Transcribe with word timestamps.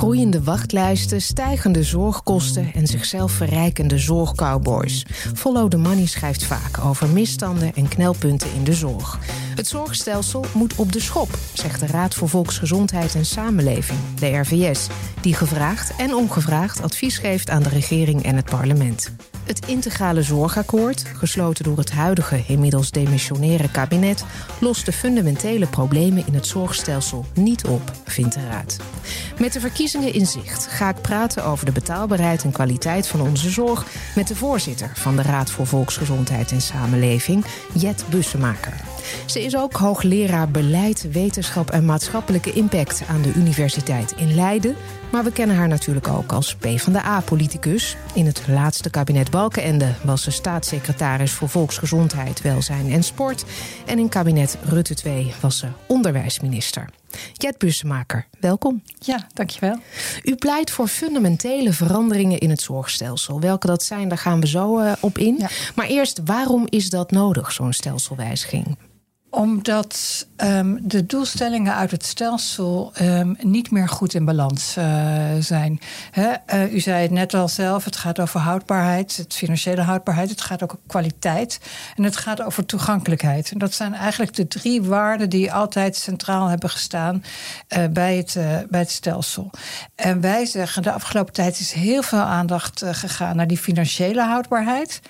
Groeiende 0.00 0.42
wachtlijsten, 0.42 1.20
stijgende 1.20 1.82
zorgkosten 1.82 2.72
en 2.74 2.86
zichzelf 2.86 3.32
verrijkende 3.32 3.98
zorgcowboys. 3.98 5.06
Follow 5.34 5.70
the 5.70 5.76
Money 5.76 6.06
schrijft 6.06 6.44
vaak 6.44 6.84
over 6.84 7.08
misstanden 7.08 7.74
en 7.74 7.88
knelpunten 7.88 8.54
in 8.54 8.64
de 8.64 8.72
zorg. 8.72 9.18
Het 9.60 9.68
zorgstelsel 9.68 10.44
moet 10.54 10.74
op 10.74 10.92
de 10.92 11.00
schop, 11.00 11.38
zegt 11.52 11.80
de 11.80 11.86
Raad 11.86 12.14
voor 12.14 12.28
Volksgezondheid 12.28 13.14
en 13.14 13.24
Samenleving, 13.24 13.98
de 14.18 14.36
RVS, 14.36 14.86
die 15.20 15.34
gevraagd 15.34 15.92
en 15.96 16.14
ongevraagd 16.14 16.82
advies 16.82 17.18
geeft 17.18 17.50
aan 17.50 17.62
de 17.62 17.68
regering 17.68 18.24
en 18.24 18.36
het 18.36 18.44
parlement. 18.44 19.12
Het 19.44 19.66
integrale 19.66 20.22
zorgakkoord, 20.22 21.04
gesloten 21.16 21.64
door 21.64 21.76
het 21.76 21.90
huidige, 21.90 22.42
inmiddels 22.46 22.90
demissionaire 22.90 23.70
kabinet, 23.70 24.24
lost 24.60 24.86
de 24.86 24.92
fundamentele 24.92 25.66
problemen 25.66 26.26
in 26.26 26.34
het 26.34 26.46
zorgstelsel 26.46 27.24
niet 27.34 27.64
op, 27.64 27.92
vindt 28.04 28.34
de 28.34 28.46
Raad. 28.46 28.76
Met 29.38 29.52
de 29.52 29.60
verkiezingen 29.60 30.14
in 30.14 30.26
zicht 30.26 30.66
ga 30.66 30.88
ik 30.88 31.00
praten 31.00 31.44
over 31.44 31.66
de 31.66 31.72
betaalbaarheid 31.72 32.44
en 32.44 32.52
kwaliteit 32.52 33.06
van 33.08 33.20
onze 33.20 33.50
zorg 33.50 33.86
met 34.14 34.28
de 34.28 34.36
voorzitter 34.36 34.90
van 34.94 35.16
de 35.16 35.22
Raad 35.22 35.50
voor 35.50 35.66
Volksgezondheid 35.66 36.52
en 36.52 36.60
Samenleving, 36.60 37.44
Jet 37.74 38.04
Bussemaker. 38.10 38.89
Ze 39.26 39.44
is 39.44 39.56
ook 39.56 39.72
hoogleraar 39.72 40.50
beleid, 40.50 41.10
wetenschap 41.12 41.70
en 41.70 41.84
maatschappelijke 41.84 42.52
impact 42.52 43.02
aan 43.08 43.22
de 43.22 43.32
Universiteit 43.32 44.14
in 44.16 44.34
Leiden. 44.34 44.76
Maar 45.12 45.24
we 45.24 45.32
kennen 45.32 45.56
haar 45.56 45.68
natuurlijk 45.68 46.08
ook 46.08 46.32
als 46.32 46.54
PvdA-politicus. 46.54 47.96
In 48.14 48.26
het 48.26 48.42
laatste 48.48 48.90
kabinet 48.90 49.30
Balkenende 49.30 49.94
was 50.02 50.22
ze 50.22 50.30
staatssecretaris 50.30 51.32
voor 51.32 51.48
Volksgezondheid, 51.48 52.40
Welzijn 52.40 52.90
en 52.90 53.02
Sport. 53.02 53.44
En 53.86 53.98
in 53.98 54.08
kabinet 54.08 54.58
Rutte 54.64 54.94
2 54.94 55.32
was 55.40 55.58
ze 55.58 55.66
onderwijsminister. 55.86 56.88
Jet 57.32 57.58
Bussemaker, 57.58 58.26
welkom. 58.40 58.82
Ja, 58.98 59.26
dankjewel. 59.34 59.78
U 60.22 60.34
pleit 60.34 60.70
voor 60.70 60.88
fundamentele 60.88 61.72
veranderingen 61.72 62.38
in 62.38 62.50
het 62.50 62.60
zorgstelsel. 62.60 63.40
Welke 63.40 63.66
dat 63.66 63.82
zijn, 63.82 64.08
daar 64.08 64.18
gaan 64.18 64.40
we 64.40 64.46
zo 64.46 64.80
uh, 64.80 64.92
op 65.00 65.18
in. 65.18 65.36
Ja. 65.38 65.48
Maar 65.74 65.86
eerst, 65.86 66.20
waarom 66.24 66.66
is 66.68 66.90
dat 66.90 67.10
nodig, 67.10 67.52
zo'n 67.52 67.72
stelselwijziging? 67.72 68.76
Omdat 69.30 70.26
um, 70.36 70.78
de 70.82 71.06
doelstellingen 71.06 71.74
uit 71.74 71.90
het 71.90 72.04
stelsel 72.04 72.92
um, 73.00 73.36
niet 73.40 73.70
meer 73.70 73.88
goed 73.88 74.14
in 74.14 74.24
balans 74.24 74.76
uh, 74.78 74.84
zijn. 75.38 75.80
He, 76.10 76.32
uh, 76.54 76.72
u 76.74 76.80
zei 76.80 77.02
het 77.02 77.10
net 77.10 77.34
al 77.34 77.48
zelf, 77.48 77.84
het 77.84 77.96
gaat 77.96 78.20
over 78.20 78.40
houdbaarheid, 78.40 79.16
het 79.16 79.34
financiële 79.34 79.80
houdbaarheid, 79.80 80.30
het 80.30 80.40
gaat 80.40 80.62
ook 80.62 80.72
over 80.72 80.84
kwaliteit 80.86 81.60
en 81.96 82.02
het 82.02 82.16
gaat 82.16 82.42
over 82.42 82.66
toegankelijkheid. 82.66 83.50
En 83.52 83.58
dat 83.58 83.74
zijn 83.74 83.94
eigenlijk 83.94 84.34
de 84.34 84.48
drie 84.48 84.82
waarden 84.82 85.28
die 85.28 85.52
altijd 85.52 85.96
centraal 85.96 86.46
hebben 86.46 86.70
gestaan 86.70 87.24
uh, 87.68 87.84
bij, 87.86 88.16
het, 88.16 88.38
bij 88.68 88.80
het 88.80 88.90
stelsel. 88.90 89.50
En 89.94 90.20
wij 90.20 90.46
zeggen, 90.46 90.82
de 90.82 90.92
afgelopen 90.92 91.32
tijd 91.32 91.60
is 91.60 91.72
heel 91.72 92.02
veel 92.02 92.18
aandacht 92.18 92.82
gegaan 92.86 93.36
naar 93.36 93.46
die 93.46 93.58
financiële 93.58 94.22
houdbaarheid 94.22 95.00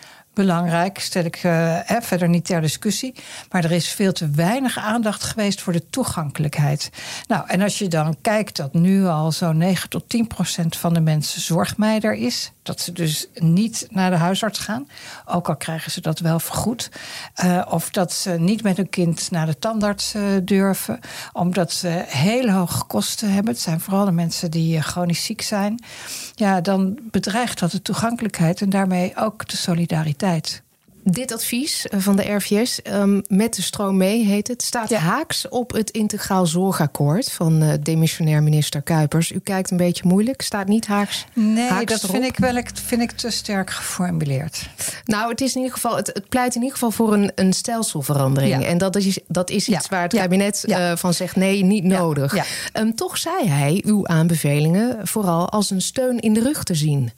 belangrijk, 0.41 0.99
stel 0.99 1.25
ik 1.25 1.43
uh, 1.45 1.79
verder 1.87 2.29
niet 2.29 2.45
ter 2.45 2.61
discussie. 2.61 3.15
Maar 3.51 3.65
er 3.65 3.73
is 3.73 3.89
veel 3.89 4.13
te 4.13 4.31
weinig 4.31 4.79
aandacht 4.79 5.23
geweest 5.23 5.61
voor 5.61 5.73
de 5.73 5.89
toegankelijkheid. 5.91 6.91
Nou, 7.27 7.45
en 7.47 7.61
als 7.61 7.79
je 7.79 7.89
dan 7.89 8.17
kijkt 8.21 8.57
dat 8.57 8.75
nu 8.75 9.07
al 9.07 9.33
zo'n 9.33 9.57
9 9.57 9.89
tot 9.89 10.09
10 10.09 10.27
procent 10.27 10.77
van 10.77 10.95
de 10.95 11.01
mensen 11.01 11.41
zorgmeider 11.41 12.15
is, 12.15 12.53
dat 12.63 12.81
ze 12.81 12.93
dus 12.93 13.27
niet 13.35 13.87
naar 13.91 14.11
de 14.11 14.17
huisarts 14.17 14.59
gaan, 14.59 14.89
ook 15.25 15.49
al 15.49 15.57
krijgen 15.57 15.91
ze 15.91 16.01
dat 16.01 16.19
wel 16.19 16.41
vergoed. 16.41 16.91
Uh, 17.45 17.67
of 17.69 17.91
dat 17.91 18.13
ze 18.13 18.31
niet 18.31 18.63
met 18.63 18.77
hun 18.77 18.89
kind 18.89 19.31
naar 19.31 19.47
de 19.47 19.59
tandarts 19.59 20.15
uh, 20.15 20.23
durven, 20.43 21.01
omdat 21.33 21.73
ze 21.73 22.05
hele 22.07 22.53
hoge 22.53 22.85
kosten 22.85 23.33
hebben. 23.33 23.53
Het 23.53 23.63
zijn 23.63 23.81
vooral 23.81 24.05
de 24.05 24.13
mensen 24.13 24.51
die 24.51 24.81
chronisch 24.81 25.25
ziek 25.25 25.43
zijn. 25.43 25.85
Ja, 26.35 26.61
dan 26.61 26.99
bedreigt 27.03 27.59
dat 27.59 27.71
de 27.71 27.83
toegankelijkheid 27.83 28.61
en 28.61 28.71
daarmee 28.71 29.17
ook 29.17 29.49
de 29.49 29.57
solidariteit. 29.57 30.63
Dit 31.05 31.33
advies 31.33 31.87
eh, 31.87 32.01
van 32.01 32.17
de 32.17 32.33
RVS, 32.33 32.81
um, 32.93 33.23
met 33.29 33.55
de 33.55 33.63
stroom 33.63 33.97
mee 33.97 34.25
heet 34.25 34.49
het, 34.49 34.63
staat 34.63 34.89
ja. 34.89 34.99
haaks 34.99 35.49
op 35.49 35.73
het 35.73 35.91
integraal 35.91 36.47
zorgakkoord 36.47 37.33
van 37.33 37.63
uh, 37.63 37.73
demissionair 37.83 38.43
minister 38.43 38.83
Kuipers. 38.83 39.33
U 39.33 39.39
kijkt 39.39 39.71
een 39.71 39.77
beetje 39.77 40.03
moeilijk, 40.07 40.43
staat 40.43 40.67
niet 40.67 40.87
haaks. 40.87 41.25
Nee, 41.33 41.69
haaks 41.69 42.01
dat 42.01 42.11
vind 42.11 42.25
ik 42.25 42.37
wel 42.37 42.63
vind 42.73 43.03
ik 43.03 43.11
te 43.11 43.31
sterk 43.31 43.71
geformuleerd. 43.71 44.69
Nou, 45.05 45.31
het 45.31 45.41
is 45.41 45.55
in 45.55 45.61
ieder 45.61 45.75
geval, 45.75 45.97
het, 45.97 46.07
het 46.07 46.29
pleit 46.29 46.55
in 46.55 46.61
ieder 46.61 46.77
geval 46.77 46.91
voor 46.91 47.13
een, 47.13 47.33
een 47.35 47.53
stelselverandering. 47.53 48.63
Ja. 48.63 48.69
En 48.69 48.79
dat 48.79 48.97
is, 48.97 49.19
dat 49.29 49.51
is 49.51 49.69
iets 49.69 49.89
ja. 49.89 49.91
waar 49.91 50.03
het 50.03 50.15
kabinet 50.15 50.65
uh, 50.67 50.97
van 50.97 51.15
zegt: 51.15 51.37
nee, 51.37 51.65
niet 51.65 51.85
nodig. 51.85 52.35
Um, 52.73 52.95
toch 52.95 53.19
zei 53.19 53.49
hij 53.49 53.83
uw 53.87 54.07
aanbevelingen 54.07 55.07
vooral 55.07 55.49
als 55.49 55.71
een 55.71 55.81
steun 55.81 56.19
in 56.19 56.33
de 56.33 56.41
rug 56.41 56.65
te 56.65 56.75
zien. 56.75 57.11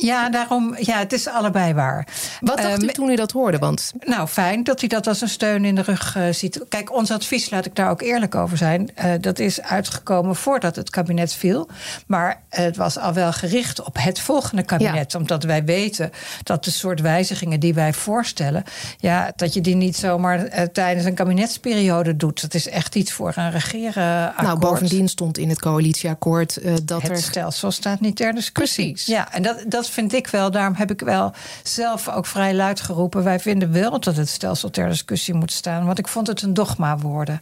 Ja, 0.00 0.30
daarom, 0.30 0.76
ja, 0.78 0.98
het 0.98 1.12
is 1.12 1.28
allebei 1.28 1.74
waar. 1.74 2.06
Wat 2.40 2.56
dacht 2.56 2.82
um, 2.82 2.88
u 2.88 2.92
toen 2.92 3.10
u 3.10 3.16
dat 3.16 3.30
hoorde? 3.30 3.58
Want... 3.58 3.92
Nou, 4.00 4.28
fijn 4.28 4.64
dat 4.64 4.82
u 4.82 4.86
dat 4.86 5.06
als 5.06 5.20
een 5.20 5.28
steun 5.28 5.64
in 5.64 5.74
de 5.74 5.82
rug 5.82 6.16
uh, 6.16 6.32
ziet. 6.32 6.60
Kijk, 6.68 6.92
ons 6.92 7.10
advies, 7.10 7.50
laat 7.50 7.66
ik 7.66 7.74
daar 7.74 7.90
ook 7.90 8.02
eerlijk 8.02 8.34
over 8.34 8.56
zijn, 8.56 8.90
uh, 9.04 9.12
dat 9.20 9.38
is 9.38 9.62
uitgekomen 9.62 10.36
voordat 10.36 10.76
het 10.76 10.90
kabinet 10.90 11.34
viel. 11.34 11.68
Maar 12.06 12.42
het 12.48 12.76
was 12.76 12.98
al 12.98 13.12
wel 13.12 13.32
gericht 13.32 13.84
op 13.84 13.96
het 14.00 14.20
volgende 14.20 14.62
kabinet. 14.62 15.12
Ja. 15.12 15.18
Omdat 15.18 15.42
wij 15.42 15.64
weten 15.64 16.10
dat 16.42 16.64
de 16.64 16.70
soort 16.70 17.00
wijzigingen 17.00 17.60
die 17.60 17.74
wij 17.74 17.92
voorstellen, 17.92 18.64
ja, 18.98 19.32
dat 19.36 19.54
je 19.54 19.60
die 19.60 19.76
niet 19.76 19.96
zomaar 19.96 20.68
tijdens 20.72 21.06
een 21.06 21.14
kabinetsperiode 21.14 22.16
doet. 22.16 22.40
Dat 22.40 22.54
is 22.54 22.68
echt 22.68 22.94
iets 22.94 23.12
voor 23.12 23.32
een 23.36 23.50
regeren. 23.50 24.34
Nou, 24.40 24.58
bovendien 24.58 25.08
stond 25.08 25.38
in 25.38 25.48
het 25.48 25.60
coalitieakkoord 25.60 26.58
dat 26.82 27.02
het 27.02 27.10
er. 27.10 27.16
Het 27.16 27.24
stelsel 27.24 27.70
staat 27.70 28.00
niet 28.00 28.16
ter 28.16 28.34
discussie. 28.34 28.92
Precies. 28.92 29.06
Ja, 29.06 29.32
en 29.32 29.42
dat, 29.42 29.64
dat 29.66 29.87
vind 29.90 30.12
ik 30.12 30.26
wel, 30.26 30.50
daarom 30.50 30.74
heb 30.74 30.90
ik 30.90 31.00
wel 31.00 31.32
zelf 31.62 32.08
ook 32.08 32.26
vrij 32.26 32.54
luid 32.54 32.80
geroepen. 32.80 33.24
Wij 33.24 33.40
vinden 33.40 33.72
wel 33.72 34.00
dat 34.00 34.16
het 34.16 34.28
stelsel 34.28 34.70
ter 34.70 34.88
discussie 34.88 35.34
moet 35.34 35.52
staan. 35.52 35.86
Want 35.86 35.98
ik 35.98 36.08
vond 36.08 36.26
het 36.26 36.42
een 36.42 36.54
dogma 36.54 36.98
worden. 36.98 37.40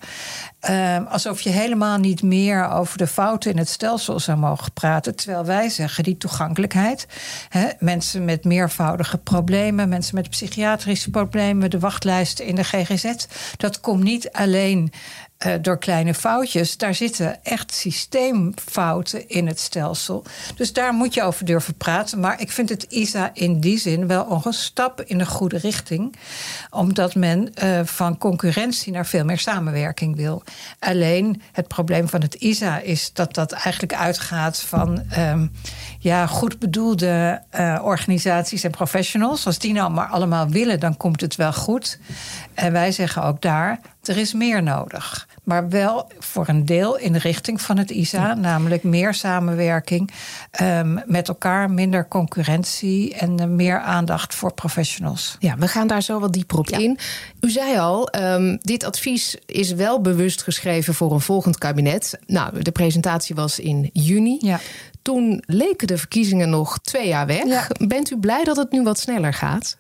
Uh, 0.71 0.97
alsof 1.13 1.41
je 1.41 1.51
helemaal 1.51 1.99
niet 1.99 2.23
meer 2.23 2.69
over 2.69 2.99
de 2.99 3.07
fouten 3.07 3.51
in 3.51 3.59
het 3.59 3.69
stelsel 3.69 4.21
zou 4.21 4.39
mogen 4.39 4.73
praten. 4.73 5.15
Terwijl 5.17 5.45
wij 5.45 5.69
zeggen 5.69 6.05
die 6.05 6.17
toegankelijkheid. 6.17 7.07
Mensen 7.79 8.25
met 8.25 8.45
meervoudige 8.45 9.19
problemen, 9.19 9.89
mensen 9.89 10.15
met 10.15 10.31
psychiatrische 10.31 11.11
problemen, 11.11 11.71
de 11.71 11.79
wachtlijsten 11.79 12.45
in 12.45 12.55
de 12.55 12.65
GGZ. 12.65 13.15
Dat 13.57 13.81
komt 13.81 14.03
niet 14.03 14.33
alleen 14.33 14.93
uh, 15.47 15.53
door 15.61 15.79
kleine 15.79 16.15
foutjes. 16.15 16.77
Daar 16.77 16.95
zitten 16.95 17.45
echt 17.45 17.73
systeemfouten 17.73 19.29
in 19.29 19.47
het 19.47 19.61
stelsel. 19.61 20.25
Dus 20.57 20.73
daar 20.73 20.93
moet 20.93 21.15
je 21.15 21.23
over 21.23 21.45
durven 21.45 21.75
praten. 21.75 22.21
Maar 22.21 22.41
ik 22.41 22.51
vind 22.51 22.69
het 22.69 22.83
ISA 22.83 23.31
in 23.35 23.61
die 23.61 23.79
zin 23.79 24.07
wel 24.07 24.43
een 24.45 24.53
stap 24.53 25.03
in 25.03 25.19
de 25.19 25.27
goede 25.27 25.59
richting. 25.59 26.17
Omdat 26.71 27.15
men 27.15 27.53
uh, 27.63 27.81
van 27.85 28.19
concurrentie 28.19 28.93
naar 28.93 29.07
veel 29.07 29.25
meer 29.25 29.39
samenwerking 29.39 30.17
wil. 30.17 30.43
Alleen 30.79 31.43
het 31.53 31.69
probleem 31.69 32.09
van 32.09 32.21
het 32.21 32.35
ISA 32.35 32.79
is 32.79 33.13
dat 33.13 33.35
dat 33.35 33.53
eigenlijk 33.53 33.95
uitgaat 33.95 34.61
van 34.61 35.03
um, 35.19 35.53
ja, 35.99 36.27
goed 36.27 36.59
bedoelde 36.59 37.43
uh, 37.59 37.81
organisaties 37.83 38.65
en 38.65 38.71
professionals. 38.71 39.47
Als 39.47 39.59
die 39.59 39.73
nou 39.73 39.91
maar 39.91 40.07
allemaal 40.07 40.49
willen, 40.49 40.81
dan 40.81 40.97
komt 40.97 41.21
het 41.21 41.37
wel 41.37 41.53
goed. 41.53 41.99
En 42.55 42.73
wij 42.73 42.93
zeggen 42.93 43.23
ook 43.23 43.43
daar, 43.43 43.81
er 44.03 44.17
is 44.17 44.33
meer 44.33 44.63
nodig. 44.63 45.29
Maar 45.45 45.69
wel 45.69 46.11
voor 46.19 46.49
een 46.49 46.65
deel 46.65 46.99
in 46.99 47.13
de 47.13 47.19
richting 47.19 47.61
van 47.61 47.79
het 47.79 47.91
ISA, 47.91 48.35
namelijk 48.35 48.83
meer 48.83 49.15
samenwerking 49.15 50.11
um, 50.61 51.03
met 51.07 51.29
elkaar, 51.29 51.71
minder 51.71 52.09
concurrentie 52.09 53.15
en 53.15 53.41
uh, 53.41 53.47
meer 53.47 53.81
aandacht 53.81 54.35
voor 54.35 54.53
professionals. 54.53 55.37
Ja, 55.39 55.57
we 55.57 55.69
gaan 55.69 55.87
daar 55.87 56.03
zo 56.03 56.21
wat 56.21 56.33
dieper 56.33 56.59
op 56.59 56.69
ja. 56.69 56.79
in. 56.79 56.99
U 57.41 57.51
zei 57.51 57.79
al, 57.79 58.09
um, 58.21 58.59
dit 58.61 58.85
advies 58.85 59.37
is 59.47 59.73
wel 59.73 60.01
bewust 60.01 60.43
geschreven 60.43 60.95
voor 60.95 61.13
een 61.13 61.21
volgend 61.21 61.59
kabinet. 61.59 62.19
Nou, 62.27 62.63
de 62.63 62.73
presentatie 62.73 63.35
was 63.35 63.59
in 63.59 63.91
juni. 63.93 64.39
Ja. 64.41 64.61
Toen 65.07 65.43
leken 65.47 65.87
de 65.87 65.99
verkiezingen 65.99 66.51
nog 66.51 66.79
twee 66.79 67.09
jaar 67.09 67.27
weg. 67.27 67.47
Ja. 67.47 67.67
Bent 67.87 68.11
u 68.11 68.19
blij 68.19 68.45
dat 68.45 68.57
het 68.57 68.73
nu 68.73 68.83
wat 68.83 68.99
sneller 68.99 69.35
gaat? 69.35 69.79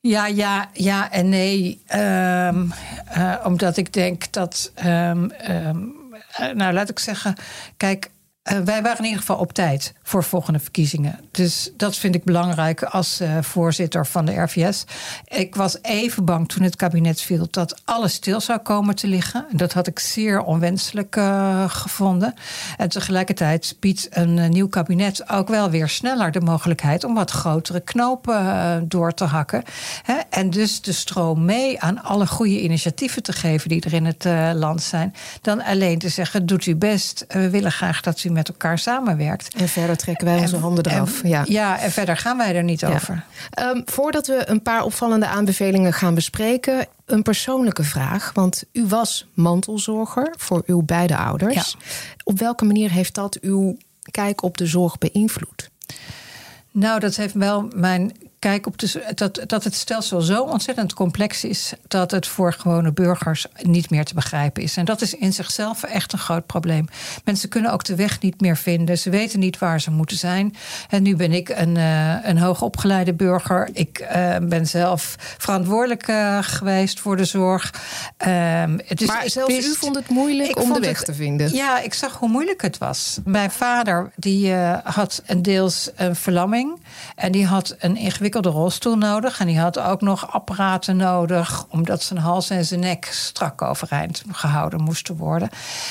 Ja, 0.00 0.26
ja, 0.26 0.68
ja 0.72 1.10
en 1.10 1.28
nee. 1.28 1.82
Um, 1.94 2.72
uh, 3.16 3.34
omdat 3.44 3.76
ik 3.76 3.92
denk 3.92 4.32
dat. 4.32 4.72
Um, 4.86 5.30
um, 5.50 5.94
uh, 6.40 6.50
nou, 6.50 6.72
laat 6.72 6.88
ik 6.88 6.98
zeggen. 6.98 7.34
Kijk, 7.76 8.10
uh, 8.52 8.58
wij 8.58 8.82
waren 8.82 8.98
in 8.98 9.04
ieder 9.04 9.20
geval 9.20 9.36
op 9.36 9.52
tijd. 9.52 9.94
Voor 10.06 10.24
volgende 10.24 10.58
verkiezingen. 10.58 11.20
Dus 11.30 11.70
dat 11.76 11.96
vind 11.96 12.14
ik 12.14 12.24
belangrijk 12.24 12.82
als 12.82 13.20
uh, 13.20 13.38
voorzitter 13.40 14.06
van 14.06 14.24
de 14.24 14.40
RVS. 14.40 14.84
Ik 15.24 15.54
was 15.54 15.78
even 15.82 16.24
bang 16.24 16.48
toen 16.48 16.62
het 16.62 16.76
kabinet 16.76 17.20
viel 17.20 17.46
dat 17.50 17.80
alles 17.84 18.12
stil 18.12 18.40
zou 18.40 18.58
komen 18.58 18.94
te 18.94 19.06
liggen. 19.06 19.46
Dat 19.50 19.72
had 19.72 19.86
ik 19.86 19.98
zeer 19.98 20.42
onwenselijk 20.42 21.16
uh, 21.16 21.64
gevonden. 21.68 22.34
En 22.76 22.88
tegelijkertijd 22.88 23.76
biedt 23.80 24.06
een 24.10 24.36
uh, 24.36 24.48
nieuw 24.48 24.68
kabinet 24.68 25.30
ook 25.30 25.48
wel 25.48 25.70
weer 25.70 25.88
sneller 25.88 26.30
de 26.30 26.40
mogelijkheid 26.40 27.04
om 27.04 27.14
wat 27.14 27.30
grotere 27.30 27.80
knopen 27.80 28.88
door 28.88 29.12
te 29.14 29.24
hakken. 29.24 29.62
Hè? 30.02 30.16
En 30.30 30.50
dus 30.50 30.80
de 30.80 30.92
stroom 30.92 31.44
mee 31.44 31.80
aan 31.80 32.02
alle 32.02 32.26
goede 32.26 32.60
initiatieven 32.60 33.22
te 33.22 33.32
geven 33.32 33.68
die 33.68 33.80
er 33.80 33.92
in 33.92 34.04
het 34.04 34.24
land 34.54 34.82
zijn. 34.82 35.14
Dan 35.40 35.62
alleen 35.62 35.98
te 35.98 36.08
zeggen: 36.08 36.46
doet 36.46 36.66
u 36.66 36.76
best. 36.76 37.24
We 37.28 37.50
willen 37.50 37.72
graag 37.72 38.00
dat 38.00 38.24
u 38.24 38.30
met 38.30 38.48
elkaar 38.48 38.78
samenwerkt. 38.78 39.54
En 39.54 39.68
verder 39.68 39.93
trekken 39.96 40.26
wij 40.26 40.38
onze 40.38 40.56
handen 40.56 40.86
eraf. 40.86 41.22
En, 41.22 41.28
ja. 41.28 41.42
ja, 41.46 41.78
en 41.80 41.90
verder 41.90 42.16
gaan 42.16 42.36
wij 42.36 42.56
er 42.56 42.62
niet 42.62 42.80
ja. 42.80 42.94
over. 42.94 43.24
Um, 43.60 43.82
voordat 43.84 44.26
we 44.26 44.42
een 44.46 44.62
paar 44.62 44.82
opvallende 44.82 45.26
aanbevelingen 45.26 45.92
gaan 45.92 46.14
bespreken, 46.14 46.86
een 47.04 47.22
persoonlijke 47.22 47.82
vraag. 47.82 48.30
Want 48.34 48.64
u 48.72 48.86
was 48.86 49.26
mantelzorger 49.34 50.34
voor 50.38 50.62
uw 50.66 50.82
beide 50.82 51.16
ouders. 51.16 51.76
Ja. 51.78 51.86
Op 52.24 52.38
welke 52.38 52.64
manier 52.64 52.90
heeft 52.90 53.14
dat 53.14 53.38
uw 53.40 53.76
kijk 54.10 54.42
op 54.42 54.56
de 54.56 54.66
zorg 54.66 54.98
beïnvloed? 54.98 55.70
Nou, 56.70 57.00
dat 57.00 57.16
heeft 57.16 57.34
wel 57.34 57.68
mijn 57.74 58.12
kijk 58.44 58.66
op 58.66 58.78
de, 58.78 59.12
dat, 59.14 59.40
dat 59.46 59.64
het 59.64 59.74
stelsel 59.74 60.20
zo 60.20 60.42
ontzettend 60.42 60.92
complex 60.92 61.44
is 61.44 61.72
dat 61.88 62.10
het 62.10 62.26
voor 62.26 62.52
gewone 62.52 62.92
burgers 62.92 63.46
niet 63.62 63.90
meer 63.90 64.04
te 64.04 64.14
begrijpen 64.14 64.62
is. 64.62 64.76
En 64.76 64.84
dat 64.84 65.00
is 65.00 65.14
in 65.14 65.32
zichzelf 65.32 65.82
echt 65.82 66.12
een 66.12 66.18
groot 66.18 66.46
probleem. 66.46 66.88
Mensen 67.24 67.48
kunnen 67.48 67.72
ook 67.72 67.84
de 67.84 67.94
weg 67.94 68.20
niet 68.20 68.40
meer 68.40 68.56
vinden. 68.56 68.98
Ze 68.98 69.10
weten 69.10 69.38
niet 69.38 69.58
waar 69.58 69.80
ze 69.80 69.90
moeten 69.90 70.16
zijn. 70.16 70.54
En 70.88 71.02
nu 71.02 71.16
ben 71.16 71.32
ik 71.32 71.48
een, 71.48 71.76
uh, 71.76 72.26
een 72.26 72.38
hoogopgeleide 72.38 73.14
burger. 73.14 73.68
Ik 73.72 74.00
uh, 74.00 74.36
ben 74.42 74.66
zelf 74.66 75.16
verantwoordelijk 75.38 76.08
uh, 76.08 76.38
geweest 76.42 77.00
voor 77.00 77.16
de 77.16 77.24
zorg. 77.24 77.74
Ehm, 78.16 78.78
het 78.86 79.00
is, 79.00 79.06
maar 79.06 79.30
zelfs 79.30 79.54
u 79.54 79.74
vond 79.74 79.94
het 79.94 80.08
moeilijk 80.08 80.60
om 80.62 80.72
de 80.72 80.80
weg 80.80 80.96
het, 80.96 81.06
te 81.06 81.14
vinden. 81.14 81.54
Ja, 81.54 81.80
ik 81.80 81.94
zag 81.94 82.18
hoe 82.18 82.28
moeilijk 82.28 82.62
het 82.62 82.78
was. 82.78 83.18
Mijn 83.24 83.50
vader 83.50 84.10
die 84.16 84.52
had 84.84 85.22
een 85.26 85.42
deels 85.42 85.90
een 85.96 86.16
verlamming. 86.16 86.80
En 87.16 87.32
die 87.32 87.46
had 87.46 87.76
een 87.78 87.96
ingewikkelde 87.96 88.32
rolstoel 88.42 88.96
nodig. 88.96 89.40
En 89.40 89.46
die 89.46 89.58
had 89.58 89.78
ook 89.78 90.00
nog 90.00 90.32
apparaten 90.32 90.96
nodig, 90.96 91.66
omdat 91.68 92.02
zijn 92.02 92.18
hals 92.18 92.50
en 92.50 92.64
zijn 92.64 92.80
nek 92.80 93.04
strak 93.04 93.62
overeind 93.62 94.22
gehouden 94.32 94.82
moesten 94.82 95.16
worden. 95.16 95.48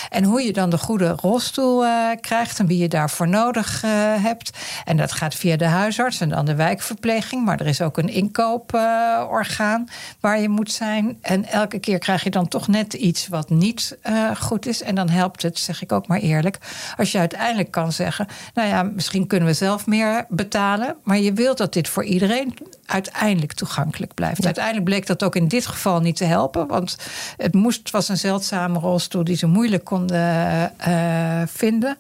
En 0.09 0.23
hoe 0.23 0.41
je 0.41 0.53
dan 0.53 0.69
de 0.69 0.77
goede 0.77 1.15
rolstoel 1.21 1.85
uh, 1.85 2.09
krijgt 2.21 2.59
en 2.59 2.67
wie 2.67 2.77
je 2.77 2.87
daarvoor 2.87 3.27
nodig 3.27 3.83
uh, 3.83 3.91
hebt. 4.23 4.57
En 4.85 4.97
dat 4.97 5.11
gaat 5.11 5.35
via 5.35 5.57
de 5.57 5.65
huisarts 5.65 6.19
en 6.19 6.29
dan 6.29 6.45
de 6.45 6.55
wijkverpleging. 6.55 7.45
Maar 7.45 7.59
er 7.59 7.67
is 7.67 7.81
ook 7.81 7.97
een 7.97 8.09
inkooporgaan 8.09 9.81
uh, 9.81 9.93
waar 10.19 10.39
je 10.39 10.49
moet 10.49 10.71
zijn. 10.71 11.17
En 11.21 11.45
elke 11.45 11.79
keer 11.79 11.99
krijg 11.99 12.23
je 12.23 12.29
dan 12.29 12.47
toch 12.47 12.67
net 12.67 12.93
iets 12.93 13.27
wat 13.27 13.49
niet 13.49 13.97
goed 14.39 14.65
is. 14.65 14.81
En 14.81 14.95
dan 14.95 15.09
helpt 15.09 15.41
het, 15.41 15.59
zeg 15.59 15.81
ik 15.81 15.91
ook 15.91 16.07
maar 16.07 16.19
eerlijk, 16.19 16.57
als 16.97 17.11
je 17.11 17.17
uiteindelijk 17.17 17.71
kan 17.71 17.91
zeggen: 17.91 18.27
Nou 18.53 18.67
ja, 18.67 18.83
misschien 18.83 19.27
kunnen 19.27 19.47
we 19.47 19.53
zelf 19.53 19.85
meer 19.85 20.25
betalen. 20.29 20.95
Maar 21.03 21.19
je 21.19 21.33
wilt 21.33 21.57
dat 21.57 21.73
dit 21.73 21.89
voor 21.89 22.03
iedereen 22.03 22.32
iedereen. 22.33 22.53
Uiteindelijk 22.85 23.53
toegankelijk 23.53 24.13
blijft. 24.13 24.37
Ja. 24.37 24.45
Uiteindelijk 24.45 24.85
bleek 24.85 25.07
dat 25.07 25.23
ook 25.23 25.35
in 25.35 25.47
dit 25.47 25.65
geval 25.65 25.99
niet 25.99 26.15
te 26.15 26.25
helpen. 26.25 26.67
Want 26.67 26.97
het, 27.37 27.53
moest, 27.53 27.91
was 27.91 28.09
een 28.09 28.17
zeldzame 28.17 28.79
rolstoel 28.79 29.23
die 29.23 29.35
ze 29.35 29.47
moeilijk 29.47 29.83
konden 29.83 30.71
uh, 30.87 31.41
vinden. 31.45 31.97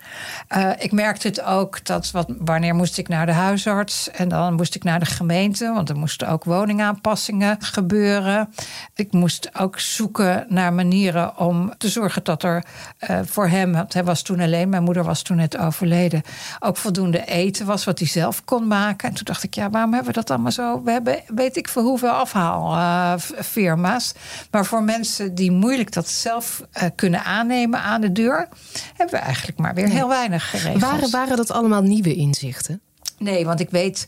Uh, 0.57 0.69
ik 0.77 0.91
merkte 0.91 1.27
het 1.27 1.41
ook 1.41 1.85
dat 1.85 2.11
wat, 2.11 2.27
wanneer 2.37 2.75
moest 2.75 2.97
ik 2.97 3.07
naar 3.07 3.25
de 3.25 3.31
huisarts 3.31 4.11
en 4.11 4.29
dan 4.29 4.53
moest 4.53 4.75
ik 4.75 4.83
naar 4.83 4.99
de 4.99 5.05
gemeente, 5.05 5.71
want 5.73 5.89
er 5.89 5.97
moesten 5.97 6.27
ook 6.27 6.43
woningaanpassingen 6.43 7.57
gebeuren. 7.59 8.53
Ik 8.95 9.11
moest 9.11 9.49
ook 9.59 9.79
zoeken 9.79 10.45
naar 10.49 10.73
manieren 10.73 11.37
om 11.37 11.73
te 11.77 11.89
zorgen 11.89 12.23
dat 12.23 12.43
er 12.43 12.63
uh, 13.09 13.19
voor 13.25 13.47
hem, 13.47 13.71
want 13.73 13.93
hij 13.93 14.03
was 14.03 14.21
toen 14.21 14.39
alleen, 14.39 14.69
mijn 14.69 14.83
moeder 14.83 15.03
was 15.03 15.21
toen 15.21 15.37
net 15.37 15.57
overleden, 15.57 16.21
ook 16.59 16.77
voldoende 16.77 17.25
eten 17.25 17.65
was 17.65 17.83
wat 17.83 17.99
hij 17.99 18.07
zelf 18.07 18.43
kon 18.45 18.67
maken. 18.67 19.09
En 19.09 19.15
toen 19.15 19.25
dacht 19.25 19.43
ik, 19.43 19.53
ja, 19.53 19.69
waarom 19.69 19.93
hebben 19.93 20.13
we 20.13 20.19
dat 20.19 20.29
allemaal 20.29 20.51
zo? 20.51 20.72
We 20.81 20.91
hebben 20.91 21.21
weet 21.27 21.57
ik 21.57 21.67
veel 21.67 21.83
hoeveel 21.83 22.09
afhaalfirma's. 22.09 24.13
maar 24.51 24.65
voor 24.65 24.83
mensen 24.83 25.35
die 25.35 25.51
moeilijk 25.51 25.91
dat 25.91 26.09
zelf 26.09 26.61
uh, 26.73 26.83
kunnen 26.95 27.23
aannemen 27.23 27.81
aan 27.81 28.01
de 28.01 28.11
deur, 28.11 28.47
hebben 28.87 29.15
we 29.15 29.21
eigenlijk 29.21 29.57
maar 29.57 29.73
weer 29.73 29.89
heel 29.89 30.07
weinig 30.07 30.49
geregeld. 30.49 30.81
Waren, 30.81 31.11
waren 31.11 31.37
dat 31.37 31.51
allemaal 31.51 31.81
nieuwe 31.81 32.15
inzichten? 32.15 32.81
Nee, 33.17 33.45
want 33.45 33.59
ik 33.59 33.69
weet 33.69 34.07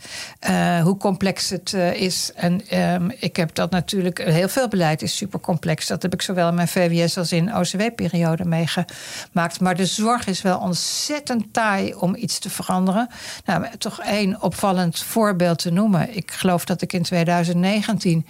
uh, 0.49 0.81
hoe 0.81 0.97
complex 0.97 1.49
het 1.49 1.71
uh, 1.71 1.93
is. 1.93 2.31
En 2.35 2.79
um, 2.79 3.11
ik 3.19 3.35
heb 3.35 3.55
dat 3.55 3.71
natuurlijk. 3.71 4.17
Heel 4.23 4.49
veel 4.49 4.67
beleid 4.67 5.01
is 5.01 5.15
super 5.15 5.39
complex. 5.39 5.87
Dat 5.87 6.01
heb 6.01 6.13
ik 6.13 6.21
zowel 6.21 6.47
in 6.49 6.55
mijn 6.55 6.67
VWS 6.67 7.17
als 7.17 7.31
in 7.31 7.55
OCW-periode 7.55 8.45
meegemaakt. 8.45 9.59
Maar 9.59 9.75
de 9.75 9.85
zorg 9.85 10.27
is 10.27 10.41
wel 10.41 10.59
ontzettend 10.59 11.53
taai 11.53 11.93
om 11.93 12.15
iets 12.15 12.39
te 12.39 12.49
veranderen. 12.49 13.07
Nou, 13.45 13.65
toch 13.77 14.01
één 14.01 14.41
opvallend 14.41 14.99
voorbeeld 14.99 15.59
te 15.59 15.71
noemen. 15.71 16.15
Ik 16.15 16.31
geloof 16.31 16.65
dat 16.65 16.81
ik 16.81 16.93
in 16.93 17.03
2019. 17.03 18.25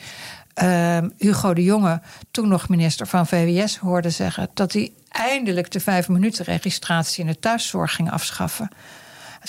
Uh, 0.63 0.98
Hugo 1.18 1.54
de 1.54 1.63
Jonge, 1.63 2.01
toen 2.31 2.48
nog 2.48 2.69
minister 2.69 3.07
van 3.07 3.27
VWS, 3.27 3.77
hoorde 3.77 4.10
zeggen 4.10 4.50
dat 4.54 4.74
hij 4.74 4.94
eindelijk 5.10 5.72
de 5.72 5.80
vijf 5.80 6.10
minuten 6.10 6.45
registratie 6.45 7.24
in 7.24 7.30
de 7.31 7.39
thuiszorg 7.39 7.95
ging 7.95 8.12
afschaffen. 8.12 8.69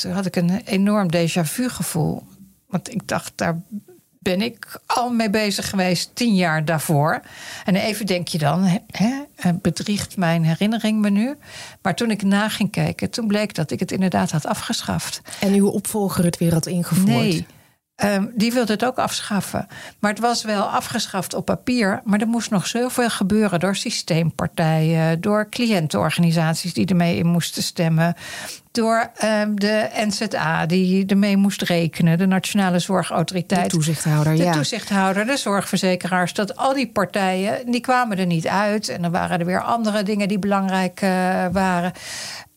Toen 0.00 0.12
had 0.12 0.26
ik 0.26 0.36
een 0.36 0.60
enorm 0.64 1.08
déjà 1.16 1.42
vu 1.42 1.68
gevoel. 1.68 2.22
Want 2.68 2.92
ik 2.92 3.08
dacht, 3.08 3.32
daar 3.34 3.60
ben 4.18 4.40
ik 4.40 4.80
al 4.86 5.10
mee 5.10 5.30
bezig 5.30 5.70
geweest 5.70 6.10
tien 6.14 6.34
jaar 6.34 6.64
daarvoor. 6.64 7.20
En 7.64 7.76
even 7.76 8.06
denk 8.06 8.28
je 8.28 8.38
dan, 8.38 8.80
hè, 8.90 9.52
bedriegt 9.52 10.16
mijn 10.16 10.44
herinnering 10.44 11.00
me 11.00 11.10
nu? 11.10 11.36
Maar 11.82 11.94
toen 11.94 12.10
ik 12.10 12.22
na 12.22 12.48
ging 12.48 12.70
kijken, 12.70 13.10
toen 13.10 13.26
bleek 13.26 13.54
dat 13.54 13.70
ik 13.70 13.80
het 13.80 13.92
inderdaad 13.92 14.30
had 14.30 14.46
afgeschaft. 14.46 15.20
En 15.40 15.52
uw 15.52 15.68
opvolger 15.68 16.24
het 16.24 16.38
weer 16.38 16.52
had 16.52 16.66
ingevoerd? 16.66 17.06
Nee. 17.06 17.46
Um, 18.04 18.32
die 18.34 18.52
wilde 18.52 18.72
het 18.72 18.84
ook 18.84 18.98
afschaffen. 18.98 19.66
Maar 19.98 20.10
het 20.10 20.20
was 20.20 20.42
wel 20.42 20.62
afgeschaft 20.62 21.34
op 21.34 21.44
papier. 21.44 22.00
Maar 22.04 22.20
er 22.20 22.26
moest 22.26 22.50
nog 22.50 22.66
zoveel 22.66 23.10
gebeuren 23.10 23.60
door 23.60 23.76
systeempartijen, 23.76 25.20
door 25.20 25.48
cliëntenorganisaties 25.48 26.74
die 26.74 26.86
ermee 26.86 27.16
in 27.18 27.26
moesten 27.26 27.62
stemmen. 27.62 28.14
Door 28.76 29.10
um, 29.24 29.60
de 29.60 29.88
NZA 30.06 30.66
die 30.66 31.06
ermee 31.06 31.36
moest 31.36 31.62
rekenen, 31.62 32.18
de 32.18 32.26
Nationale 32.26 32.78
Zorgautoriteit. 32.78 33.70
De 33.70 33.76
toezichthouder, 33.76 34.36
de 34.36 34.42
ja. 34.42 34.52
toezichthouder, 34.52 35.26
de 35.26 35.36
zorgverzekeraars. 35.36 36.34
Dat 36.34 36.56
al 36.56 36.74
die 36.74 36.90
partijen, 36.90 37.70
die 37.70 37.80
kwamen 37.80 38.18
er 38.18 38.26
niet 38.26 38.46
uit. 38.46 38.88
En 38.88 39.02
dan 39.02 39.10
waren 39.10 39.38
er 39.38 39.46
weer 39.46 39.62
andere 39.62 40.02
dingen 40.02 40.28
die 40.28 40.38
belangrijk 40.38 41.00
uh, 41.02 41.10
waren. 41.52 41.92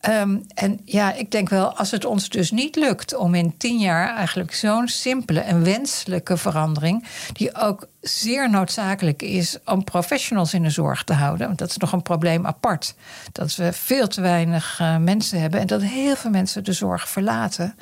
Um, 0.07 0.45
en 0.53 0.79
ja, 0.85 1.13
ik 1.13 1.31
denk 1.31 1.49
wel, 1.49 1.77
als 1.77 1.91
het 1.91 2.05
ons 2.05 2.29
dus 2.29 2.51
niet 2.51 2.75
lukt 2.75 3.15
om 3.15 3.35
in 3.35 3.57
tien 3.57 3.77
jaar 3.77 4.15
eigenlijk 4.15 4.53
zo'n 4.53 4.87
simpele 4.87 5.39
en 5.39 5.63
wenselijke 5.63 6.37
verandering, 6.37 7.05
die 7.33 7.55
ook 7.55 7.87
zeer 8.01 8.49
noodzakelijk 8.49 9.21
is 9.21 9.57
om 9.65 9.83
professionals 9.83 10.53
in 10.53 10.63
de 10.63 10.69
zorg 10.69 11.03
te 11.03 11.13
houden, 11.13 11.47
want 11.47 11.59
dat 11.59 11.69
is 11.69 11.77
nog 11.77 11.91
een 11.91 12.01
probleem 12.01 12.45
apart, 12.45 12.95
dat 13.31 13.55
we 13.55 13.73
veel 13.73 14.07
te 14.07 14.21
weinig 14.21 14.79
uh, 14.81 14.97
mensen 14.97 15.41
hebben 15.41 15.59
en 15.59 15.67
dat 15.67 15.81
heel 15.81 16.15
veel 16.15 16.31
mensen 16.31 16.63
de 16.63 16.73
zorg 16.73 17.09
verlaten. 17.09 17.75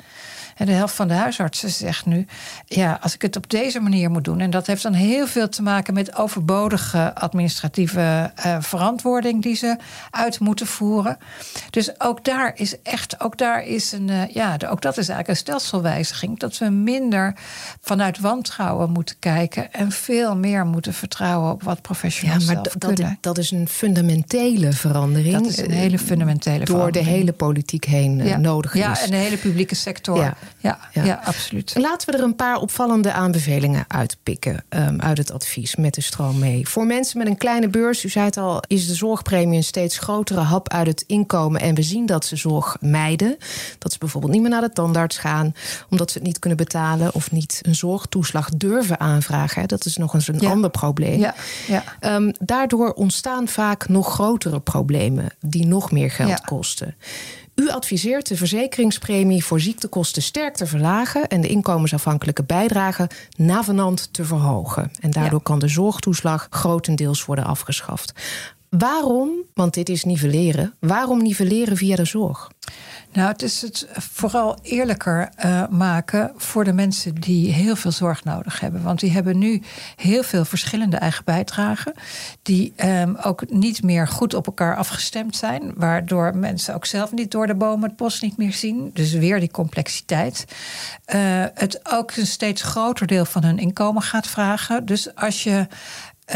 En 0.58 0.66
de 0.66 0.72
helft 0.72 0.94
van 0.94 1.08
de 1.08 1.14
huisartsen 1.14 1.70
zegt 1.70 2.06
nu: 2.06 2.26
ja, 2.66 2.98
als 3.02 3.14
ik 3.14 3.22
het 3.22 3.36
op 3.36 3.50
deze 3.50 3.80
manier 3.80 4.10
moet 4.10 4.24
doen. 4.24 4.40
En 4.40 4.50
dat 4.50 4.66
heeft 4.66 4.82
dan 4.82 4.92
heel 4.92 5.26
veel 5.26 5.48
te 5.48 5.62
maken 5.62 5.94
met 5.94 6.16
overbodige 6.16 7.14
administratieve 7.14 8.32
uh, 8.46 8.56
verantwoording 8.60 9.42
die 9.42 9.54
ze 9.54 9.76
uit 10.10 10.40
moeten 10.40 10.66
voeren. 10.66 11.18
Dus 11.70 12.00
ook 12.00 12.24
daar 12.24 12.52
is 12.54 12.82
echt, 12.82 13.20
ook 13.20 13.38
daar 13.38 13.64
is 13.64 13.92
een, 13.92 14.08
uh, 14.08 14.28
ja, 14.28 14.56
ook 14.68 14.82
dat 14.82 14.98
is 14.98 15.08
eigenlijk 15.08 15.28
een 15.28 15.36
stelselwijziging. 15.36 16.38
Dat 16.38 16.58
we 16.58 16.68
minder 16.68 17.34
vanuit 17.80 18.18
wantrouwen 18.18 18.90
moeten 18.90 19.16
kijken 19.18 19.72
en 19.72 19.92
veel 19.92 20.36
meer 20.36 20.66
moeten 20.66 20.94
vertrouwen 20.94 21.52
op 21.52 21.62
wat 21.62 21.82
professionals 21.82 22.44
ja, 22.44 22.52
maar 22.52 22.62
zelf 22.64 22.76
dat, 22.76 22.94
kunnen. 22.94 23.18
dat 23.20 23.38
is 23.38 23.50
een 23.50 23.68
fundamentele 23.68 24.72
verandering. 24.72 25.32
Dat 25.32 25.46
is 25.46 25.58
een 25.58 25.70
hele 25.70 25.98
fundamentele 25.98 26.58
door 26.58 26.66
verandering. 26.66 27.06
de 27.06 27.12
hele 27.12 27.32
politiek 27.32 27.84
heen 27.84 28.24
ja. 28.24 28.36
nodig 28.36 28.74
is. 28.74 28.80
Ja, 28.80 29.00
en 29.00 29.10
de 29.10 29.16
hele 29.16 29.36
publieke 29.36 29.74
sector. 29.74 30.18
Ja. 30.18 30.36
Ja, 30.58 30.78
ja. 30.92 31.04
ja, 31.04 31.20
absoluut. 31.24 31.74
Laten 31.76 32.10
we 32.10 32.16
er 32.16 32.24
een 32.24 32.36
paar 32.36 32.56
opvallende 32.56 33.12
aanbevelingen 33.12 33.84
uitpikken 33.88 34.64
um, 34.68 35.00
uit 35.00 35.18
het 35.18 35.32
advies 35.32 35.76
met 35.76 35.94
de 35.94 36.00
stroom 36.00 36.38
mee. 36.38 36.68
Voor 36.68 36.86
mensen 36.86 37.18
met 37.18 37.26
een 37.26 37.36
kleine 37.36 37.68
beurs, 37.68 38.04
u 38.04 38.08
zei 38.08 38.24
het 38.24 38.36
al, 38.36 38.62
is 38.66 38.86
de 38.86 38.94
zorgpremie 38.94 39.56
een 39.56 39.64
steeds 39.64 39.98
grotere 39.98 40.40
hap 40.40 40.68
uit 40.68 40.86
het 40.86 41.04
inkomen. 41.06 41.60
En 41.60 41.74
we 41.74 41.82
zien 41.82 42.06
dat 42.06 42.24
ze 42.24 42.36
zorg 42.36 42.76
mijden. 42.80 43.36
Dat 43.78 43.92
ze 43.92 43.98
bijvoorbeeld 43.98 44.32
niet 44.32 44.42
meer 44.42 44.50
naar 44.50 44.60
de 44.60 44.72
tandarts 44.72 45.18
gaan, 45.18 45.54
omdat 45.90 46.10
ze 46.10 46.18
het 46.18 46.26
niet 46.26 46.38
kunnen 46.38 46.58
betalen 46.58 47.14
of 47.14 47.30
niet 47.30 47.60
een 47.62 47.74
zorgtoeslag 47.74 48.50
durven 48.50 49.00
aanvragen. 49.00 49.68
Dat 49.68 49.84
is 49.84 49.96
nog 49.96 50.14
eens 50.14 50.28
een 50.28 50.46
ander 50.46 50.70
probleem. 50.70 51.18
Ja. 51.18 51.34
Ja. 51.66 51.84
Ehm, 52.00 52.32
daardoor 52.38 52.92
ontstaan 52.92 53.48
vaak 53.48 53.88
nog 53.88 54.12
grotere 54.12 54.60
problemen 54.60 55.26
die 55.40 55.66
nog 55.66 55.90
meer 55.90 56.10
geld 56.10 56.40
kosten. 56.40 56.94
U 57.58 57.70
adviseert 57.70 58.28
de 58.28 58.36
verzekeringspremie 58.36 59.44
voor 59.44 59.60
ziektekosten 59.60 60.22
sterk 60.22 60.54
te 60.54 60.66
verlagen 60.66 61.28
en 61.28 61.40
de 61.40 61.48
inkomensafhankelijke 61.48 62.44
bijdrage 62.44 63.10
navenant 63.36 64.12
te 64.12 64.24
verhogen. 64.24 64.90
En 65.00 65.10
daardoor 65.10 65.42
kan 65.42 65.58
de 65.58 65.68
zorgtoeslag 65.68 66.46
grotendeels 66.50 67.24
worden 67.24 67.44
afgeschaft. 67.44 68.12
Waarom, 68.68 69.30
want 69.54 69.74
dit 69.74 69.88
is 69.88 70.04
nivelleren, 70.04 70.74
waarom 70.80 71.22
nivelleren 71.22 71.76
via 71.76 71.96
de 71.96 72.04
zorg? 72.04 72.50
Nou, 73.12 73.28
het 73.28 73.42
is 73.42 73.62
het 73.62 73.86
vooral 73.92 74.58
eerlijker 74.62 75.28
uh, 75.44 75.66
maken 75.68 76.32
voor 76.36 76.64
de 76.64 76.72
mensen 76.72 77.14
die 77.14 77.52
heel 77.52 77.76
veel 77.76 77.92
zorg 77.92 78.24
nodig 78.24 78.60
hebben. 78.60 78.82
Want 78.82 79.00
die 79.00 79.10
hebben 79.10 79.38
nu 79.38 79.62
heel 79.96 80.22
veel 80.22 80.44
verschillende 80.44 80.96
eigen 80.96 81.24
bijdragen. 81.24 81.92
Die 82.42 82.72
um, 82.84 83.16
ook 83.16 83.50
niet 83.50 83.82
meer 83.82 84.08
goed 84.08 84.34
op 84.34 84.46
elkaar 84.46 84.76
afgestemd 84.76 85.36
zijn. 85.36 85.72
Waardoor 85.76 86.36
mensen 86.36 86.74
ook 86.74 86.86
zelf 86.86 87.12
niet 87.12 87.30
door 87.30 87.46
de 87.46 87.54
bomen 87.54 87.88
het 87.88 87.96
bos 87.96 88.20
niet 88.20 88.36
meer 88.36 88.52
zien. 88.52 88.90
Dus 88.92 89.12
weer 89.12 89.40
die 89.40 89.50
complexiteit. 89.50 90.44
Uh, 91.14 91.44
het 91.54 91.92
ook 91.92 92.16
een 92.16 92.26
steeds 92.26 92.62
groter 92.62 93.06
deel 93.06 93.24
van 93.24 93.44
hun 93.44 93.58
inkomen 93.58 94.02
gaat 94.02 94.26
vragen. 94.26 94.86
Dus 94.86 95.14
als 95.14 95.42
je 95.42 95.66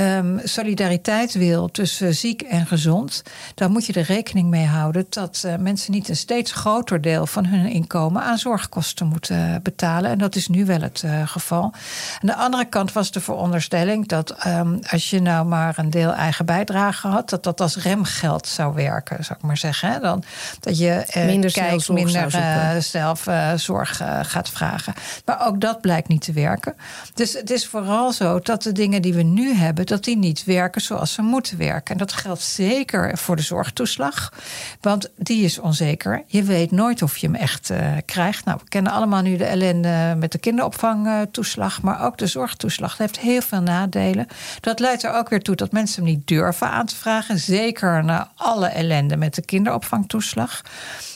um, 0.01 0.41
solidariteit 0.45 1.33
wil 1.33 1.71
tussen 1.71 2.15
ziek 2.15 2.43
en 2.43 2.67
gezond, 2.67 3.23
dan 3.55 3.73
moet 3.73 3.87
je 3.87 3.93
er 3.93 4.03
rekening 4.03 4.49
mee 4.49 4.67
houden 4.67 5.07
dat 5.09 5.43
uh, 5.47 5.57
mensen 5.57 5.93
niet 5.93 6.09
een 6.09 6.17
steeds 6.17 6.53
groter 6.53 7.01
deel 7.01 7.27
van 7.27 7.47
hun 7.47 7.67
inkomen 7.67 8.23
aan 8.23 8.39
zorgkosten 8.39 9.07
moeten 9.07 9.61
betalen. 9.63 10.11
En 10.11 10.19
dat 10.19 10.37
is 10.37 10.49
nu 10.49 10.65
wel 10.65 10.81
het 10.81 11.03
uh, 11.05 11.29
geval. 11.29 11.63
Aan 11.63 11.73
de 12.21 12.37
andere 12.37 12.65
kant 12.65 12.93
was 12.93 13.11
de 13.11 13.21
veronderstelling 13.21 14.09
dat 14.09 14.47
um, 14.47 14.81
als 14.91 15.11
je 15.11 15.21
nou 15.21 15.47
maar 15.47 15.79
een 15.79 15.91
deel 15.91 16.13
eigen 16.13 16.47
bijdrage 16.47 17.09
had, 17.09 17.31
dat 17.31 17.43
dat 17.43 17.61
als 17.61 17.77
remgeld 17.77 18.47
zou 18.47 18.75
werken, 18.75 19.25
zou 19.25 19.39
ik 19.39 19.45
maar 19.45 19.57
zeggen. 19.57 19.93
Hè? 19.93 19.99
Dan, 19.99 20.23
dat 20.61 20.79
je 20.79 21.13
uh, 21.17 21.25
minder 21.25 21.53
kijkt, 21.53 21.89
minder 21.89 22.83
zelf 22.83 23.27
zorg 23.57 24.01
gaat 24.23 24.49
vragen. 24.49 24.95
Maar 25.25 25.47
ook 25.47 25.61
dat 25.61 25.81
blijkt 25.81 26.09
niet 26.09 26.23
te 26.23 26.33
werken. 26.33 26.75
Dus 27.15 27.33
het 27.33 27.51
is 27.51 27.67
vooral 27.67 28.13
zo 28.13 28.39
dat 28.39 28.63
de 28.63 28.73
dingen 28.73 29.03
die 29.03 29.15
we 29.15 29.23
nu 29.23 29.55
hebben 29.55 29.82
dat 29.85 30.05
die 30.05 30.17
niet 30.17 30.45
werken 30.45 30.81
zoals 30.81 31.13
ze 31.13 31.23
moeten 31.23 31.59
werken. 31.59 31.93
En 31.93 31.99
dat 31.99 32.13
geldt 32.13 32.43
zeker 32.43 33.19
voor 33.19 33.37
de 33.37 33.43
zorgtoeslag, 33.43 34.33
want 34.81 35.11
die 35.17 35.45
is 35.45 35.59
onzeker. 35.59 36.23
Je 36.27 36.43
weet 36.43 36.71
nooit 36.71 37.03
of 37.03 37.17
je 37.17 37.27
hem 37.27 37.37
echt 37.37 37.71
uh, 37.71 37.97
krijgt. 38.05 38.45
Nou, 38.45 38.59
we 38.63 38.69
kennen 38.69 38.93
allemaal 38.93 39.23
nu 39.23 39.37
de 39.37 39.45
ellende 39.45 40.15
met 40.19 40.33
de 40.33 40.39
kinderopvangtoeslag, 40.39 41.83
maar 41.83 42.05
ook 42.05 42.19
de 42.19 42.27
zorgtoeslag 42.27 42.99
heeft 42.99 43.19
heel 43.19 43.43
veel 43.43 43.61
nadelen. 43.61 44.27
Dat 44.61 44.81
leidt 44.81 45.03
er 45.03 45.15
ook 45.15 45.29
weer 45.29 45.43
toe 45.43 45.55
dat 45.55 45.73
mensen 45.73 46.05
hem 46.05 46.13
niet 46.13 46.27
durven 46.27 46.71
aan 46.71 46.87
te 46.87 46.97
vragen, 46.97 47.39
zeker 47.39 48.05
na 48.05 48.31
alle 48.35 48.67
ellende 48.67 49.17
met 49.17 49.35
de 49.35 49.45
kinderopvangtoeslag. 49.45 50.63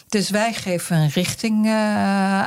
Dus 0.09 0.31
wij 0.31 0.53
geven 0.53 0.97
een 0.97 1.09
richting 1.09 1.67
uh, 1.67 1.73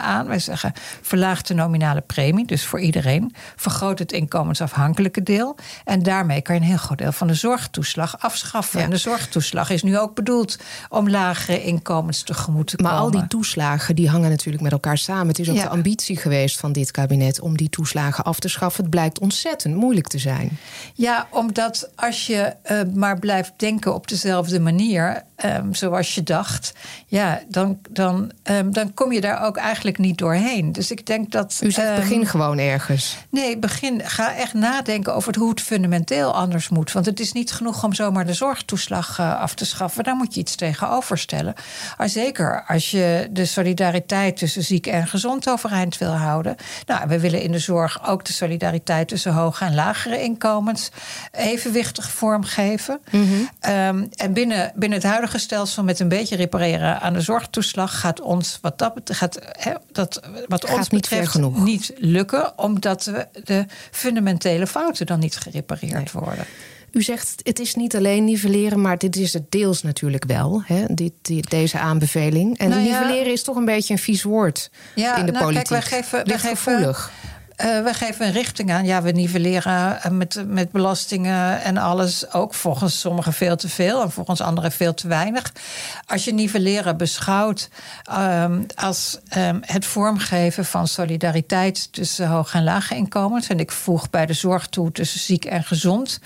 aan. 0.04 0.28
Wij 0.28 0.40
zeggen 0.40 0.74
verlaag 1.02 1.42
de 1.42 1.54
nominale 1.54 2.02
premie, 2.02 2.46
dus 2.46 2.66
voor 2.66 2.80
iedereen. 2.80 3.34
Vergroot 3.56 4.00
het 4.00 4.12
inkomensafhankelijke 4.12 5.24
deel. 5.24 5.56
En 5.86 6.04
daarmee 6.04 6.42
kan 6.42 6.56
je 6.56 6.62
een 6.62 6.68
heel 6.68 6.78
groot 6.78 6.98
deel 6.98 7.12
van 7.12 7.28
de 7.28 7.34
zorgtoeslag 7.34 8.20
afschaffen. 8.20 8.82
En 8.82 8.90
de 8.90 8.98
zorgtoeslag 8.98 9.70
is 9.70 9.84
nu 9.84 9.98
ook 10.00 10.16
bedoeld 10.16 10.58
om 10.90 11.10
lagere 11.10 11.64
inkomens 11.64 12.24
tegemoet 12.24 12.68
te 12.68 12.76
komen. 12.76 12.92
Maar 12.92 13.02
al 13.02 13.12
die 13.12 13.28
toeslagen 13.28 13.96
die 13.96 14.10
hangen 14.10 14.30
natuurlijk 14.30 14.64
met 14.64 14.72
elkaar 14.72 14.98
samen. 14.98 15.28
Het 15.28 15.40
is 15.40 15.50
ook 15.50 15.56
de 15.56 15.70
ambitie 15.70 16.18
geweest 16.18 16.60
van 16.60 16.72
dit 16.72 16.92
kabinet 16.92 17.40
om 17.40 17.58
die 17.58 17.70
toeslagen 17.70 18.24
af 18.24 18.40
te 18.40 18.50
schaffen. 18.50 18.82
Het 18.82 18.92
blijkt 18.92 19.20
ontzettend 19.20 19.76
moeilijk 19.76 20.08
te 20.08 20.18
zijn. 20.18 20.58
Ja, 20.94 21.28
omdat 21.32 21.90
als 21.96 22.28
je 22.28 22.54
uh, 22.72 22.82
maar 22.94 23.20
blijft 23.20 23.52
denken 23.58 23.94
op 23.94 24.08
dezelfde 24.08 24.60
manier, 24.60 25.24
um, 25.46 25.74
zoals 25.74 26.16
je 26.16 26.24
dacht, 26.24 26.74
ja, 27.06 27.42
dan, 27.48 27.80
dan, 27.90 28.32
um, 28.44 28.74
dan 28.74 28.94
kom 28.94 29.12
je 29.12 29.22
daar 29.22 29.44
ook 29.44 29.58
eigenlijk 29.58 29.98
niet 29.98 30.18
doorheen. 30.18 30.72
Dus 30.72 30.92
ik 30.92 31.06
denk 31.06 31.32
dat. 31.32 31.60
U 31.64 31.72
zegt 31.72 31.90
um, 31.90 31.96
begin 31.96 32.26
gewoon 32.26 32.58
ergens. 32.58 33.18
Nee, 33.30 33.58
begin, 33.58 34.02
ga 34.04 34.36
echt 34.36 34.54
nadenken 34.54 35.16
over 35.16 35.28
het, 35.28 35.40
hoe 35.42 35.50
het 35.50 35.62
fundamenteel 35.62 36.34
anders 36.34 36.70
moet. 36.70 36.92
Want 36.92 37.06
het 37.06 37.20
is 37.20 37.32
niet 37.32 37.52
genoeg 37.52 37.84
om 37.84 37.94
zomaar 37.94 38.26
de 38.26 38.34
zorgtoeslag 38.34 39.20
uh, 39.20 39.42
af 39.42 39.54
te 39.54 39.66
schaffen. 39.66 40.04
Daar 40.04 40.16
moet 40.16 40.34
je 40.34 40.40
iets 40.40 40.56
tegenover 40.56 41.18
stellen. 41.18 41.54
Maar 41.98 42.10
zeker 42.10 42.64
als 42.68 42.92
je 42.92 43.28
de 43.32 43.46
solidariteit 43.46 44.38
tussen 44.38 44.64
ziek 44.64 44.88
en 44.88 45.08
gezond 45.08 45.50
overeind 45.50 45.98
wil 45.98 46.12
houden. 46.12 46.56
Nou, 46.86 47.08
we 47.08 47.20
willen 47.20 47.42
in 47.42 47.52
de 47.52 47.60
zorg 47.60 48.08
ook 48.08 48.26
de 48.26 48.34
solidariteit 48.34 49.08
tussen 49.08 49.34
hoge 49.34 49.66
en 49.66 49.76
lagere 49.76 50.22
inkomens 50.22 50.92
evenwichtig 51.32 52.12
vormgeven. 52.12 53.00
Mm 53.12 53.28
-hmm. 53.28 53.74
um, 53.74 54.10
en 54.16 54.34
binnen, 54.34 54.72
binnen 54.76 55.00
het 55.00 55.08
huidige 55.08 55.29
stelsel 55.38 55.84
met 55.84 56.00
een 56.00 56.08
beetje 56.08 56.36
repareren 56.36 57.02
aan 57.02 57.14
de 57.14 57.22
zorgtoeslag 57.22 58.00
gaat 58.00 58.22
ons 58.22 58.58
wat 58.62 58.78
dat 58.78 58.94
gaat, 59.04 59.40
he, 59.42 59.74
dat 59.92 60.22
wat 60.48 60.66
gaat 60.66 60.78
ons 60.78 60.90
niet 60.90 61.02
betreft 61.02 61.28
genoeg. 61.28 61.64
niet 61.64 61.94
lukken, 61.98 62.58
omdat 62.58 63.06
we 63.06 63.28
de 63.44 63.66
fundamentele 63.92 64.68
fouten 64.68 65.06
dan 65.06 65.20
niet 65.20 65.38
gerepareerd 65.38 66.14
nee. 66.14 66.24
worden. 66.24 66.46
U 66.92 67.02
zegt 67.02 67.36
het 67.44 67.60
is 67.60 67.76
niet 67.76 67.96
alleen 67.96 68.24
nivelleren, 68.24 68.82
maar 68.82 68.98
dit 68.98 69.16
is 69.16 69.34
het 69.34 69.52
deels 69.52 69.84
natuurlijk 69.84 70.26
wel, 70.26 70.62
hè, 70.66 70.86
dit, 70.90 71.14
dit, 71.22 71.50
deze 71.50 71.80
aanbeveling. 71.80 72.58
En 72.58 72.70
nou 72.70 72.82
ja, 72.82 73.00
nivelleren 73.00 73.32
is 73.32 73.44
toch 73.44 73.56
een 73.56 73.66
beetje 73.66 73.94
een 73.94 74.00
vies 74.00 74.24
woord 74.24 74.72
ja, 74.96 75.16
in 75.16 75.26
de 75.26 75.32
nou, 75.32 75.44
politiek. 75.44 75.68
Kijk, 75.68 75.90
wij 75.90 76.00
geven, 76.00 76.26
wij 76.26 76.40
geven, 76.40 76.58
gevoelig. 76.58 77.12
Uh, 77.62 77.84
we 77.84 77.94
geven 77.94 78.26
een 78.26 78.32
richting 78.32 78.72
aan. 78.72 78.86
Ja, 78.86 79.02
we 79.02 79.12
nivelleren 79.12 80.18
met, 80.18 80.44
met 80.48 80.72
belastingen 80.72 81.62
en 81.62 81.78
alles 81.78 82.34
ook 82.34 82.54
volgens 82.54 83.00
sommigen 83.00 83.34
veel 83.34 83.56
te 83.56 83.70
veel 83.70 84.02
en 84.02 84.12
volgens 84.12 84.42
anderen 84.42 84.72
veel 84.72 84.94
te 84.94 85.08
weinig. 85.08 85.54
Als 86.06 86.26
je 86.26 86.34
nivelleren 86.34 86.98
beschouwt 86.98 87.70
um, 88.12 88.66
als 88.76 89.20
um, 89.38 89.60
het 89.66 89.86
vormgeven 89.86 90.66
van 90.66 90.88
solidariteit 90.88 91.94
tussen 91.94 92.28
hoge 92.28 92.58
en 92.58 92.64
lage 92.64 92.96
inkomens, 92.96 93.48
en 93.48 93.60
ik 93.60 93.72
voeg 93.72 94.10
bij 94.10 94.26
de 94.26 94.34
zorg 94.34 94.68
toe 94.68 94.92
tussen 94.92 95.20
ziek 95.20 95.46
en 95.46 95.64
gezond. 95.64 96.20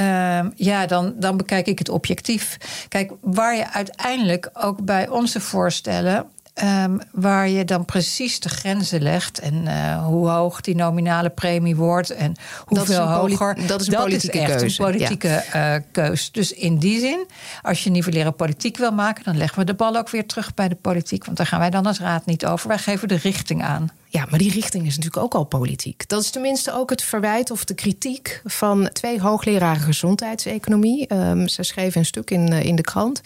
Um, 0.00 0.52
ja, 0.54 0.86
dan, 0.86 1.14
dan 1.16 1.36
bekijk 1.36 1.66
ik 1.66 1.78
het 1.78 1.88
objectief. 1.88 2.56
Kijk, 2.88 3.12
waar 3.20 3.56
je 3.56 3.72
uiteindelijk 3.72 4.50
ook 4.52 4.84
bij 4.84 5.08
onze 5.08 5.40
voorstellen 5.40 6.26
Um, 6.62 7.00
waar 7.12 7.48
je 7.48 7.64
dan 7.64 7.84
precies 7.84 8.40
de 8.40 8.48
grenzen 8.48 9.02
legt. 9.02 9.38
En 9.38 9.54
uh, 9.54 10.04
hoe 10.06 10.28
hoog 10.28 10.60
die 10.60 10.74
nominale 10.74 11.30
premie 11.30 11.76
wordt. 11.76 12.10
En 12.10 12.34
hoeveel 12.64 13.06
dat 13.06 13.08
hoger. 13.08 13.66
Dat 13.66 13.80
is 13.80 13.86
een 13.86 13.92
dat 13.92 14.02
politieke 14.02 14.38
is 14.38 14.42
echt 14.44 14.56
keuze. 14.56 14.82
een 14.82 14.86
politieke 14.86 15.44
ja. 15.52 15.74
uh, 15.74 15.82
keus. 15.92 16.32
Dus 16.32 16.52
in 16.52 16.78
die 16.78 17.00
zin, 17.00 17.26
als 17.62 17.84
je 17.84 17.90
nivelleren 17.90 18.34
politiek 18.34 18.76
wil 18.76 18.92
maken. 18.92 19.24
dan 19.24 19.36
leggen 19.36 19.58
we 19.58 19.64
de 19.64 19.74
bal 19.74 19.96
ook 19.96 20.10
weer 20.10 20.26
terug 20.26 20.54
bij 20.54 20.68
de 20.68 20.74
politiek. 20.74 21.24
Want 21.24 21.36
daar 21.36 21.46
gaan 21.46 21.58
wij 21.58 21.70
dan 21.70 21.86
als 21.86 22.00
raad 22.00 22.26
niet 22.26 22.46
over. 22.46 22.68
Wij 22.68 22.78
geven 22.78 23.08
de 23.08 23.16
richting 23.16 23.62
aan. 23.62 23.90
Ja, 24.14 24.26
maar 24.30 24.38
die 24.38 24.52
richting 24.52 24.86
is 24.86 24.96
natuurlijk 24.96 25.24
ook 25.24 25.34
al 25.34 25.44
politiek. 25.44 26.08
Dat 26.08 26.22
is 26.22 26.30
tenminste 26.30 26.72
ook 26.72 26.90
het 26.90 27.02
verwijt 27.02 27.50
of 27.50 27.64
de 27.64 27.74
kritiek 27.74 28.40
van 28.44 28.88
twee 28.92 29.20
hoogleraren 29.20 29.82
gezondheidseconomie. 29.82 31.14
Um, 31.14 31.48
ze 31.48 31.62
schreven 31.62 32.00
een 32.00 32.06
stuk 32.06 32.30
in, 32.30 32.48
in 32.48 32.76
de 32.76 32.82
krant 32.82 33.20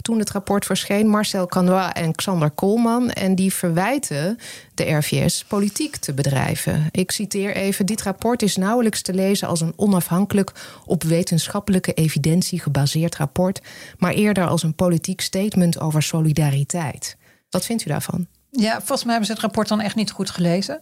toen 0.00 0.18
het 0.18 0.30
rapport 0.30 0.64
verscheen. 0.64 1.08
Marcel 1.08 1.46
Canois 1.46 1.92
en 1.92 2.14
Xander 2.14 2.50
Koolman. 2.50 3.10
En 3.10 3.34
die 3.34 3.52
verwijten 3.52 4.38
de 4.74 4.92
RVS 4.92 5.44
politiek 5.44 5.96
te 5.96 6.14
bedrijven. 6.14 6.88
Ik 6.90 7.10
citeer 7.10 7.54
even: 7.54 7.86
Dit 7.86 8.02
rapport 8.02 8.42
is 8.42 8.56
nauwelijks 8.56 9.02
te 9.02 9.14
lezen 9.14 9.48
als 9.48 9.60
een 9.60 9.72
onafhankelijk 9.76 10.52
op 10.86 11.02
wetenschappelijke 11.02 11.92
evidentie 11.92 12.60
gebaseerd 12.60 13.16
rapport, 13.16 13.60
maar 13.98 14.12
eerder 14.12 14.46
als 14.46 14.62
een 14.62 14.74
politiek 14.74 15.20
statement 15.20 15.80
over 15.80 16.02
solidariteit. 16.02 17.16
Wat 17.50 17.66
vindt 17.66 17.84
u 17.84 17.88
daarvan? 17.88 18.26
Ja, 18.60 18.78
volgens 18.78 19.02
mij 19.04 19.10
hebben 19.10 19.26
ze 19.26 19.32
het 19.32 19.42
rapport 19.42 19.68
dan 19.68 19.80
echt 19.80 19.94
niet 19.94 20.10
goed 20.10 20.30
gelezen. 20.30 20.80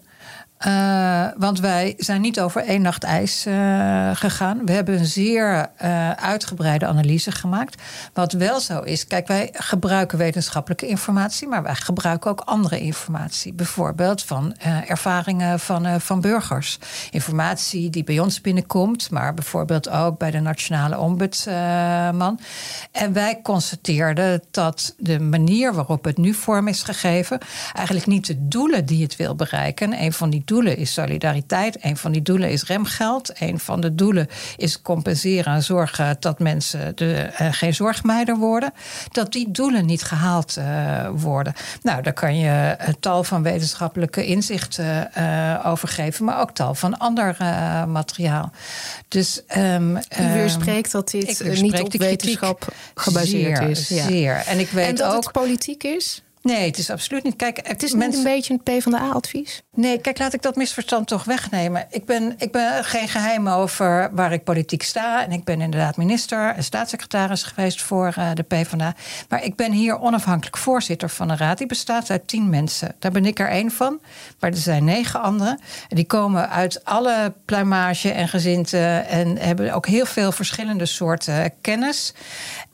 Uh, 0.67 1.26
want 1.37 1.61
wij 1.61 1.95
zijn 1.97 2.21
niet 2.21 2.40
over 2.40 2.62
één 2.62 2.83
nacht 2.83 3.05
ijs 3.05 3.47
uh, 3.47 4.11
gegaan. 4.14 4.64
We 4.64 4.73
hebben 4.73 4.99
een 4.99 5.07
zeer 5.07 5.71
uh, 5.83 6.11
uitgebreide 6.11 6.87
analyse 6.87 7.33
gemaakt. 7.33 7.83
Wat 8.12 8.33
wel 8.33 8.61
zo 8.61 8.81
is, 8.81 9.07
kijk, 9.07 9.26
wij 9.26 9.49
gebruiken 9.52 10.19
wetenschappelijke 10.19 10.87
informatie, 10.87 11.49
maar 11.49 11.62
wij 11.62 11.75
gebruiken 11.75 12.31
ook 12.31 12.40
andere 12.40 12.81
informatie. 12.81 13.52
Bijvoorbeeld 13.52 14.23
van 14.23 14.57
ervaringen 14.87 15.61
van, 15.61 16.00
van 16.00 16.21
burgers. 16.21 16.79
Informatie 17.11 17.90
die 17.90 18.05
bij 18.05 18.19
ons 18.19 18.40
binnenkomt, 18.40 19.11
maar 19.11 19.35
bijvoorbeeld 19.35 19.88
ook 19.88 20.19
bij 20.19 20.31
de 20.31 20.40
Nationale 20.40 20.99
Ombudsman. 20.99 22.40
En 22.93 23.12
wij 23.12 23.40
constateerden 23.43 24.43
dat 24.50 24.95
de 24.99 25.21
manier 25.21 25.75
waarop 25.75 26.05
het 26.05 26.17
nu 26.17 26.35
vorm 26.35 26.69
is 26.69 26.83
gegeven, 26.83 27.38
eigenlijk 27.75 28.07
niet 28.07 28.26
de 28.26 28.49
doelen 28.49 28.87
die 28.87 29.02
het 29.02 29.17
wil 29.17 29.35
bereiken, 29.35 30.02
een 30.02 30.12
van 30.12 30.31
die 30.31 30.43
doelen 30.50 30.76
is 30.76 30.92
solidariteit, 30.92 31.85
een 31.85 31.97
van 31.97 32.12
die 32.12 32.23
doelen 32.23 32.50
is 32.50 32.64
remgeld, 32.64 33.33
een 33.38 33.59
van 33.59 33.80
de 33.80 33.95
doelen 33.95 34.28
is 34.57 34.83
compenseren 34.83 35.54
en 35.54 35.62
zorgen 35.62 36.16
dat 36.21 36.38
mensen 36.38 36.97
de, 36.97 37.30
uh, 37.40 37.49
geen 37.50 37.75
zorgmeider 37.75 38.37
worden, 38.37 38.73
dat 39.12 39.33
die 39.33 39.50
doelen 39.50 39.87
niet 39.87 40.02
gehaald 40.02 40.57
uh, 40.59 41.09
worden. 41.14 41.52
Nou, 41.83 42.02
daar 42.02 42.12
kan 42.12 42.38
je 42.38 42.75
een 42.78 43.00
tal 43.00 43.25
van 43.25 43.42
wetenschappelijke 43.42 44.25
inzichten 44.25 45.11
over 45.64 45.88
geven, 45.88 46.25
maar 46.25 46.40
ook 46.40 46.50
tal 46.50 46.75
van 46.75 46.99
ander 46.99 47.37
materiaal. 47.88 48.52
Dus, 49.09 49.42
um, 49.57 49.97
U 49.97 50.33
weerspreekt 50.33 50.92
dat 50.92 51.11
dit 51.11 51.61
niet 51.62 51.80
op 51.80 51.92
wetenschap 51.92 52.75
gebaseerd 52.95 53.59
zeer, 53.59 53.69
is. 53.69 53.88
Ja. 53.88 54.07
Zeer. 54.07 54.42
En 54.47 54.59
ik 54.59 54.71
weet 54.71 54.87
en 54.87 54.95
dat 54.95 55.14
ook. 55.14 55.23
het 55.23 55.33
politiek 55.33 55.85
is? 55.85 56.23
Nee, 56.42 56.66
het 56.66 56.78
is 56.78 56.90
absoluut 56.90 57.23
niet. 57.23 57.37
Kijk, 57.37 57.61
het 57.66 57.82
is 57.82 57.92
niet 57.92 58.14
een 58.14 58.23
beetje 58.23 58.52
een 58.52 58.62
PvdA-advies? 58.62 59.62
Nee, 59.75 59.99
kijk, 59.99 60.18
laat 60.18 60.32
ik 60.32 60.42
dat 60.42 60.56
misverstand 60.56 61.06
toch 61.06 61.25
wegnemen. 61.25 61.87
Ik 61.90 62.04
ben, 62.04 62.35
ik 62.38 62.52
ben 62.52 62.85
geen 62.85 63.09
geheim 63.09 63.49
over 63.49 64.11
waar 64.12 64.32
ik 64.32 64.44
politiek 64.44 64.82
sta. 64.82 65.25
En 65.25 65.32
ik 65.32 65.44
ben 65.44 65.61
inderdaad 65.61 65.97
minister 65.97 66.54
en 66.54 66.64
staatssecretaris 66.64 67.42
geweest 67.42 67.82
voor 67.82 68.14
uh, 68.18 68.30
de 68.35 68.42
PvdA. 68.42 68.94
Maar 69.28 69.44
ik 69.44 69.56
ben 69.56 69.73
hier 69.73 69.99
onafhankelijk 69.99 70.56
voorzitter 70.56 71.09
van 71.09 71.30
een 71.30 71.37
raad. 71.37 71.59
Die 71.59 71.66
bestaat 71.66 72.11
uit 72.11 72.28
tien 72.28 72.50
mensen. 72.50 72.94
Daar 72.99 73.12
ben 73.12 73.26
ik 73.26 73.38
er 73.38 73.49
één 73.49 73.70
van. 73.70 74.00
Maar 74.38 74.50
er 74.50 74.56
zijn 74.56 74.85
negen 74.85 75.20
anderen. 75.20 75.61
En 75.88 75.97
die 75.97 76.06
komen 76.06 76.50
uit 76.50 76.85
alle 76.85 77.35
pluimage 77.44 78.11
en 78.11 78.28
gezinten. 78.28 79.06
En 79.06 79.37
hebben 79.38 79.75
ook 79.75 79.87
heel 79.87 80.06
veel 80.06 80.32
verschillende 80.32 80.87
soorten 80.87 81.52
kennis. 81.61 82.14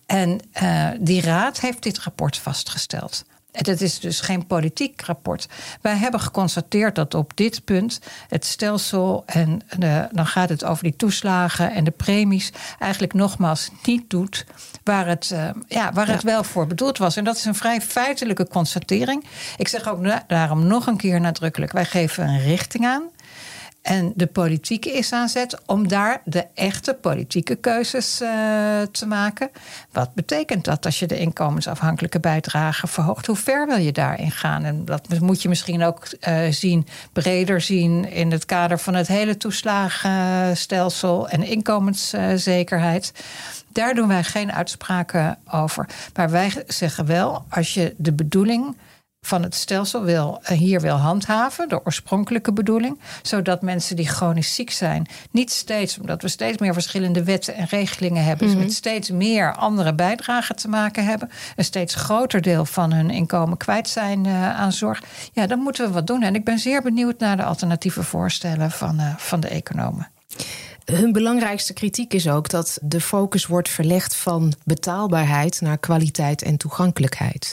En 0.07 0.41
uh, 0.63 0.89
die 1.01 1.21
raad 1.21 1.61
heeft 1.61 1.83
dit 1.83 1.99
rapport 1.99 2.39
vastgesteld. 2.39 3.25
Het 3.65 3.81
is 3.81 4.01
dus 4.01 4.21
geen 4.21 4.47
politiek 4.47 5.03
rapport. 5.03 5.49
Wij 5.81 5.97
hebben 5.97 6.21
geconstateerd 6.21 6.95
dat 6.95 7.15
op 7.15 7.33
dit 7.35 7.65
punt 7.65 8.01
het 8.29 8.45
stelsel, 8.45 9.23
en 9.27 9.61
de, 9.79 10.09
dan 10.13 10.27
gaat 10.27 10.49
het 10.49 10.65
over 10.65 10.83
die 10.83 10.97
toeslagen 10.97 11.73
en 11.73 11.85
de 11.85 11.91
premies, 11.91 12.53
eigenlijk 12.79 13.13
nogmaals 13.13 13.71
niet 13.85 14.11
doet 14.11 14.47
waar 14.85 15.07
het, 15.07 15.31
uh, 15.33 15.49
ja, 15.67 15.93
waar 15.93 16.07
ja. 16.07 16.13
het 16.13 16.23
wel 16.23 16.45
voor 16.45 16.67
bedoeld 16.67 16.99
was. 16.99 17.17
En 17.17 17.25
dat 17.25 17.37
is 17.37 17.45
een 17.45 17.55
vrij 17.55 17.81
feitelijke 17.81 18.49
constatering. 18.49 19.25
Ik 19.57 19.69
zeg 19.69 19.89
ook 19.89 20.07
daarom 20.27 20.67
nog 20.67 20.87
een 20.87 20.97
keer 20.97 21.21
nadrukkelijk: 21.21 21.73
wij 21.73 21.85
geven 21.85 22.29
een 22.29 22.43
richting 22.43 22.87
aan. 22.87 23.03
En 23.87 24.13
de 24.15 24.27
politiek 24.27 24.85
is 24.85 25.13
aan 25.13 25.29
zet 25.29 25.59
om 25.67 25.89
daar 25.89 26.21
de 26.25 26.47
echte 26.55 26.95
politieke 26.95 27.55
keuzes 27.55 28.21
uh, 28.23 28.29
te 28.91 29.07
maken. 29.07 29.51
Wat 29.93 30.15
betekent 30.15 30.65
dat 30.65 30.85
als 30.85 30.99
je 30.99 31.07
de 31.07 31.19
inkomensafhankelijke 31.19 32.21
bijdrage 32.21 32.87
verhoogt? 32.87 33.27
Hoe 33.27 33.37
ver 33.37 33.67
wil 33.67 33.77
je 33.77 33.93
daarin 33.93 34.31
gaan? 34.31 34.65
En 34.65 34.85
dat 34.85 35.21
moet 35.21 35.43
je 35.43 35.49
misschien 35.49 35.83
ook 35.83 36.09
uh, 36.29 36.39
zien, 36.51 36.87
breder 37.13 37.61
zien 37.61 38.11
in 38.11 38.33
het 38.33 38.45
kader 38.45 38.79
van 38.79 38.95
het 38.95 39.09
hele 39.09 39.37
toeslagenstelsel 39.37 41.29
en 41.29 41.43
inkomenszekerheid. 41.43 43.13
Daar 43.73 43.95
doen 43.95 44.09
wij 44.09 44.25
geen 44.25 44.53
uitspraken 44.53 45.39
over. 45.51 45.89
Maar 46.15 46.31
wij 46.31 46.65
zeggen 46.67 47.07
wel, 47.07 47.45
als 47.49 47.75
je 47.75 47.95
de 47.97 48.13
bedoeling 48.13 48.77
van 49.27 49.43
het 49.43 49.55
stelsel 49.55 50.03
wil, 50.03 50.41
hier 50.43 50.81
wil 50.81 50.97
handhaven, 50.97 51.69
de 51.69 51.85
oorspronkelijke 51.85 52.53
bedoeling, 52.53 53.01
zodat 53.23 53.63
mensen 53.63 53.97
die 53.97 54.09
chronisch 54.09 54.55
ziek 54.55 54.71
zijn, 54.71 55.07
niet 55.31 55.51
steeds, 55.51 55.99
omdat 55.99 56.23
we 56.23 56.29
steeds 56.29 56.59
meer 56.59 56.73
verschillende 56.73 57.25
wetten 57.25 57.55
en 57.55 57.67
regelingen 57.67 58.25
hebben, 58.25 58.47
dus 58.47 58.57
met 58.57 58.73
steeds 58.73 59.11
meer 59.11 59.55
andere 59.55 59.95
bijdragen 59.95 60.57
te 60.57 60.69
maken 60.69 61.05
hebben, 61.05 61.31
een 61.57 61.65
steeds 61.65 61.95
groter 61.95 62.41
deel 62.43 62.65
van 62.65 62.93
hun 62.93 63.11
inkomen 63.11 63.57
kwijt 63.57 63.89
zijn 63.89 64.27
uh, 64.27 64.57
aan 64.57 64.73
zorg, 64.73 65.03
ja, 65.33 65.47
dan 65.47 65.59
moeten 65.59 65.87
we 65.87 65.93
wat 65.93 66.07
doen. 66.07 66.23
En 66.23 66.35
ik 66.35 66.45
ben 66.45 66.59
zeer 66.59 66.83
benieuwd 66.83 67.19
naar 67.19 67.37
de 67.37 67.45
alternatieve 67.45 68.03
voorstellen 68.03 68.71
van, 68.71 69.01
uh, 69.01 69.17
van 69.17 69.41
de 69.41 69.49
economen. 69.49 70.11
Hun 70.85 71.13
belangrijkste 71.13 71.73
kritiek 71.73 72.15
is 72.15 72.29
ook 72.29 72.49
dat 72.49 72.79
de 72.83 73.01
focus 73.01 73.47
wordt 73.47 73.69
verlegd 73.69 74.17
van 74.17 74.55
betaalbaarheid 74.65 75.61
naar 75.61 75.79
kwaliteit 75.79 76.43
en 76.43 76.57
toegankelijkheid. 76.57 77.53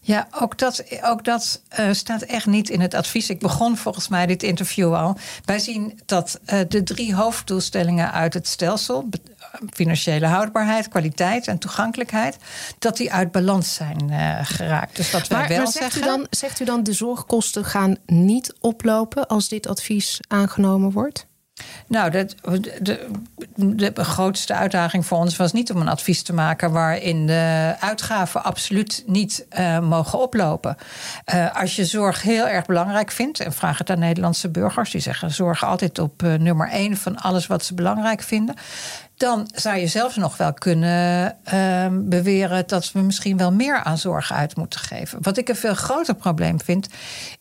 Ja, 0.00 0.28
ook 0.40 0.58
dat, 0.58 0.84
ook 1.02 1.24
dat 1.24 1.60
uh, 1.78 1.92
staat 1.92 2.22
echt 2.22 2.46
niet 2.46 2.70
in 2.70 2.80
het 2.80 2.94
advies. 2.94 3.30
Ik 3.30 3.38
begon 3.38 3.76
volgens 3.76 4.08
mij 4.08 4.26
dit 4.26 4.42
interview 4.42 4.94
al. 4.94 5.16
Wij 5.44 5.58
zien 5.58 6.00
dat 6.06 6.40
uh, 6.46 6.60
de 6.68 6.82
drie 6.82 7.14
hoofddoelstellingen 7.14 8.12
uit 8.12 8.34
het 8.34 8.48
stelsel, 8.48 9.08
financiële 9.72 10.26
houdbaarheid, 10.26 10.88
kwaliteit 10.88 11.48
en 11.48 11.58
toegankelijkheid, 11.58 12.36
dat 12.78 12.96
die 12.96 13.12
uit 13.12 13.32
balans 13.32 13.74
zijn 13.74 14.08
uh, 14.10 14.38
geraakt. 14.42 14.96
Dus 14.96 15.10
dat 15.10 15.28
wij 15.28 15.38
maar, 15.38 15.48
wel 15.48 15.56
maar 15.58 15.66
zegt 15.66 15.92
zeggen. 15.92 16.12
U 16.12 16.16
dan, 16.16 16.26
zegt 16.30 16.60
u 16.60 16.64
dan 16.64 16.82
de 16.82 16.92
zorgkosten 16.92 17.64
gaan 17.64 17.96
niet 18.06 18.54
oplopen 18.60 19.26
als 19.26 19.48
dit 19.48 19.66
advies 19.66 20.20
aangenomen 20.28 20.90
wordt? 20.90 21.26
Nou, 21.86 22.10
de, 22.10 22.28
de, 22.80 23.92
de, 23.92 24.04
grootste 24.04 24.54
uitdaging 24.54 25.06
voor 25.06 25.18
ons 25.18 25.36
was 25.36 25.52
niet 25.52 25.72
om 25.72 25.80
een 25.80 25.88
advies 25.88 26.22
te 26.22 26.32
maken 26.32 26.72
waarin 26.72 27.26
de 27.26 27.74
uitgaven 27.80 28.44
absoluut 28.44 29.02
niet 29.06 29.46
uh, 29.58 29.78
mogen 29.78 30.18
oplopen. 30.18 30.76
Uh, 31.34 31.56
als 31.56 31.76
je 31.76 31.84
zorg 31.84 32.22
heel 32.22 32.48
erg 32.48 32.66
belangrijk 32.66 33.10
vindt, 33.10 33.40
en 33.40 33.52
vraag 33.52 33.78
het 33.78 33.90
aan 33.90 33.98
Nederlandse 33.98 34.48
burgers, 34.48 34.90
die 34.90 35.00
zeggen 35.00 35.30
zorg 35.30 35.64
altijd 35.64 35.98
op 35.98 36.22
uh, 36.22 36.34
nummer 36.34 36.68
één 36.68 36.96
van 36.96 37.16
alles 37.16 37.46
wat 37.46 37.64
ze 37.64 37.74
belangrijk 37.74 38.22
vinden 38.22 38.54
dan 39.16 39.48
zou 39.54 39.76
je 39.76 39.86
zelfs 39.86 40.16
nog 40.16 40.36
wel 40.36 40.52
kunnen 40.52 41.36
uh, 41.54 41.86
beweren 41.90 42.66
dat 42.66 42.92
we 42.92 43.00
misschien 43.00 43.36
wel 43.36 43.52
meer 43.52 43.82
aan 43.82 43.98
zorg 43.98 44.32
uit 44.32 44.56
moeten 44.56 44.80
geven. 44.80 45.18
Wat 45.22 45.36
ik 45.36 45.48
een 45.48 45.56
veel 45.56 45.74
groter 45.74 46.14
probleem 46.14 46.60
vind, 46.60 46.88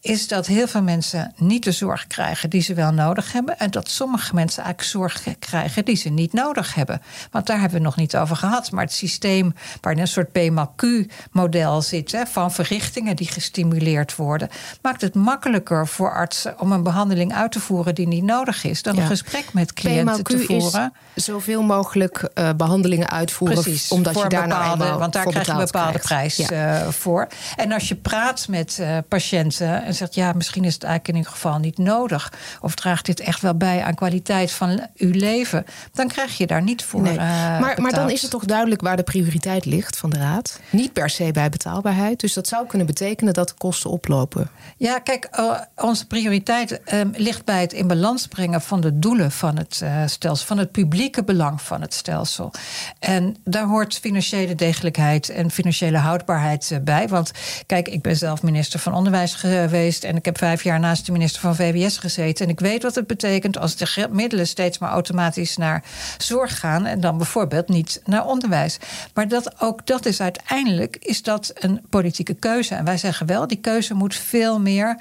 is 0.01 0.27
dat 0.27 0.47
heel 0.47 0.67
veel 0.67 0.81
mensen 0.81 1.33
niet 1.37 1.63
de 1.63 1.71
zorg 1.71 2.07
krijgen 2.07 2.49
die 2.49 2.61
ze 2.61 2.73
wel 2.73 2.91
nodig 2.91 3.31
hebben. 3.31 3.59
En 3.59 3.71
dat 3.71 3.89
sommige 3.89 4.35
mensen 4.35 4.63
eigenlijk 4.63 4.91
zorg 4.91 5.37
krijgen 5.39 5.85
die 5.85 5.95
ze 5.95 6.09
niet 6.09 6.33
nodig 6.33 6.75
hebben. 6.75 7.01
Want 7.31 7.45
daar 7.45 7.59
hebben 7.59 7.77
we 7.77 7.83
nog 7.83 7.95
niet 7.95 8.15
over 8.15 8.35
gehad. 8.35 8.71
Maar 8.71 8.83
het 8.83 8.93
systeem 8.93 9.53
waarin 9.81 10.01
een 10.01 10.07
soort 10.07 10.31
PMAQ-model 10.31 11.81
zit, 11.81 12.11
hè, 12.11 12.25
van 12.25 12.51
verrichtingen 12.51 13.15
die 13.15 13.27
gestimuleerd 13.27 14.15
worden, 14.15 14.49
maakt 14.81 15.01
het 15.01 15.15
makkelijker 15.15 15.87
voor 15.87 16.13
artsen 16.13 16.59
om 16.59 16.71
een 16.71 16.83
behandeling 16.83 17.33
uit 17.33 17.51
te 17.51 17.59
voeren 17.59 17.95
die 17.95 18.07
niet 18.07 18.23
nodig 18.23 18.63
is, 18.63 18.81
dan 18.81 18.95
ja. 18.95 19.01
een 19.01 19.07
gesprek 19.07 19.53
met 19.53 19.73
cliënten 19.73 20.23
te 20.23 20.39
voeren. 20.39 20.93
Is 21.13 21.23
zoveel 21.23 21.62
mogelijk 21.63 22.29
uh, 22.35 22.49
behandelingen 22.57 23.09
uitvoeren. 23.09 23.61
Precies, 23.61 23.89
omdat 23.89 24.13
je 24.19 24.27
daar 24.27 24.47
bepaalde, 24.47 24.83
nou 24.83 24.99
Want 24.99 25.13
daar 25.13 25.25
krijg 25.25 25.45
je 25.45 25.51
een 25.51 25.57
bepaalde 25.57 25.99
krijgt. 25.99 26.35
prijs 26.35 26.49
ja. 26.49 26.81
uh, 26.81 26.87
voor. 26.87 27.27
En 27.55 27.71
als 27.71 27.87
je 27.87 27.95
praat 27.95 28.47
met 28.47 28.77
uh, 28.81 28.97
patiënten 29.07 29.83
en 29.83 29.95
zegt: 29.95 30.15
ja, 30.15 30.33
misschien 30.33 30.63
is 30.63 30.73
het 30.73 30.83
eigenlijk 30.83 31.13
in 31.13 31.19
ieder 31.19 31.31
geval 31.31 31.59
niet 31.59 31.77
nodig. 31.77 32.33
Of 32.61 32.75
draagt 32.75 33.05
dit 33.05 33.19
echt 33.19 33.41
wel 33.41 33.55
bij 33.55 33.83
aan 33.83 33.95
kwaliteit 33.95 34.51
van 34.51 34.87
uw 34.95 35.11
leven? 35.11 35.65
Dan 35.93 36.07
krijg 36.07 36.37
je 36.37 36.47
daar 36.47 36.61
niet 36.61 36.83
voor. 36.83 37.01
Nee. 37.01 37.17
maar, 37.17 37.81
maar 37.81 37.91
dan 37.91 38.09
is 38.09 38.21
het 38.21 38.31
toch 38.31 38.45
duidelijk 38.45 38.81
waar 38.81 38.97
de 38.97 39.03
prioriteit 39.03 39.65
ligt 39.65 39.97
van 39.97 40.09
de 40.09 40.17
Raad? 40.17 40.59
Niet 40.69 40.93
per 40.93 41.09
se 41.09 41.31
bij 41.31 41.49
betaalbaarheid. 41.49 42.19
Dus 42.19 42.33
dat 42.33 42.47
zou 42.47 42.67
kunnen 42.67 42.87
betekenen 42.87 43.33
dat 43.33 43.47
de 43.47 43.53
kosten 43.57 43.89
oplopen. 43.89 44.49
Ja, 44.77 44.99
kijk, 44.99 45.29
onze 45.75 46.07
prioriteit 46.07 46.81
ligt 47.13 47.45
bij 47.45 47.61
het 47.61 47.73
in 47.73 47.87
balans 47.87 48.27
brengen 48.27 48.61
van 48.61 48.81
de 48.81 48.99
doelen 48.99 49.31
van 49.31 49.57
het 49.57 49.81
stelsel, 50.05 50.45
van 50.45 50.57
het 50.57 50.71
publieke 50.71 51.23
belang 51.23 51.52
van 51.59 51.81
het 51.81 51.93
stelsel. 51.93 52.51
En 52.99 53.35
daar 53.43 53.65
hoort 53.65 53.97
financiële 53.97 54.55
degelijkheid 54.55 55.29
en 55.29 55.51
financiële 55.51 55.97
houdbaarheid 55.97 56.79
bij. 56.83 57.07
Want 57.07 57.31
kijk, 57.65 57.87
ik 57.87 58.01
ben 58.01 58.17
zelf 58.17 58.43
minister 58.43 58.79
van 58.79 58.93
Onderwijs 58.93 59.33
geweest 59.33 60.03
en 60.03 60.15
ik 60.15 60.25
heb 60.25 60.37
vijf 60.37 60.63
jaar 60.63 60.79
naast 60.79 61.05
de 61.05 61.11
minister 61.11 61.41
van 61.41 61.55
VWS 61.55 61.97
gezeten. 61.97 62.45
En 62.45 62.51
ik 62.51 62.59
weet 62.59 62.83
wat 62.83 62.95
het 62.95 63.07
betekent 63.07 63.57
als 63.57 63.75
de 63.75 64.07
middelen 64.11 64.47
steeds 64.47 64.77
maar 64.77 64.89
automatisch 64.89 65.57
naar 65.57 65.83
zorg 66.17 66.59
gaan 66.59 66.85
en 66.85 66.99
dan 66.99 67.17
bijvoorbeeld 67.17 67.67
niet 67.67 68.01
naar 68.05 68.25
onderwijs. 68.25 68.77
Maar 69.13 69.27
dat, 69.27 69.61
ook 69.61 69.85
dat 69.85 70.05
is 70.05 70.21
uiteindelijk 70.21 70.95
is 70.99 71.21
dat 71.21 71.51
een 71.53 71.81
politieke 71.89 72.33
keuze. 72.33 72.75
En 72.75 72.85
wij 72.85 72.97
zeggen 72.97 73.27
wel, 73.27 73.47
die 73.47 73.59
keuze 73.59 73.93
moet 73.93 74.15
veel 74.15 74.59
meer 74.59 74.97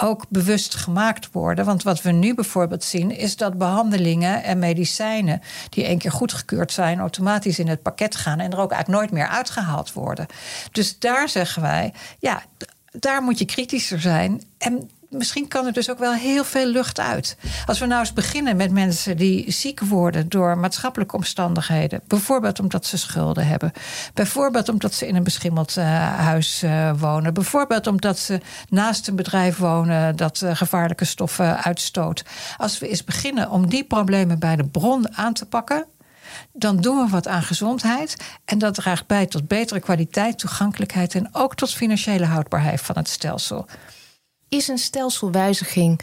ook 0.00 0.24
bewust 0.28 0.74
gemaakt 0.74 1.28
worden. 1.32 1.64
Want 1.64 1.82
wat 1.82 2.02
we 2.02 2.10
nu 2.10 2.34
bijvoorbeeld 2.34 2.84
zien, 2.84 3.10
is 3.10 3.36
dat 3.36 3.58
behandelingen 3.58 4.42
en 4.42 4.58
medicijnen 4.58 5.40
die 5.68 5.84
één 5.84 5.98
keer 5.98 6.12
goedgekeurd 6.12 6.72
zijn, 6.72 6.98
automatisch 6.98 7.58
in 7.58 7.68
het 7.68 7.82
pakket 7.82 8.16
gaan 8.16 8.40
en 8.40 8.52
er 8.52 8.58
ook 8.58 8.72
eigenlijk 8.72 9.00
nooit 9.00 9.12
meer 9.12 9.28
uitgehaald 9.28 9.92
worden. 9.92 10.26
Dus 10.72 10.98
daar 10.98 11.28
zeggen 11.28 11.62
wij, 11.62 11.92
ja, 12.18 12.42
daar 12.90 13.22
moet 13.22 13.38
je 13.38 13.44
kritischer 13.44 14.00
zijn. 14.00 14.42
En 14.58 14.90
misschien 15.08 15.48
kan 15.48 15.66
er 15.66 15.72
dus 15.72 15.90
ook 15.90 15.98
wel 15.98 16.12
heel 16.12 16.44
veel 16.44 16.66
lucht 16.66 17.00
uit. 17.00 17.36
Als 17.66 17.78
we 17.78 17.86
nou 17.86 18.00
eens 18.00 18.12
beginnen 18.12 18.56
met 18.56 18.70
mensen 18.70 19.16
die 19.16 19.52
ziek 19.52 19.80
worden 19.80 20.28
door 20.28 20.58
maatschappelijke 20.58 21.16
omstandigheden. 21.16 22.00
Bijvoorbeeld 22.06 22.60
omdat 22.60 22.86
ze 22.86 22.98
schulden 22.98 23.46
hebben. 23.46 23.72
Bijvoorbeeld 24.14 24.68
omdat 24.68 24.94
ze 24.94 25.06
in 25.06 25.16
een 25.16 25.22
beschimmeld 25.22 25.76
uh, 25.76 25.84
huis 26.18 26.62
uh, 26.62 26.90
wonen. 26.98 27.34
Bijvoorbeeld 27.34 27.86
omdat 27.86 28.18
ze 28.18 28.40
naast 28.68 29.08
een 29.08 29.16
bedrijf 29.16 29.56
wonen 29.56 30.16
dat 30.16 30.40
uh, 30.40 30.56
gevaarlijke 30.56 31.04
stoffen 31.04 31.64
uitstoot. 31.64 32.24
Als 32.56 32.78
we 32.78 32.88
eens 32.88 33.04
beginnen 33.04 33.50
om 33.50 33.68
die 33.68 33.84
problemen 33.84 34.38
bij 34.38 34.56
de 34.56 34.64
bron 34.64 35.16
aan 35.16 35.32
te 35.32 35.46
pakken 35.46 35.86
dan 36.52 36.76
doen 36.76 37.04
we 37.04 37.10
wat 37.10 37.28
aan 37.28 37.42
gezondheid. 37.42 38.16
En 38.44 38.58
dat 38.58 38.74
draagt 38.74 39.06
bij 39.06 39.26
tot 39.26 39.48
betere 39.48 39.80
kwaliteit, 39.80 40.38
toegankelijkheid 40.38 41.14
en 41.14 41.28
ook 41.32 41.54
tot 41.54 41.74
financiële 41.74 42.24
houdbaarheid 42.24 42.80
van 42.80 42.96
het 42.96 43.08
stelsel. 43.08 43.66
Is 44.48 44.68
een 44.68 44.78
stelselwijziging 44.78 46.00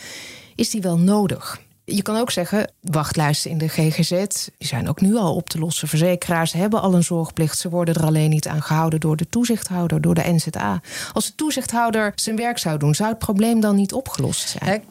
is 0.55 0.69
die 0.69 0.81
wel 0.81 0.97
nodig? 0.97 1.61
Je 1.85 2.01
kan 2.01 2.17
ook 2.17 2.31
zeggen, 2.31 2.71
wachtlijsten 2.81 3.51
in 3.51 3.57
de 3.57 3.67
GGZ 3.67 4.09
die 4.57 4.67
zijn 4.67 4.89
ook 4.89 5.01
nu 5.01 5.15
al 5.15 5.35
op 5.35 5.49
te 5.49 5.59
lossen. 5.59 5.87
Verzekeraars 5.87 6.53
hebben 6.53 6.81
al 6.81 6.93
een 6.93 7.03
zorgplicht. 7.03 7.57
Ze 7.57 7.69
worden 7.69 7.95
er 7.95 8.05
alleen 8.05 8.29
niet 8.29 8.47
aan 8.47 8.61
gehouden 8.61 8.99
door 8.99 9.15
de 9.15 9.29
toezichthouder, 9.29 10.01
door 10.01 10.13
de 10.13 10.33
NZA. 10.33 10.81
Als 11.13 11.25
de 11.25 11.35
toezichthouder 11.35 12.11
zijn 12.15 12.35
werk 12.35 12.57
zou 12.57 12.77
doen, 12.77 12.95
zou 12.95 13.09
het 13.09 13.19
probleem 13.19 13.59
dan 13.59 13.75
niet 13.75 13.93
opgelost 13.93 14.49
zijn? 14.49 14.83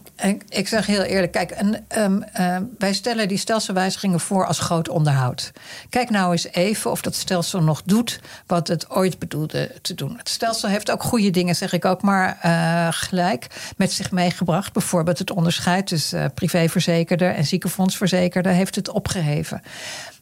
Ik 0.49 0.69
zeg 0.69 0.87
heel 0.87 1.03
eerlijk, 1.03 1.33
kijk, 1.33 1.51
ehm, 1.51 2.23
ehm, 2.33 2.63
wij 2.79 2.93
stellen 2.93 3.29
die 3.29 3.39
stelselwijzigingen 3.39 4.21
voor 4.21 4.47
als 4.47 4.59
groot 4.59 4.89
onderhoud. 4.89 5.53
Kijk 5.89 6.11
nou 6.11 6.33
eens 6.33 6.47
even 6.53 6.91
of 6.91 7.03
dat 7.03 7.15
stelsel 7.15 7.63
nog 7.63 7.83
doet 7.85 8.21
wat 8.47 8.69
het 8.69 8.91
ooit 8.91 9.19
bedoelde 9.19 9.71
te 9.83 9.95
doen. 9.95 10.15
Het 10.19 10.29
stelsel 10.29 10.69
heeft 10.69 10.91
ook 10.91 11.03
goede 11.03 11.31
dingen, 11.31 11.57
zeg 11.57 11.73
ik 11.73 11.85
ook 11.85 12.03
maar 12.03 12.39
uh, 12.45 12.89
gelijk, 12.91 13.47
met 13.77 13.93
zich 13.93 14.11
meegebracht. 14.11 14.73
Bijvoorbeeld 14.73 15.19
het 15.19 15.31
onderscheid 15.31 15.87
tussen 15.87 16.23
uh, 16.23 16.29
privéverzekerder 16.35 17.35
en 17.35 17.45
ziekenfondsverzekerder 17.45 18.53
heeft 18.53 18.75
het 18.75 18.91
opgeheven. 18.91 19.63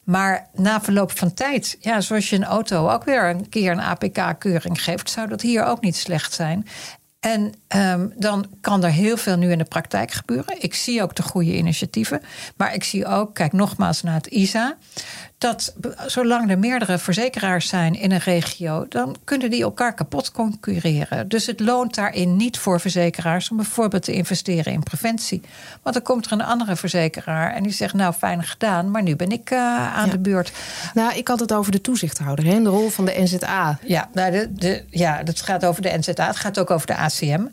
Maar 0.05 0.49
na 0.55 0.81
verloop 0.81 1.19
van 1.19 1.35
tijd, 1.35 1.77
ja, 1.81 2.01
zoals 2.01 2.31
je 2.31 2.37
een 2.37 2.45
auto 2.45 2.89
ook 2.89 3.05
weer 3.05 3.25
een 3.25 3.49
keer 3.49 3.73
een 3.73 3.81
APK-keuring 3.81 4.83
geeft, 4.83 5.11
zou 5.11 5.29
dat 5.29 5.41
hier 5.41 5.65
ook 5.65 5.81
niet 5.81 5.97
slecht 5.97 6.33
zijn. 6.33 6.67
En 7.23 7.55
um, 7.77 8.13
dan 8.17 8.47
kan 8.61 8.85
er 8.85 8.91
heel 8.91 9.17
veel 9.17 9.37
nu 9.37 9.51
in 9.51 9.59
de 9.59 9.65
praktijk 9.65 10.11
gebeuren. 10.11 10.63
Ik 10.63 10.75
zie 10.75 11.03
ook 11.03 11.15
de 11.15 11.23
goede 11.23 11.57
initiatieven. 11.57 12.23
Maar 12.57 12.75
ik 12.75 12.85
zie 12.85 13.07
ook, 13.07 13.35
kijk 13.35 13.53
nogmaals 13.53 14.03
naar 14.03 14.15
het 14.15 14.27
ISA 14.27 14.77
dat 15.43 15.75
zolang 16.07 16.51
er 16.51 16.59
meerdere 16.59 16.99
verzekeraars 16.99 17.69
zijn 17.69 17.95
in 17.95 18.13
een 18.13 18.19
regio, 18.19 18.87
dan 18.89 19.17
kunnen 19.25 19.51
die 19.51 19.63
elkaar 19.63 19.95
kapot 19.95 20.31
concurreren. 20.31 21.29
Dus 21.29 21.47
het 21.47 21.61
loont 21.61 21.95
daarin 21.95 22.37
niet 22.37 22.59
voor 22.59 22.81
verzekeraars 22.81 23.51
om 23.51 23.57
bijvoorbeeld 23.57 24.03
te 24.03 24.13
investeren 24.13 24.73
in 24.73 24.83
preventie. 24.83 25.41
Want 25.83 25.95
dan 25.95 26.05
komt 26.05 26.27
er 26.27 26.33
een 26.33 26.43
andere 26.43 26.77
verzekeraar 26.77 27.55
en 27.55 27.63
die 27.63 27.73
zegt: 27.73 27.95
Nou, 27.95 28.13
fijn 28.13 28.43
gedaan, 28.43 28.91
maar 28.91 29.03
nu 29.03 29.17
ben 29.17 29.31
ik 29.31 29.51
uh, 29.51 29.97
aan 29.97 30.11
de 30.11 30.19
beurt. 30.19 30.53
Nou, 30.95 31.15
ik 31.15 31.29
had 31.29 31.41
het 31.41 31.53
over 31.53 31.73
de 31.73 31.81
toezichthouder, 31.81 32.45
hè, 32.45 32.63
de 32.63 32.69
rol 32.69 32.89
van 32.89 33.05
de 33.05 33.15
NZA. 33.17 33.79
Ja, 33.85 34.09
nou, 34.13 34.31
de, 34.31 34.53
de, 34.53 34.85
ja, 34.91 35.21
het 35.25 35.41
gaat 35.41 35.65
over 35.65 35.83
de 35.83 35.99
NZA, 35.99 36.27
het 36.27 36.37
gaat 36.37 36.59
ook 36.59 36.71
over 36.71 36.87
de 36.87 36.97
ACM. 36.97 37.47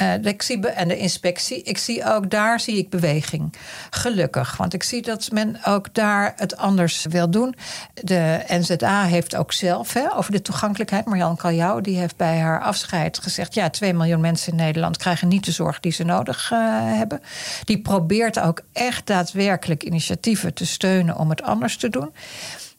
Uh, 0.00 0.24
ik 0.24 0.42
zie 0.42 0.68
en 0.68 0.88
de 0.88 0.96
inspectie. 0.96 1.62
Ik 1.62 1.78
zie 1.78 2.04
ook 2.04 2.30
daar 2.30 2.60
zie 2.60 2.76
ik 2.76 2.90
beweging. 2.90 3.54
Gelukkig. 3.90 4.56
Want 4.56 4.74
ik 4.74 4.82
zie 4.82 5.02
dat 5.02 5.30
men 5.32 5.64
ook 5.64 5.94
daar 5.94 6.32
het 6.36 6.56
anders 6.56 7.06
wil 7.08 7.30
doen. 7.32 7.54
De 7.94 8.44
NZA 8.48 9.04
heeft 9.04 9.36
ook 9.36 9.52
zelf 9.52 9.92
hè, 9.92 10.16
over 10.16 10.32
de 10.32 10.42
toegankelijkheid. 10.42 11.04
Marjan 11.04 11.36
Kaljou 11.36 11.80
die 11.80 11.98
heeft 11.98 12.16
bij 12.16 12.38
haar 12.38 12.60
afscheid 12.60 13.18
gezegd: 13.18 13.54
ja, 13.54 13.70
2 13.70 13.94
miljoen 13.94 14.20
mensen 14.20 14.52
in 14.52 14.58
Nederland 14.58 14.96
krijgen 14.96 15.28
niet 15.28 15.44
de 15.44 15.52
zorg 15.52 15.80
die 15.80 15.92
ze 15.92 16.04
nodig 16.04 16.50
uh, 16.50 16.58
hebben. 16.96 17.20
Die 17.64 17.80
probeert 17.80 18.40
ook 18.40 18.62
echt 18.72 19.06
daadwerkelijk 19.06 19.82
initiatieven 19.82 20.54
te 20.54 20.66
steunen 20.66 21.16
om 21.16 21.30
het 21.30 21.42
anders 21.42 21.76
te 21.76 21.88
doen. 21.88 22.14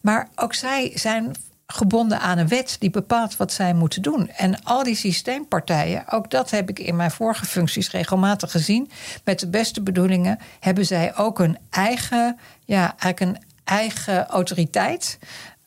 Maar 0.02 0.28
ook 0.36 0.54
zij 0.54 0.92
zijn 0.96 1.36
gebonden 1.68 2.20
aan 2.20 2.38
een 2.38 2.48
wet 2.48 2.76
die 2.80 2.89
bepaalt 2.89 3.38
wat 3.38 3.52
zij 3.52 3.74
moeten 3.74 4.02
doen. 4.02 4.30
En 4.30 4.63
al 4.63 4.84
die 4.84 4.96
systeempartijen, 4.96 6.04
ook 6.10 6.32
dat 6.32 6.50
heb 6.50 6.70
ik 6.70 6.80
in 6.80 6.96
mijn 6.96 7.12
vorige 7.12 7.46
functies 7.46 7.92
regelmatig 7.92 8.52
gezien, 8.52 8.92
met 9.24 9.39
de 9.39 9.50
beste 9.50 9.82
bedoelingen 9.82 10.39
hebben 10.60 10.86
zij 10.86 11.16
ook 11.16 11.39
een 11.39 11.58
eigen, 11.70 12.38
ja, 12.66 12.96
eigenlijk 12.98 13.20
een 13.20 13.52
eigen 13.63 14.28
autoriteit. 14.28 15.19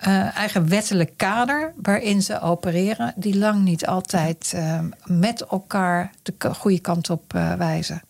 Uh, 0.06 0.36
eigen 0.36 0.68
wettelijk 0.68 1.12
kader 1.16 1.72
waarin 1.82 2.22
ze 2.22 2.40
opereren, 2.40 3.12
die 3.16 3.38
lang 3.38 3.62
niet 3.62 3.86
altijd 3.86 4.52
uh, 4.54 4.80
met 5.04 5.40
elkaar 5.44 6.10
de 6.22 6.54
goede 6.54 6.80
kant 6.80 7.10
op 7.10 7.34
uh, 7.34 7.52
wijzen. 7.52 8.02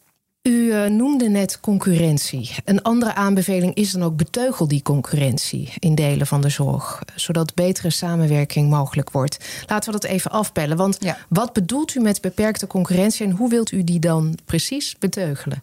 U 0.47 0.51
uh, 0.51 0.85
noemde 0.85 1.29
net 1.29 1.61
concurrentie. 1.61 2.51
Een 2.65 2.83
andere 2.83 3.15
aanbeveling 3.15 3.75
is 3.75 3.91
dan 3.91 4.03
ook 4.03 4.17
beteugel 4.17 4.69
die 4.69 4.83
concurrentie 4.83 5.73
in 5.79 5.95
delen 5.95 6.27
van 6.27 6.41
de 6.41 6.49
zorg, 6.49 7.03
zodat 7.15 7.55
betere 7.55 7.91
samenwerking 7.91 8.71
mogelijk 8.71 9.11
wordt. 9.11 9.65
Laten 9.67 9.93
we 9.93 9.99
dat 10.01 10.11
even 10.11 10.31
afpellen. 10.31 10.77
Want 10.77 10.97
ja. 11.01 11.17
wat 11.29 11.53
bedoelt 11.53 11.95
u 11.95 12.01
met 12.01 12.21
beperkte 12.21 12.67
concurrentie 12.67 13.27
en 13.27 13.33
hoe 13.33 13.49
wilt 13.49 13.73
u 13.73 13.85
die 13.85 13.99
dan 13.99 14.39
precies 14.45 14.97
beteugelen? 14.99 15.63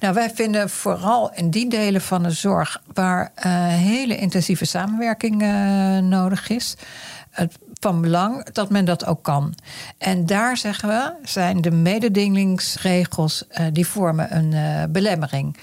Nou, 0.00 0.14
wij 0.14 0.30
vinden 0.30 0.70
vooral 0.70 1.32
in 1.34 1.50
die 1.50 1.68
delen 1.68 2.00
van 2.00 2.22
de 2.22 2.30
zorg 2.30 2.82
waar 2.92 3.32
uh, 3.36 3.44
hele 3.68 4.16
intensieve 4.16 4.64
samenwerking 4.64 5.42
uh, 5.42 5.98
nodig 5.98 6.48
is. 6.48 6.76
Het 7.30 7.58
van 7.80 8.00
belang 8.00 8.44
dat 8.52 8.70
men 8.70 8.84
dat 8.84 9.06
ook 9.06 9.22
kan. 9.22 9.54
En 9.98 10.26
daar 10.26 10.56
zeggen 10.56 10.88
we, 10.88 11.12
zijn 11.22 11.60
de 11.60 11.70
mededingingsregels 11.70 13.44
uh, 13.50 13.66
die 13.72 13.86
vormen 13.86 14.36
een 14.36 14.52
uh, 14.52 14.82
belemmering. 14.88 15.56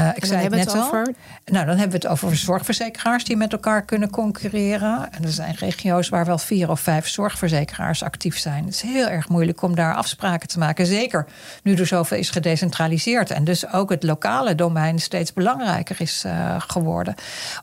Uh, 0.00 0.08
ik 0.14 0.24
zei 0.24 0.42
het 0.42 0.50
net 0.50 0.74
al. 0.74 0.82
Over? 0.82 1.14
Nou, 1.44 1.66
dan 1.66 1.76
hebben 1.76 2.00
we 2.00 2.06
het 2.06 2.06
over 2.06 2.36
zorgverzekeraars 2.36 3.24
die 3.24 3.36
met 3.36 3.52
elkaar 3.52 3.82
kunnen 3.82 4.10
concurreren. 4.10 5.12
En 5.12 5.22
er 5.22 5.30
zijn 5.30 5.54
regio's 5.54 6.08
waar 6.08 6.26
wel 6.26 6.38
vier 6.38 6.70
of 6.70 6.80
vijf 6.80 7.08
zorgverzekeraars 7.08 8.02
actief 8.02 8.38
zijn. 8.38 8.64
Het 8.64 8.74
is 8.74 8.80
heel 8.80 9.08
erg 9.08 9.28
moeilijk 9.28 9.62
om 9.62 9.74
daar 9.74 9.94
afspraken 9.94 10.48
te 10.48 10.58
maken. 10.58 10.86
Zeker 10.86 11.26
nu 11.62 11.74
er 11.74 11.86
zoveel 11.86 12.16
is 12.18 12.30
gedecentraliseerd. 12.30 13.30
En 13.30 13.44
dus 13.44 13.72
ook 13.72 13.90
het 13.90 14.02
lokale 14.02 14.54
domein 14.54 14.98
steeds 14.98 15.32
belangrijker 15.32 16.00
is 16.00 16.24
uh, 16.26 16.54
geworden. 16.58 17.14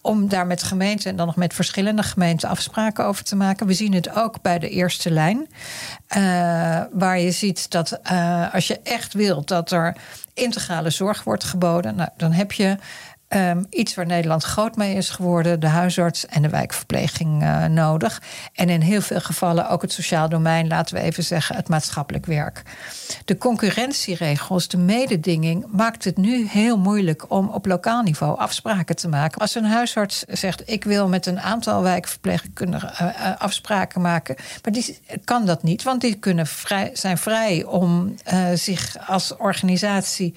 Om 0.02 0.30
daar 0.30 0.48
met 0.48 0.64
gemeenten 0.64 1.10
en 1.10 1.16
dan 1.16 1.26
nog 1.26 1.36
met 1.36 1.54
verschillende 1.54 2.04
gemeenten 2.04 2.50
afspraken 2.50 3.06
over 3.06 3.24
te 3.24 3.36
maken. 3.36 3.68
We 3.68 3.74
zien 3.74 3.94
het 3.94 4.16
ook 4.16 4.42
bij 4.42 4.60
de 4.60 4.70
eerste 4.70 5.12
lijn. 5.12 5.48
Uh, 6.18 6.82
waar 6.92 7.20
je 7.20 7.32
ziet 7.32 7.72
dat 7.72 8.00
als 8.54 8.68
je 8.68 8.80
echt 8.84 9.14
wilt 9.14 9.48
dat 9.48 9.72
er 9.72 9.96
integrale 10.34 10.90
zorg 10.90 11.24
wordt 11.24 11.44
geboden. 11.44 11.96
Nou, 11.96 12.10
dan 12.18 12.32
heb 12.32 12.52
je 12.52 12.78
Um, 13.36 13.66
iets 13.70 13.96
waar 13.96 14.06
Nederland 14.06 14.44
groot 14.44 14.76
mee 14.76 14.96
is 14.96 15.10
geworden, 15.10 15.60
de 15.60 15.68
huisarts 15.68 16.26
en 16.26 16.42
de 16.42 16.50
wijkverpleging 16.50 17.44
uh, 17.44 17.66
nodig. 17.66 18.22
En 18.54 18.70
in 18.70 18.82
heel 18.82 19.02
veel 19.02 19.20
gevallen 19.20 19.70
ook 19.70 19.82
het 19.82 19.92
sociaal 19.92 20.30
domein, 20.30 20.68
laten 20.68 20.96
we 20.96 21.02
even 21.02 21.24
zeggen, 21.24 21.56
het 21.56 21.70
maatschappelijk 21.70 22.26
werk. 22.26 22.62
De 23.26 23.38
concurrentieregels, 23.38 24.68
de 24.68 24.78
mededinging, 24.78 25.66
maakt 25.72 26.04
het 26.04 26.18
nu 26.18 26.48
heel 26.48 26.78
moeilijk 26.78 27.32
om 27.32 27.50
op 27.50 27.66
lokaal 27.66 28.02
niveau 28.02 28.38
afspraken 28.38 28.96
te 28.96 29.08
maken. 29.08 29.42
Als 29.42 29.56
een 29.56 29.66
huisarts 29.66 30.24
zegt: 30.28 30.70
Ik 30.70 30.84
wil 30.84 31.08
met 31.08 31.26
een 31.26 31.40
aantal 31.40 31.82
wijkverpleegkundigen 31.82 32.92
uh, 32.94 33.08
uh, 33.20 33.38
afspraken 33.38 34.02
maken, 34.02 34.36
maar 34.64 34.74
die 34.74 35.00
kan 35.24 35.46
dat 35.46 35.64
niet, 35.64 35.84
want 35.84 36.02
die 36.02 36.16
kunnen 36.16 36.48
vrij, 36.48 36.90
zijn 36.94 37.18
vrij 37.18 37.64
om 37.64 38.16
zich 38.54 39.08
als 39.08 39.36
organisatie 39.36 40.34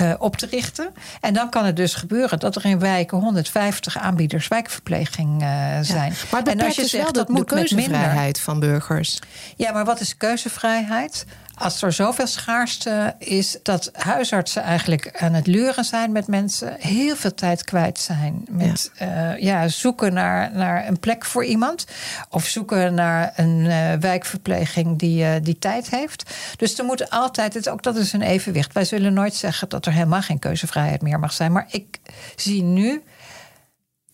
uh, 0.00 0.14
op 0.18 0.36
te 0.36 0.46
richten. 0.46 0.88
En 1.20 1.34
dan 1.34 1.50
kan 1.50 1.64
het 1.64 1.76
dus 1.76 1.94
gebeuren 1.94 2.38
dat 2.38 2.56
er 2.56 2.64
in 2.64 2.78
wijken 2.78 3.18
150 3.18 3.98
aanbieders 3.98 4.48
wijkverpleging 4.48 5.42
uh, 5.42 5.48
zijn. 5.80 6.12
Ja, 6.12 6.26
maar 6.30 6.42
en 6.42 6.60
als 6.60 6.76
je 6.76 6.86
zegt 6.86 7.14
dat 7.14 7.28
moet 7.28 7.44
keuzevrijheid 7.44 8.40
van 8.40 8.60
burgers. 8.60 9.18
Ja, 9.56 9.72
maar 9.72 9.84
wat 9.84 10.00
is 10.00 10.16
keuzevrijheid? 10.16 11.26
Als 11.58 11.82
er 11.82 11.92
zoveel 11.92 12.26
schaarste 12.26 13.14
is 13.18 13.58
dat 13.62 13.90
huisartsen 13.92 14.62
eigenlijk 14.62 15.20
aan 15.20 15.32
het 15.32 15.46
luren 15.46 15.84
zijn 15.84 16.12
met 16.12 16.26
mensen, 16.26 16.76
heel 16.78 17.16
veel 17.16 17.34
tijd 17.34 17.64
kwijt 17.64 17.98
zijn 17.98 18.44
met 18.48 18.90
ja. 18.94 19.32
Uh, 19.34 19.42
ja 19.42 19.68
zoeken 19.68 20.12
naar, 20.12 20.50
naar 20.52 20.86
een 20.86 20.98
plek 21.00 21.24
voor 21.24 21.44
iemand 21.44 21.86
of 22.30 22.44
zoeken 22.44 22.94
naar 22.94 23.32
een 23.36 23.64
uh, 23.64 23.92
wijkverpleging 23.92 24.98
die, 24.98 25.22
uh, 25.22 25.30
die 25.42 25.58
tijd 25.58 25.90
heeft. 25.90 26.34
Dus 26.56 26.78
er 26.78 26.84
moet 26.84 27.10
altijd, 27.10 27.54
het, 27.54 27.68
ook 27.68 27.82
dat 27.82 27.96
is 27.96 28.12
een 28.12 28.22
evenwicht. 28.22 28.72
Wij 28.72 28.84
zullen 28.84 29.12
nooit 29.12 29.34
zeggen 29.34 29.68
dat 29.68 29.86
er 29.86 29.92
helemaal 29.92 30.22
geen 30.22 30.38
keuzevrijheid 30.38 31.02
meer 31.02 31.18
mag 31.18 31.32
zijn, 31.32 31.52
maar 31.52 31.66
ik 31.70 31.98
zie 32.36 32.62
nu 32.62 33.02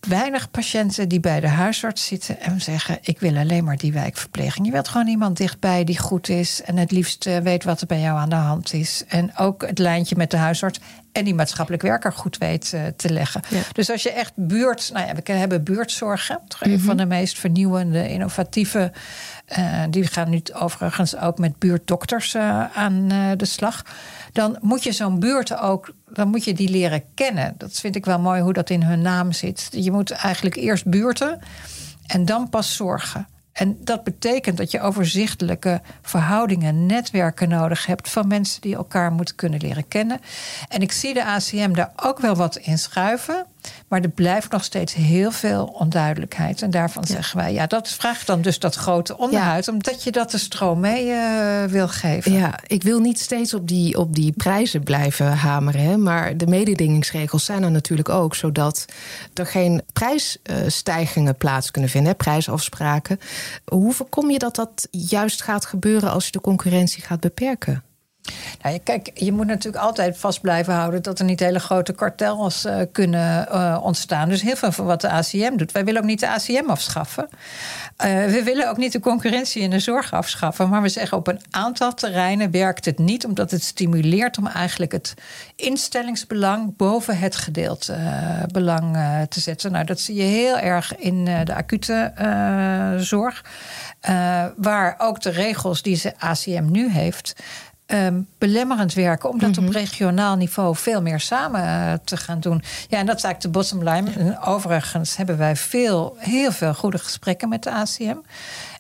weinig 0.05 0.51
patiënten 0.51 1.09
die 1.09 1.21
bij 1.21 1.41
de 1.41 1.49
huisarts 1.49 2.07
zitten 2.07 2.41
en 2.41 2.61
zeggen: 2.61 2.99
Ik 3.03 3.21
wil 3.21 3.37
alleen 3.37 3.65
maar 3.65 3.77
die 3.77 3.93
wijkverpleging. 3.93 4.67
Je 4.67 4.73
wilt 4.73 4.89
gewoon 4.89 5.07
iemand 5.07 5.37
dichtbij 5.37 5.85
die 5.85 5.99
goed 5.99 6.29
is 6.29 6.63
en 6.63 6.77
het 6.77 6.91
liefst 6.91 7.27
eh, 7.27 7.39
weet 7.39 7.65
wat 7.65 7.81
er 7.81 7.87
bij 7.87 8.01
jou 8.01 8.19
aan 8.19 8.29
de 8.29 8.35
hand 8.35 8.73
is. 8.73 9.05
En 9.09 9.37
ook 9.37 9.67
het 9.67 9.79
lijntje 9.79 10.17
met 10.17 10.31
de 10.31 10.37
huisarts 10.37 10.81
en 11.15 11.25
die 11.25 11.35
maatschappelijk 11.35 11.83
werker 11.83 12.13
goed 12.13 12.39
weet 12.39 12.73
uh, 12.75 12.81
te 12.97 13.13
leggen. 13.13 13.43
Ja. 13.49 13.61
Dus 13.73 13.91
als 13.91 14.03
je 14.03 14.11
echt 14.11 14.33
buurt, 14.35 14.91
nou 14.93 15.07
ja, 15.07 15.15
we 15.25 15.33
hebben 15.33 15.65
buurtzorgen, 15.65 16.41
toch 16.49 16.65
een 16.65 16.81
van 16.81 16.97
mhm. 16.97 16.97
de 16.97 17.07
meest 17.07 17.39
vernieuwende, 17.39 18.09
innovatieve. 18.09 18.93
Uh, 19.59 19.83
die 19.91 20.07
gaan 20.07 20.31
nu 20.31 20.43
overigens 20.53 21.17
ook 21.17 21.39
met 21.39 21.59
buurtdokters 21.59 22.35
uh, 22.35 22.77
aan 22.77 23.09
de 23.37 23.45
slag. 23.45 23.85
Dan 24.33 24.59
moet 24.61 24.83
je 24.83 24.93
zo'n 24.93 25.21
buurt 25.21 25.59
ook 25.59 25.93
dan 26.15 26.29
moet 26.29 26.45
je 26.45 26.55
die 26.55 26.69
leren 26.69 27.03
kennen. 27.15 27.55
Dat 27.59 27.81
vind 27.81 27.97
ik 27.97 28.05
wel 28.05 28.19
mooi 28.19 28.41
hoe 28.41 28.53
dat 28.53 28.71
in 28.71 28.83
hun 28.83 29.03
naam 29.03 29.33
zit. 29.33 29.69
Je 29.71 29.91
moet 29.91 30.11
eigenlijk 30.11 30.57
eerst 30.57 30.87
buurten 30.87 31.39
en 32.07 32.25
dan 32.25 32.49
pas 32.49 32.77
zorgen. 32.77 33.27
En 33.55 33.77
dat 33.81 34.05
betekent 34.05 34.57
dat 34.57 34.71
je 34.71 34.81
overzichtelijke 34.81 35.81
verhoudingen, 36.03 36.87
netwerken 36.87 37.49
nodig 37.49 37.87
hebt 37.87 38.11
van 38.11 38.27
mensen 38.27 38.61
die 38.61 38.75
elkaar 38.75 39.13
moeten 39.13 39.35
kunnen 39.35 39.61
leren 39.61 39.89
kennen. 39.89 40.21
En 40.69 40.81
ik 40.81 40.93
zie 40.93 41.15
de 41.15 41.25
ACM 41.25 41.73
daar 41.73 41.93
ook 41.97 42.19
wel 42.19 42.35
wat 42.35 42.57
in 42.57 42.79
schuiven. 42.79 43.47
Maar 43.89 44.01
er 44.01 44.09
blijft 44.09 44.51
nog 44.51 44.65
steeds 44.65 44.95
heel 44.95 45.31
veel 45.31 45.65
onduidelijkheid. 45.65 46.63
En 46.63 46.71
daarvan 46.71 47.05
zeggen 47.05 47.39
wij, 47.39 47.53
ja, 47.53 47.67
dat 47.67 47.89
vraagt 47.89 48.27
dan 48.27 48.43
dus 48.43 48.59
dat 48.59 48.75
grote 48.75 49.19
onderhoud, 49.19 49.69
omdat 49.69 50.03
je 50.03 50.13
dat 50.13 50.31
de 50.31 50.39
stroom 50.39 50.81
mee 50.81 51.07
uh, 51.07 51.65
wil 51.65 51.89
geven. 51.89 52.33
Ja, 52.33 52.59
ik 52.67 52.83
wil 52.83 53.01
niet 53.01 53.21
steeds 53.21 53.55
op 53.55 53.69
die, 53.69 53.99
op 53.99 54.15
die 54.15 54.33
prijzen 54.33 54.83
blijven 54.83 55.37
hameren. 55.37 55.81
Hè, 55.81 55.97
maar 55.97 56.37
de 56.37 56.47
mededingingsregels 56.47 57.45
zijn 57.45 57.63
er 57.63 57.71
natuurlijk 57.71 58.09
ook, 58.09 58.35
zodat 58.35 58.85
er 59.35 59.47
geen 59.47 59.83
prijsstijgingen 59.93 61.37
plaats 61.37 61.71
kunnen 61.71 61.91
vinden, 61.91 62.11
hè, 62.11 62.17
prijsafspraken. 62.17 63.19
Hoe 63.65 63.93
voorkom 63.93 64.31
je 64.31 64.39
dat 64.39 64.55
dat 64.55 64.89
juist 64.91 65.43
gaat 65.43 65.67
gebeuren 65.67 66.11
als 66.11 66.25
je 66.25 66.33
de 66.33 66.41
concurrentie 66.41 67.03
gaat 67.03 67.21
beperken? 67.21 67.83
Nou, 68.63 68.79
kijk, 68.79 69.11
je 69.15 69.33
moet 69.33 69.47
natuurlijk 69.47 69.85
altijd 69.85 70.19
vast 70.19 70.41
blijven 70.41 70.75
houden 70.75 71.03
dat 71.03 71.19
er 71.19 71.25
niet 71.25 71.41
hele 71.41 71.59
grote 71.59 71.93
kartels 71.93 72.65
uh, 72.65 72.81
kunnen 72.93 73.49
uh, 73.53 73.81
ontstaan. 73.83 74.29
Dus 74.29 74.43
heel 74.43 74.57
veel 74.57 74.73
van 74.73 74.85
wat 74.85 75.01
de 75.01 75.11
ACM 75.11 75.57
doet. 75.57 75.73
Wij 75.73 75.85
willen 75.85 76.01
ook 76.01 76.07
niet 76.07 76.21
de 76.21 76.29
ACM 76.29 76.71
afschaffen. 76.71 77.29
Uh, 77.33 78.25
we 78.25 78.43
willen 78.45 78.69
ook 78.69 78.77
niet 78.77 78.93
de 78.93 79.01
concurrentie 79.01 79.63
in 79.63 79.71
de 79.71 79.79
zorg 79.79 80.13
afschaffen. 80.13 80.69
Maar 80.69 80.83
we 80.83 80.89
zeggen 80.89 81.19
op 81.19 81.27
een 81.27 81.41
aantal 81.51 81.95
terreinen 81.95 82.51
werkt 82.51 82.85
het 82.85 82.99
niet, 82.99 83.27
omdat 83.27 83.51
het 83.51 83.63
stimuleert 83.63 84.39
om 84.39 84.47
eigenlijk 84.47 84.93
het 84.93 85.15
instellingsbelang 85.57 86.77
boven 86.77 87.19
het 87.19 87.37
gedeelte 87.37 87.97
belang 88.53 88.97
te 89.29 89.41
zetten. 89.41 89.73
Nou, 89.73 89.85
dat 89.85 90.01
zie 90.01 90.15
je 90.15 90.23
heel 90.23 90.59
erg 90.59 90.97
in 90.97 91.25
de 91.25 91.55
acute 91.55 92.13
zorg. 92.99 93.45
waar 94.57 94.95
ook 94.99 95.21
de 95.21 95.31
regels 95.31 95.83
die 95.83 96.01
de 96.03 96.13
ACM 96.19 96.71
nu 96.71 96.91
heeft 96.91 97.35
um, 97.95 98.29
belemmerend 98.39 98.95
werken. 98.95 99.29
Om 99.31 99.39
dat 99.39 99.59
op 99.59 99.65
mhm. 99.65 99.73
regionaal 99.73 100.37
niveau 100.37 100.77
veel 100.77 101.03
meer 101.03 101.21
samen 101.21 101.63
uh, 101.63 101.93
te 102.05 102.17
gaan 102.17 102.41
doen. 102.41 102.63
Ja, 102.89 102.99
en 102.99 103.07
dat 103.07 103.17
is 103.17 103.23
eigenlijk 103.23 103.41
de 103.41 103.49
bottom 103.61 103.89
line. 103.89 104.11
En 104.11 104.41
overigens 104.41 105.17
hebben 105.17 105.39
wij 105.39 105.57
veel, 105.57 106.17
heel 106.19 106.53
veel 106.53 106.75
goede 106.75 106.99
gesprekken 106.99 107.49
met 107.49 107.63
de 107.63 107.71
ACM. 107.71 108.17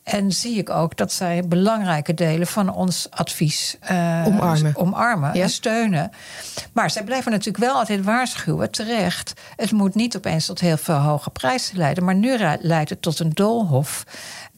En 0.04 0.32
zie 0.32 0.58
ik 0.58 0.70
ook 0.70 0.96
dat 0.96 1.12
zij 1.12 1.42
belangrijke 1.48 2.14
delen 2.14 2.46
van 2.46 2.74
ons 2.74 3.06
advies 3.10 3.76
uh, 3.90 4.22
omarmen, 4.26 4.76
omarmen 4.76 5.32
en 5.32 5.50
steunen. 5.50 6.10
Maar 6.72 6.90
zij 6.90 7.04
blijven 7.04 7.30
natuurlijk 7.30 7.64
wel 7.64 7.74
altijd 7.74 8.04
waarschuwen, 8.04 8.70
terecht. 8.70 9.32
Het 9.56 9.72
moet 9.72 9.94
niet 9.94 10.16
opeens 10.16 10.46
tot 10.46 10.60
heel 10.60 10.76
veel 10.76 10.96
hoge 10.96 11.30
prijzen 11.30 11.76
leiden. 11.76 12.04
Maar 12.04 12.14
nu 12.14 12.38
leidt 12.60 12.90
het 12.90 13.02
tot 13.02 13.18
een 13.18 13.30
doolhof 13.30 14.04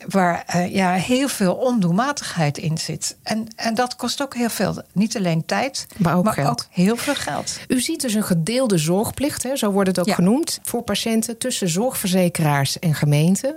waar 0.09 0.45
uh, 0.57 0.75
ja, 0.75 0.93
heel 0.93 1.29
veel 1.29 1.55
ondoelmatigheid 1.55 2.59
in 2.59 2.79
zit. 2.79 3.17
En, 3.23 3.47
en 3.57 3.75
dat 3.75 3.97
kost 3.97 4.23
ook 4.23 4.35
heel 4.35 4.49
veel. 4.49 4.83
Niet 4.93 5.17
alleen 5.17 5.45
tijd, 5.45 5.87
maar 5.97 6.17
ook, 6.17 6.39
ook 6.39 6.67
heel 6.71 6.97
veel 6.97 7.15
geld. 7.15 7.61
U 7.69 7.81
ziet 7.81 8.01
dus 8.01 8.15
een 8.15 8.25
gedeelde 8.25 8.79
zorgplicht, 8.79 9.43
hè, 9.43 9.57
zo 9.57 9.71
wordt 9.71 9.89
het 9.89 9.99
ook 9.99 10.15
genoemd, 10.15 10.59
voor 10.63 10.83
patiënten 10.83 11.39
tussen 11.39 11.69
zorgverzekeraars 11.69 12.79
en 12.79 12.95
gemeenten. 12.95 13.57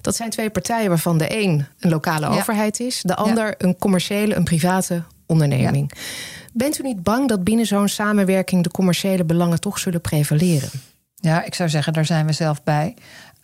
Dat 0.00 0.16
zijn 0.16 0.30
twee 0.30 0.50
partijen 0.50 0.88
waarvan 0.88 1.18
de 1.18 1.42
een 1.42 1.66
een 1.80 1.90
lokale 1.90 2.26
overheid 2.26 2.80
is, 2.80 3.00
de 3.02 3.14
ander 3.14 3.54
een 3.58 3.78
commerciële, 3.78 4.34
een 4.34 4.44
private 4.44 5.02
onderneming. 5.26 5.92
Bent 6.52 6.78
u 6.78 6.82
niet 6.82 7.02
bang 7.02 7.28
dat 7.28 7.44
binnen 7.44 7.66
zo'n 7.66 7.88
samenwerking 7.88 8.62
de 8.62 8.70
commerciële 8.70 9.24
belangen 9.24 9.60
toch 9.60 9.78
zullen 9.78 10.00
prevaleren? 10.00 10.70
Ja, 11.14 11.44
ik 11.44 11.54
zou 11.54 11.68
zeggen, 11.68 11.92
daar 11.92 12.04
zijn 12.04 12.26
we 12.26 12.32
zelf 12.32 12.62
bij. 12.62 12.94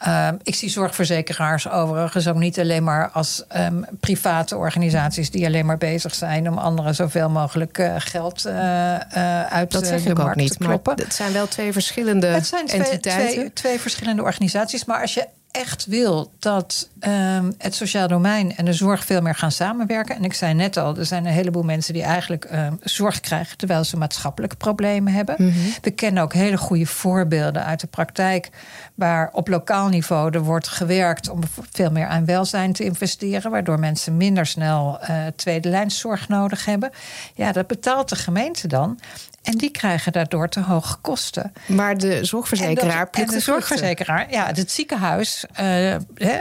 Ehm, 0.02 0.36
ik 0.42 0.54
zie 0.54 0.68
zorgverzekeraars 0.68 1.68
overigens 1.68 2.28
ook 2.28 2.36
niet 2.36 2.60
alleen 2.60 2.84
maar 2.84 3.10
als 3.10 3.44
um, 3.56 3.84
private 4.00 4.56
organisaties 4.56 5.30
die 5.30 5.46
alleen 5.46 5.66
maar 5.66 5.78
bezig 5.78 6.14
zijn 6.14 6.48
om 6.48 6.58
anderen 6.58 6.94
zoveel 6.94 7.30
mogelijk 7.30 7.78
uh, 7.78 7.94
geld 7.98 8.46
uh, 8.46 8.52
uh, 8.52 9.42
uit 9.42 9.70
dat 9.70 9.86
zeg 9.86 10.02
de 10.02 10.10
ik 10.10 10.16
markt 10.16 10.30
ook 10.30 10.36
niet, 10.36 10.50
te 10.50 10.58
kloppen. 10.58 10.94
Maar 10.96 11.04
het 11.04 11.14
zijn 11.14 11.32
wel 11.32 11.48
twee 11.48 11.72
verschillende 11.72 12.26
het 12.26 12.46
zijn 12.46 12.66
twee, 12.66 12.80
entiteiten. 12.80 13.34
Twee, 13.34 13.52
twee 13.52 13.80
verschillende 13.80 14.22
organisaties. 14.22 14.84
Maar 14.84 15.00
als 15.00 15.14
je 15.14 15.26
echt 15.52 15.86
wil 15.86 16.32
dat 16.38 16.88
um, 17.00 17.54
het 17.58 17.74
sociaal 17.74 18.08
domein 18.08 18.56
en 18.56 18.64
de 18.64 18.72
zorg 18.72 19.04
veel 19.04 19.20
meer 19.20 19.34
gaan 19.34 19.52
samenwerken. 19.52 20.16
En 20.16 20.24
ik 20.24 20.32
zei 20.32 20.54
net 20.54 20.76
al, 20.76 20.96
er 20.96 21.06
zijn 21.06 21.26
een 21.26 21.32
heleboel 21.32 21.62
mensen 21.62 21.94
die 21.94 22.02
eigenlijk 22.02 22.48
um, 22.52 22.78
zorg 22.82 23.20
krijgen 23.20 23.56
terwijl 23.56 23.84
ze 23.84 23.96
maatschappelijke 23.96 24.56
problemen 24.56 25.12
hebben. 25.12 25.34
Mm 25.38 25.52
-hmm. 25.52 25.74
We 25.80 25.90
kennen 25.90 26.22
ook 26.22 26.32
hele 26.32 26.56
goede 26.56 26.86
voorbeelden 26.86 27.64
uit 27.64 27.80
de 27.80 27.86
praktijk 27.86 28.50
waar 28.94 29.30
op 29.32 29.48
lokaal 29.48 29.88
niveau 29.88 30.30
er 30.30 30.42
wordt 30.42 30.68
gewerkt 30.68 31.28
om 31.28 31.40
veel 31.72 31.90
meer 31.90 32.06
aan 32.06 32.24
welzijn 32.24 32.72
te 32.72 32.84
investeren, 32.84 33.50
waardoor 33.50 33.78
mensen 33.78 34.16
minder 34.16 34.46
snel 34.46 34.98
uh, 35.02 35.16
tweede 35.36 35.68
lijnszorg 35.68 36.28
nodig 36.28 36.64
hebben. 36.64 36.90
Ja, 37.34 37.52
dat 37.52 37.66
betaalt 37.66 38.08
de 38.08 38.16
gemeente 38.16 38.68
dan. 38.68 38.98
En 39.42 39.56
die 39.56 39.70
krijgen 39.70 40.12
daardoor 40.12 40.48
te 40.48 40.60
hoge 40.60 40.96
kosten. 41.00 41.52
Maar 41.66 41.98
de 41.98 42.24
zorgverzekeraar 42.24 43.08
en, 43.10 43.26
de 43.26 43.40
zorgverzekeraar, 43.40 44.26
ja, 44.30 44.46
het 44.46 44.70
ziekenhuis, 44.70 45.44
uh, 45.60 45.94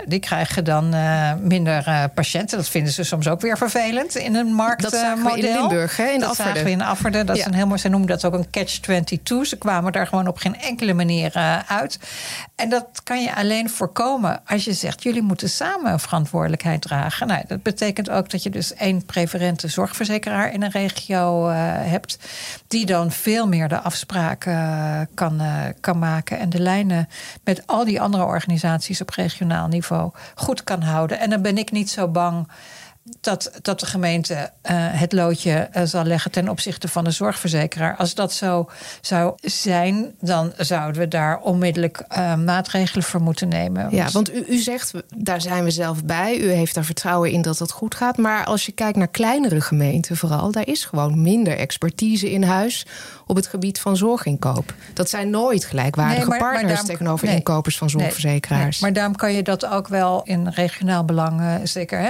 die 0.05 0.19
krijgen 0.19 0.63
dan 0.63 0.95
uh, 0.95 1.33
minder 1.33 1.87
uh, 1.87 2.03
patiënten. 2.13 2.57
Dat 2.57 2.69
vinden 2.69 2.93
ze 2.93 3.03
soms 3.03 3.27
ook 3.27 3.41
weer 3.41 3.57
vervelend 3.57 4.15
in 4.15 4.35
een 4.35 4.53
marktmodel. 4.53 5.23
Dat 5.23 5.35
in 5.35 5.43
Limburg, 5.43 5.97
hè, 5.97 6.07
in 6.07 6.19
dat 6.19 6.29
Afferden. 6.29 6.53
zagen 6.53 6.63
we 6.63 6.71
in 6.71 6.81
Afferden. 6.81 7.25
Dat 7.25 7.35
ja. 7.35 7.41
is 7.41 7.47
een 7.47 7.53
heel 7.53 7.67
mooi, 7.67 7.79
ze 7.79 7.89
noemen 7.89 8.07
dat 8.07 8.25
ook 8.25 8.33
een 8.33 8.49
catch-22. 8.51 9.41
Ze 9.41 9.57
kwamen 9.57 9.91
daar 9.91 10.07
gewoon 10.07 10.27
op 10.27 10.37
geen 10.37 10.59
enkele 10.59 10.93
manier 10.93 11.61
uit. 11.67 11.99
En 12.55 12.69
dat 12.69 13.03
kan 13.03 13.23
je 13.23 13.35
alleen 13.35 13.69
voorkomen 13.69 14.41
als 14.45 14.63
je 14.63 14.73
zegt... 14.73 15.03
jullie 15.03 15.21
moeten 15.21 15.49
samen 15.49 15.99
verantwoordelijkheid 15.99 16.81
dragen. 16.81 17.27
Nou, 17.27 17.43
dat 17.47 17.63
betekent 17.63 18.09
ook 18.09 18.29
dat 18.29 18.43
je 18.43 18.49
dus 18.49 18.73
één 18.73 19.05
preferente 19.05 19.67
zorgverzekeraar... 19.67 20.53
in 20.53 20.63
een 20.63 20.71
regio 20.71 21.47
hebt, 21.47 22.17
die 22.67 22.85
dan 22.85 23.11
veel 23.11 23.47
meer 23.47 23.67
de 23.67 23.79
afspraken 23.79 24.53
uh, 24.53 25.01
kan, 25.13 25.41
uh, 25.41 25.63
kan 25.79 25.99
maken 25.99 26.39
en 26.39 26.49
de 26.49 26.59
lijnen 26.59 27.09
met 27.43 27.67
al 27.67 27.85
die 27.85 28.01
andere 28.01 28.23
organisaties 28.23 29.01
op 29.01 29.09
regionaal 29.09 29.67
niveau 29.67 30.11
goed 30.35 30.63
kan 30.63 30.81
houden. 30.81 31.19
En 31.19 31.29
dan 31.29 31.41
ben 31.41 31.57
ik 31.57 31.71
niet 31.71 31.89
zo 31.89 32.07
bang 32.07 32.47
dat, 33.21 33.51
dat 33.61 33.79
de 33.79 33.85
gemeente 33.85 34.33
uh, 34.33 34.49
het 34.73 35.11
loodje 35.11 35.69
uh, 35.73 35.83
zal 35.83 36.03
leggen 36.03 36.31
ten 36.31 36.49
opzichte 36.49 36.87
van 36.87 37.03
de 37.03 37.11
zorgverzekeraar. 37.11 37.95
Als 37.95 38.15
dat 38.15 38.33
zo 38.33 38.69
zou 39.01 39.33
zijn, 39.41 40.11
dan 40.19 40.53
zouden 40.57 41.01
we 41.01 41.07
daar 41.07 41.39
onmiddellijk 41.39 42.03
uh, 42.17 42.35
maatregelen 42.35 43.03
voor 43.03 43.21
moeten 43.21 43.47
nemen. 43.47 43.87
Ja, 43.95 44.09
want 44.11 44.33
u, 44.33 44.45
u 44.47 44.57
zegt, 44.57 44.93
daar 45.15 45.41
zijn 45.41 45.63
we 45.63 45.71
zelf 45.71 46.03
bij. 46.03 46.39
U 46.39 46.51
heeft 46.51 46.75
daar 46.75 46.83
vertrouwen 46.83 47.31
in 47.31 47.41
dat 47.41 47.59
het 47.59 47.71
goed 47.71 47.95
gaat. 47.95 48.17
Maar 48.17 48.45
als 48.45 48.65
je 48.65 48.71
kijkt 48.71 48.97
naar 48.97 49.07
kleinere 49.07 49.61
gemeenten 49.61 50.17
vooral, 50.17 50.51
daar 50.51 50.67
is 50.67 50.85
gewoon 50.85 51.21
minder 51.21 51.57
expertise 51.57 52.31
in 52.31 52.43
huis 52.43 52.85
op 53.27 53.35
het 53.35 53.47
gebied 53.47 53.79
van 53.79 53.97
zorginkoop. 53.97 54.73
Dat 54.93 55.09
zijn 55.09 55.29
nooit 55.29 55.65
gelijkwaardige 55.65 56.19
nee, 56.19 56.29
maar, 56.29 56.37
partners 56.37 56.63
maar 56.63 56.71
daarom, 56.71 56.87
tegenover 56.87 57.27
nee, 57.27 57.35
inkopers 57.35 57.77
van 57.77 57.89
zorgverzekeraars. 57.89 58.79
Nee, 58.79 58.81
maar 58.81 58.93
daarom 58.93 59.15
kan 59.15 59.33
je 59.33 59.43
dat 59.43 59.65
ook 59.65 59.87
wel 59.87 60.21
in 60.23 60.47
regionaal 60.47 61.05
belang, 61.05 61.59
zeker 61.63 61.99
hè. 61.99 62.09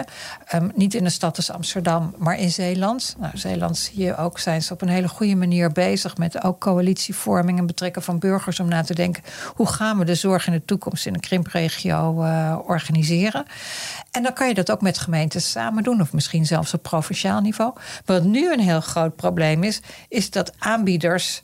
Um, 0.57 0.71
niet 0.81 0.93
in 0.93 1.05
een 1.05 1.11
stad 1.11 1.37
als 1.37 1.51
Amsterdam, 1.51 2.13
maar 2.17 2.37
in 2.37 2.51
Zeeland. 2.51 3.15
Nou, 3.19 3.37
Zeeland 3.37 3.77
zie 3.77 4.03
je 4.03 4.17
ook, 4.17 4.39
zijn 4.39 4.61
ze 4.61 4.73
op 4.73 4.81
een 4.81 4.87
hele 4.87 5.07
goede 5.07 5.35
manier 5.35 5.71
bezig 5.71 6.17
met 6.17 6.43
ook 6.43 6.59
coalitievorming 6.59 7.59
en 7.59 7.65
betrekken 7.65 8.01
van 8.01 8.19
burgers 8.19 8.59
om 8.59 8.67
na 8.67 8.81
te 8.81 8.93
denken 8.93 9.23
hoe 9.55 9.67
gaan 9.67 9.97
we 9.97 10.05
de 10.05 10.15
zorg 10.15 10.47
in 10.47 10.53
de 10.53 10.65
toekomst 10.65 11.05
in 11.05 11.13
een 11.13 11.19
krimpregio 11.19 12.23
uh, 12.23 12.57
organiseren. 12.65 13.45
En 14.11 14.23
dan 14.23 14.33
kan 14.33 14.47
je 14.47 14.53
dat 14.53 14.71
ook 14.71 14.81
met 14.81 14.97
gemeentes 14.97 15.51
samen 15.51 15.83
doen, 15.83 16.01
of 16.01 16.13
misschien 16.13 16.45
zelfs 16.45 16.73
op 16.73 16.83
provinciaal 16.83 17.41
niveau. 17.41 17.73
Wat 18.05 18.23
nu 18.23 18.53
een 18.53 18.59
heel 18.59 18.81
groot 18.81 19.15
probleem 19.15 19.63
is, 19.63 19.81
is 20.09 20.29
dat 20.29 20.53
aanbieders 20.57 21.41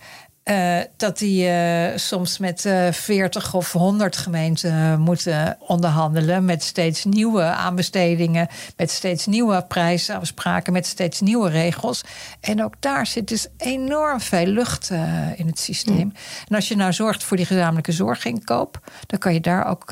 uh, 0.49 0.79
dat 0.97 1.17
die 1.17 1.47
uh, 1.47 1.87
soms 1.95 2.37
met 2.37 2.65
uh, 2.65 2.91
40 2.91 3.53
of 3.53 3.71
100 3.71 4.17
gemeenten 4.17 4.99
moeten 4.99 5.57
onderhandelen. 5.59 6.45
Met 6.45 6.63
steeds 6.63 7.05
nieuwe 7.05 7.41
aanbestedingen, 7.41 8.47
met 8.77 8.91
steeds 8.91 9.25
nieuwe 9.25 9.65
prijsafspraken, 9.67 10.73
met 10.73 10.85
steeds 10.85 11.19
nieuwe 11.19 11.49
regels. 11.49 12.01
En 12.39 12.63
ook 12.63 12.73
daar 12.79 13.07
zit 13.07 13.27
dus 13.27 13.47
enorm 13.57 14.19
veel 14.19 14.45
lucht 14.45 14.89
in 15.35 15.47
het 15.47 15.59
systeem. 15.59 15.95
Mm. 15.95 16.13
En 16.47 16.55
als 16.55 16.67
je 16.67 16.75
nou 16.75 16.93
zorgt 16.93 17.23
voor 17.23 17.37
die 17.37 17.45
gezamenlijke 17.45 17.91
zorginkoop, 17.91 18.79
dan 19.05 19.19
kan 19.19 19.33
je 19.33 19.41
daar 19.41 19.65
ook 19.65 19.91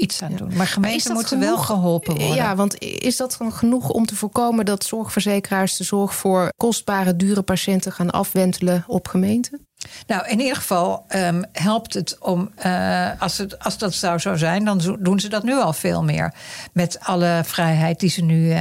iets 0.00 0.22
aan 0.22 0.34
doen. 0.36 0.56
Maar 0.56 0.66
gemeenten 0.66 1.12
moeten 1.12 1.38
genoeg? 1.38 1.54
wel 1.54 1.64
geholpen 1.64 2.16
worden. 2.16 2.34
Ja, 2.34 2.56
want 2.56 2.78
is 2.82 3.16
dat 3.16 3.36
dan 3.38 3.52
genoeg 3.52 3.88
om 3.88 4.06
te 4.06 4.16
voorkomen 4.16 4.64
dat 4.64 4.84
zorgverzekeraars 4.84 5.76
de 5.76 5.84
zorg 5.84 6.14
voor 6.14 6.52
kostbare, 6.56 7.16
dure 7.16 7.42
patiënten 7.42 7.92
gaan 7.92 8.10
afwentelen 8.10 8.84
op 8.86 9.08
gemeenten? 9.08 9.68
Nou, 10.06 10.28
in 10.28 10.40
ieder 10.40 10.56
geval 10.56 11.04
um, 11.16 11.44
helpt 11.52 11.94
het 11.94 12.18
om, 12.18 12.50
uh, 12.66 13.10
als, 13.18 13.38
het, 13.38 13.58
als 13.58 13.78
dat 13.78 13.94
zou 13.94 14.18
zo 14.18 14.36
zijn, 14.36 14.64
dan 14.64 14.96
doen 15.00 15.20
ze 15.20 15.28
dat 15.28 15.42
nu 15.42 15.54
al 15.54 15.72
veel 15.72 16.04
meer. 16.04 16.34
Met 16.72 16.98
alle 17.00 17.40
vrijheid 17.44 18.00
die 18.00 18.10
ze 18.10 18.22
nu 18.22 18.46
uh, 18.46 18.56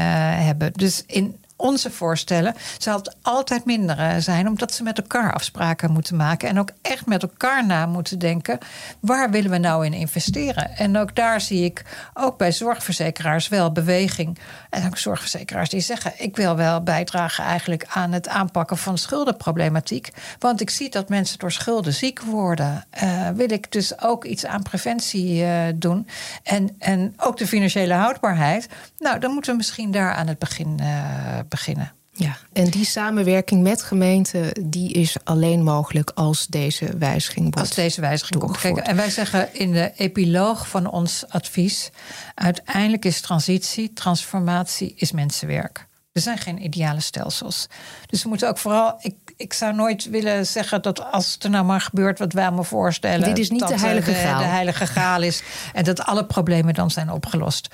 hebben. 0.45 0.73
Dus 0.73 1.03
in 1.07 1.39
onze 1.59 1.91
voorstellen 1.91 2.55
zal 2.77 2.97
het 2.97 3.15
altijd 3.21 3.65
minder 3.65 4.21
zijn, 4.21 4.47
omdat 4.47 4.73
ze 4.73 4.83
met 4.83 4.97
elkaar 4.97 5.33
afspraken 5.33 5.91
moeten 5.91 6.15
maken 6.15 6.49
en 6.49 6.59
ook 6.59 6.69
echt 6.81 7.05
met 7.05 7.21
elkaar 7.21 7.65
na 7.65 7.85
moeten 7.85 8.19
denken: 8.19 8.57
waar 8.99 9.31
willen 9.31 9.51
we 9.51 9.57
nou 9.57 9.85
in 9.85 9.93
investeren? 9.93 10.77
En 10.77 10.97
ook 10.97 11.15
daar 11.15 11.41
zie 11.41 11.63
ik 11.63 11.83
ook 12.13 12.37
bij 12.37 12.51
zorgverzekeraars 12.51 13.47
wel 13.47 13.71
beweging. 13.71 14.37
En 14.69 14.85
ook 14.85 14.97
zorgverzekeraars 14.97 15.69
die 15.69 15.79
zeggen: 15.79 16.13
ik 16.17 16.35
wil 16.35 16.55
wel 16.55 16.83
bijdragen 16.83 17.43
eigenlijk 17.43 17.85
aan 17.89 18.11
het 18.11 18.27
aanpakken 18.27 18.77
van 18.77 18.97
schuldenproblematiek, 18.97 20.09
want 20.39 20.61
ik 20.61 20.69
zie 20.69 20.89
dat 20.89 21.09
mensen 21.09 21.39
door 21.39 21.51
schulden 21.51 21.93
ziek 21.93 22.21
worden. 22.21 22.85
Uh, 23.03 23.29
wil 23.29 23.51
ik 23.51 23.71
dus 23.71 24.01
ook 24.01 24.25
iets 24.25 24.45
aan 24.45 24.61
preventie 24.61 25.41
uh, 25.41 25.61
doen 25.75 26.07
en, 26.43 26.75
en 26.79 27.13
ook 27.17 27.37
de 27.37 27.47
financiële 27.47 27.93
houdbaarheid. 27.93 28.67
Nou, 28.99 29.19
dan 29.19 29.31
moeten 29.31 29.51
we 29.51 29.57
misschien 29.57 29.91
daar 29.91 30.13
aan 30.13 30.27
het 30.27 30.39
begin 30.39 30.77
uh, 30.81 31.39
beginnen. 31.49 31.93
Ja, 32.11 32.37
en 32.53 32.65
die 32.65 32.85
samenwerking 32.85 33.61
met 33.61 33.81
gemeenten, 33.81 34.69
die 34.69 34.93
is 34.93 35.17
alleen 35.23 35.63
mogelijk 35.63 36.11
als 36.13 36.47
deze 36.47 36.97
wijziging 36.97 37.43
wordt 37.43 37.59
Als 37.59 37.75
deze 37.75 38.01
wijziging 38.01 38.39
komt. 38.39 38.57
Kijk, 38.57 38.77
en 38.77 38.95
wij 38.95 39.09
zeggen 39.09 39.53
in 39.53 39.71
de 39.71 39.91
epiloog 39.95 40.67
van 40.67 40.89
ons 40.89 41.25
advies: 41.29 41.91
uiteindelijk 42.35 43.05
is 43.05 43.21
transitie, 43.21 43.93
transformatie, 43.93 44.93
is 44.95 45.11
mensenwerk. 45.11 45.87
Er 46.11 46.21
zijn 46.21 46.37
geen 46.37 46.63
ideale 46.63 46.99
stelsels. 46.99 47.67
Dus 48.05 48.23
we 48.23 48.29
moeten 48.29 48.49
ook 48.49 48.57
vooral. 48.57 48.97
Ik, 49.01 49.15
ik 49.37 49.53
zou 49.53 49.75
nooit 49.75 50.09
willen 50.09 50.45
zeggen 50.45 50.81
dat 50.81 51.11
als 51.11 51.37
er 51.39 51.49
nou 51.49 51.65
maar 51.65 51.81
gebeurt 51.81 52.19
wat 52.19 52.33
wij 52.33 52.45
allemaal 52.45 52.63
voorstellen. 52.63 53.27
Dit 53.27 53.37
is 53.37 53.49
niet 53.49 53.59
dat 53.59 53.69
de 53.69 53.79
heilige 53.79 54.11
de, 54.11 54.17
graal. 54.17 54.39
De 54.39 54.45
heilige 54.45 54.85
graal 54.85 55.21
is. 55.21 55.43
En 55.73 55.83
dat 55.83 56.01
alle 56.01 56.25
problemen 56.25 56.73
dan 56.73 56.91
zijn 56.91 57.11
opgelost. 57.11 57.67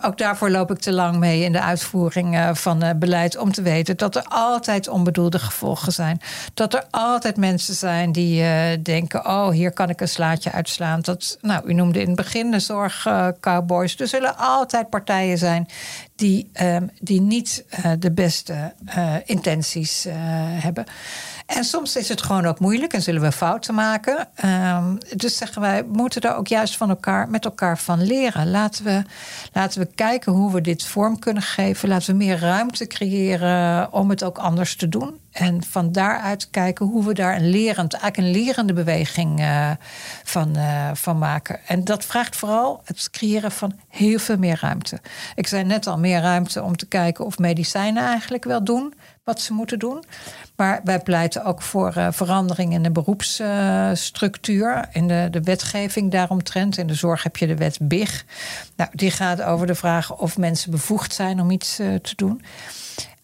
Ook 0.00 0.18
daarvoor 0.18 0.50
loop 0.50 0.70
ik 0.70 0.78
te 0.78 0.92
lang 0.92 1.16
mee 1.16 1.44
in 1.44 1.52
de 1.52 1.60
uitvoering 1.60 2.36
eh, 2.36 2.54
van 2.54 2.84
uh, 2.84 2.90
beleid. 2.96 3.36
Om 3.36 3.52
te 3.52 3.62
weten 3.62 3.96
dat 3.96 4.16
er 4.16 4.24
altijd 4.28 4.88
onbedoelde 4.88 5.38
gevolgen 5.38 5.92
zijn. 5.92 6.20
Dat 6.54 6.74
er 6.74 6.84
altijd 6.90 7.36
mensen 7.36 7.74
zijn 7.74 8.12
die 8.12 8.42
uh, 8.42 8.62
denken: 8.82 9.26
oh, 9.26 9.48
hier 9.48 9.72
kan 9.72 9.88
ik 9.88 10.00
een 10.00 10.08
slaatje 10.08 10.52
uitslaan. 10.52 11.00
Dat, 11.00 11.38
nou, 11.40 11.66
u 11.66 11.72
noemde 11.74 12.00
in 12.00 12.06
het 12.06 12.16
begin 12.16 12.50
de 12.50 12.60
zorgcowboys. 12.60 14.00
er 14.00 14.08
zullen 14.08 14.36
altijd 14.36 14.90
partijen 14.90 15.38
zijn 15.38 15.68
die, 16.22 16.50
um, 16.62 16.90
die 17.00 17.20
niet 17.20 17.64
uh, 17.70 17.92
de 17.98 18.12
beste 18.12 18.74
uh, 18.96 19.14
intenties 19.24 20.06
uh, 20.06 20.14
hebben. 20.62 20.84
En 21.46 21.64
soms 21.64 21.96
is 21.96 22.08
het 22.08 22.22
gewoon 22.22 22.46
ook 22.46 22.60
moeilijk 22.60 22.92
en 22.92 23.02
zullen 23.02 23.20
we 23.20 23.32
fouten 23.32 23.74
maken. 23.74 24.28
Um, 24.44 24.98
dus 25.16 25.36
zeggen 25.36 25.60
wij, 25.60 25.84
moeten 25.84 26.20
daar 26.20 26.36
ook 26.36 26.46
juist 26.46 26.76
van 26.76 26.88
elkaar, 26.88 27.28
met 27.28 27.44
elkaar 27.44 27.78
van 27.78 28.02
leren. 28.02 28.50
Laten 28.50 28.84
we, 28.84 29.02
laten 29.52 29.80
we 29.80 29.88
kijken 29.94 30.32
hoe 30.32 30.52
we 30.52 30.60
dit 30.60 30.84
vorm 30.84 31.18
kunnen 31.18 31.42
geven. 31.42 31.88
Laten 31.88 32.10
we 32.10 32.24
meer 32.24 32.38
ruimte 32.38 32.86
creëren 32.86 33.92
om 33.92 34.10
het 34.10 34.24
ook 34.24 34.38
anders 34.38 34.76
te 34.76 34.88
doen. 34.88 35.21
En 35.32 35.62
van 35.62 35.92
daaruit 35.92 36.50
kijken 36.50 36.86
hoe 36.86 37.04
we 37.04 37.14
daar 37.14 37.36
een 37.36 37.50
lerend, 37.50 37.92
eigenlijk 37.92 38.16
een 38.16 38.42
lerende 38.42 38.72
beweging 38.72 39.40
uh, 39.40 39.70
van, 40.24 40.56
uh, 40.56 40.90
van 40.94 41.18
maken. 41.18 41.60
En 41.66 41.84
dat 41.84 42.04
vraagt 42.04 42.36
vooral 42.36 42.80
het 42.84 43.10
creëren 43.10 43.52
van 43.52 43.78
heel 43.88 44.18
veel 44.18 44.36
meer 44.36 44.58
ruimte. 44.60 45.00
Ik 45.34 45.46
zei 45.46 45.64
net 45.64 45.86
al, 45.86 45.98
meer 45.98 46.20
ruimte 46.20 46.62
om 46.62 46.76
te 46.76 46.86
kijken 46.86 47.24
of 47.24 47.38
medicijnen 47.38 48.04
eigenlijk 48.04 48.44
wel 48.44 48.64
doen 48.64 48.94
wat 49.24 49.40
ze 49.40 49.52
moeten 49.52 49.78
doen. 49.78 50.04
Maar 50.56 50.80
wij 50.84 51.00
pleiten 51.00 51.44
ook 51.44 51.62
voor 51.62 51.94
uh, 51.96 52.08
verandering 52.10 52.72
in 52.72 52.82
de 52.82 52.90
beroepsstructuur, 52.90 54.88
in 54.92 55.08
de, 55.08 55.28
de 55.30 55.40
wetgeving 55.40 56.10
daaromtrent. 56.10 56.78
In 56.78 56.86
de 56.86 56.94
zorg 56.94 57.22
heb 57.22 57.36
je 57.36 57.46
de 57.46 57.56
wet 57.56 57.78
BIG. 57.80 58.24
Nou, 58.76 58.90
die 58.92 59.10
gaat 59.10 59.42
over 59.42 59.66
de 59.66 59.74
vraag 59.74 60.16
of 60.16 60.38
mensen 60.38 60.70
bevoegd 60.70 61.14
zijn 61.14 61.40
om 61.40 61.50
iets 61.50 61.76
te 61.76 62.12
doen. 62.16 62.42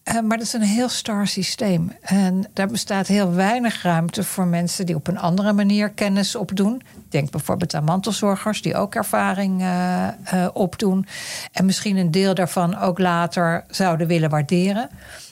Uh, 0.09 0.19
maar 0.21 0.37
dat 0.37 0.45
is 0.47 0.53
een 0.53 0.61
heel 0.61 0.89
star 0.89 1.27
systeem. 1.27 1.91
En 2.01 2.45
daar 2.53 2.67
bestaat 2.67 3.07
heel 3.07 3.33
weinig 3.33 3.81
ruimte 3.83 4.23
voor 4.23 4.47
mensen 4.47 4.85
die 4.85 4.95
op 4.95 5.07
een 5.07 5.17
andere 5.17 5.53
manier 5.53 5.89
kennis 5.89 6.35
opdoen. 6.35 6.81
Denk 7.09 7.31
bijvoorbeeld 7.31 7.73
aan 7.73 7.83
mantelzorgers 7.83 8.61
die 8.61 8.75
ook 8.75 8.95
ervaring 8.95 9.61
uh, 9.61 10.07
uh, 10.33 10.47
opdoen. 10.53 11.05
En 11.51 11.65
misschien 11.65 11.97
een 11.97 12.11
deel 12.11 12.33
daarvan 12.33 12.77
ook 12.77 12.99
later 12.99 13.63
zouden 13.69 14.07
willen 14.07 14.29
waarderen. 14.29 14.89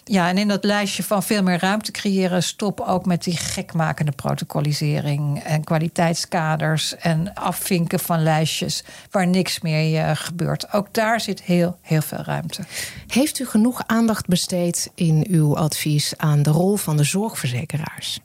Ja, 0.10 0.30
en 0.30 0.38
in 0.38 0.48
dat 0.48 0.64
lijstje 0.64 1.04
van 1.04 1.24
veel 1.24 1.44
meer 1.44 1.60
ruimte 1.60 1.92
creëren, 1.92 2.44
stop 2.44 2.80
ook 2.80 3.06
met 3.06 3.24
die 3.24 3.38
gekmakende 3.38 4.12
protocolisering 4.12 5.44
en 5.44 5.64
kwaliteitskaders 5.64 6.96
en 6.96 7.34
afvinken 7.34 8.00
van 8.00 8.24
lijstjes 8.24 8.84
waar 9.12 9.28
niks 9.28 9.60
meer 9.60 10.10
uh, 10.10 10.12
gebeurt. 10.14 10.74
Ook 10.74 10.94
daar 10.94 11.22
zit 11.22 11.42
heel, 11.42 11.78
heel 11.82 12.02
veel 12.02 12.22
ruimte. 12.22 12.64
Heeft 13.08 13.40
u 13.40 13.46
genoeg 13.46 13.84
aandacht 13.86 14.28
besteed 14.28 14.92
in 14.96 15.26
uw 15.30 15.58
advies 15.58 16.14
aan 16.18 16.44
de 16.44 16.50
rol 16.50 16.76
van 16.76 16.98
de 16.98 17.04
zorgverzekeraars? 17.04 18.20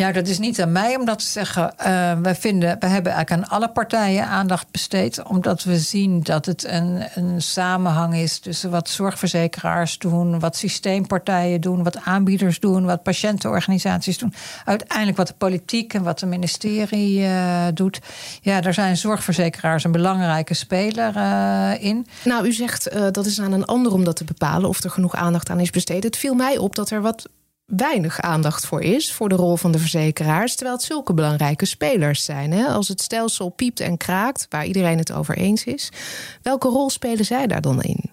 Ja, 0.00 0.12
dat 0.12 0.26
is 0.26 0.38
niet 0.38 0.60
aan 0.60 0.72
mij 0.72 0.96
om 0.96 1.04
dat 1.04 1.18
te 1.18 1.24
zeggen. 1.24 1.74
Uh, 1.78 2.12
wij, 2.22 2.34
vinden, 2.34 2.76
we 2.78 2.86
hebben 2.86 3.12
eigenlijk 3.12 3.30
aan 3.30 3.58
alle 3.58 3.68
partijen 3.68 4.26
aandacht 4.26 4.70
besteed. 4.70 5.22
Omdat 5.22 5.64
we 5.64 5.78
zien 5.78 6.22
dat 6.22 6.46
het 6.46 6.64
een, 6.64 7.02
een 7.14 7.42
samenhang 7.42 8.14
is 8.16 8.38
tussen 8.38 8.70
wat 8.70 8.88
zorgverzekeraars 8.88 9.98
doen, 9.98 10.38
wat 10.38 10.56
systeempartijen 10.56 11.60
doen, 11.60 11.82
wat 11.82 12.00
aanbieders 12.04 12.60
doen, 12.60 12.84
wat 12.84 13.02
patiëntenorganisaties 13.02 14.18
doen. 14.18 14.34
Uiteindelijk 14.64 15.16
wat 15.16 15.26
de 15.26 15.34
politiek 15.38 15.94
en 15.94 16.02
wat 16.02 16.18
de 16.18 16.26
ministerie 16.26 17.20
uh, 17.20 17.66
doet. 17.74 18.00
Ja, 18.40 18.60
daar 18.60 18.74
zijn 18.74 18.96
zorgverzekeraars 18.96 19.84
een 19.84 19.92
belangrijke 19.92 20.54
speler 20.54 21.16
uh, 21.16 21.84
in. 21.84 22.06
Nou, 22.24 22.46
u 22.46 22.52
zegt 22.52 23.12
dat 23.12 23.26
is 23.26 23.40
aan 23.40 23.52
een 23.52 23.64
ander 23.64 23.92
om 23.92 24.04
dat 24.04 24.16
te 24.16 24.24
bepalen 24.24 24.68
of 24.68 24.84
er 24.84 24.90
genoeg 24.90 25.14
aandacht 25.14 25.50
aan 25.50 25.60
is 25.60 25.70
besteed. 25.70 26.04
Het 26.04 26.16
viel 26.16 26.34
mij 26.34 26.58
op 26.58 26.74
dat 26.74 26.90
er 26.90 27.00
wat 27.00 27.28
weinig 27.76 28.20
aandacht 28.20 28.66
voor 28.66 28.82
is, 28.82 29.12
voor 29.12 29.28
de 29.28 29.34
rol 29.34 29.56
van 29.56 29.72
de 29.72 29.78
verzekeraars, 29.78 30.54
terwijl 30.54 30.76
het 30.76 30.86
zulke 30.86 31.14
belangrijke 31.14 31.64
spelers 31.64 32.24
zijn. 32.24 32.52
Hè? 32.52 32.66
Als 32.66 32.88
het 32.88 33.00
stelsel 33.00 33.48
piept 33.48 33.80
en 33.80 33.96
kraakt, 33.96 34.46
waar 34.48 34.66
iedereen 34.66 34.98
het 34.98 35.12
over 35.12 35.36
eens 35.36 35.64
is, 35.64 35.92
welke 36.42 36.68
rol 36.68 36.90
spelen 36.90 37.24
zij 37.24 37.46
daar 37.46 37.60
dan 37.60 37.82
in? 37.82 38.10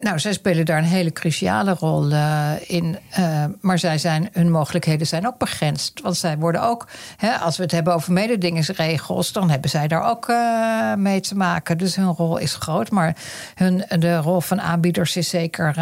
Nou, 0.00 0.18
zij 0.18 0.32
spelen 0.32 0.64
daar 0.64 0.78
een 0.78 0.84
hele 0.84 1.12
cruciale 1.12 1.74
rol 1.74 2.10
uh, 2.10 2.50
in. 2.66 2.98
Uh, 3.18 3.44
maar 3.60 3.78
zij 3.78 3.98
zijn, 3.98 4.28
hun 4.32 4.50
mogelijkheden 4.50 5.06
zijn 5.06 5.26
ook 5.26 5.38
begrensd. 5.38 6.00
Want 6.00 6.16
zij 6.16 6.38
worden 6.38 6.62
ook, 6.62 6.86
hè, 7.16 7.36
als 7.36 7.56
we 7.56 7.62
het 7.62 7.72
hebben 7.72 7.94
over 7.94 8.12
mededingingsregels, 8.12 9.32
dan 9.32 9.50
hebben 9.50 9.70
zij 9.70 9.88
daar 9.88 10.10
ook 10.10 10.28
uh, 10.28 10.94
mee 10.94 11.20
te 11.20 11.36
maken. 11.36 11.78
Dus 11.78 11.96
hun 11.96 12.06
rol 12.06 12.36
is 12.36 12.54
groot. 12.54 12.90
Maar 12.90 13.16
hun, 13.54 13.84
de 13.98 14.16
rol 14.16 14.40
van 14.40 14.60
aanbieders 14.60 15.16
is 15.16 15.28
zeker 15.28 15.74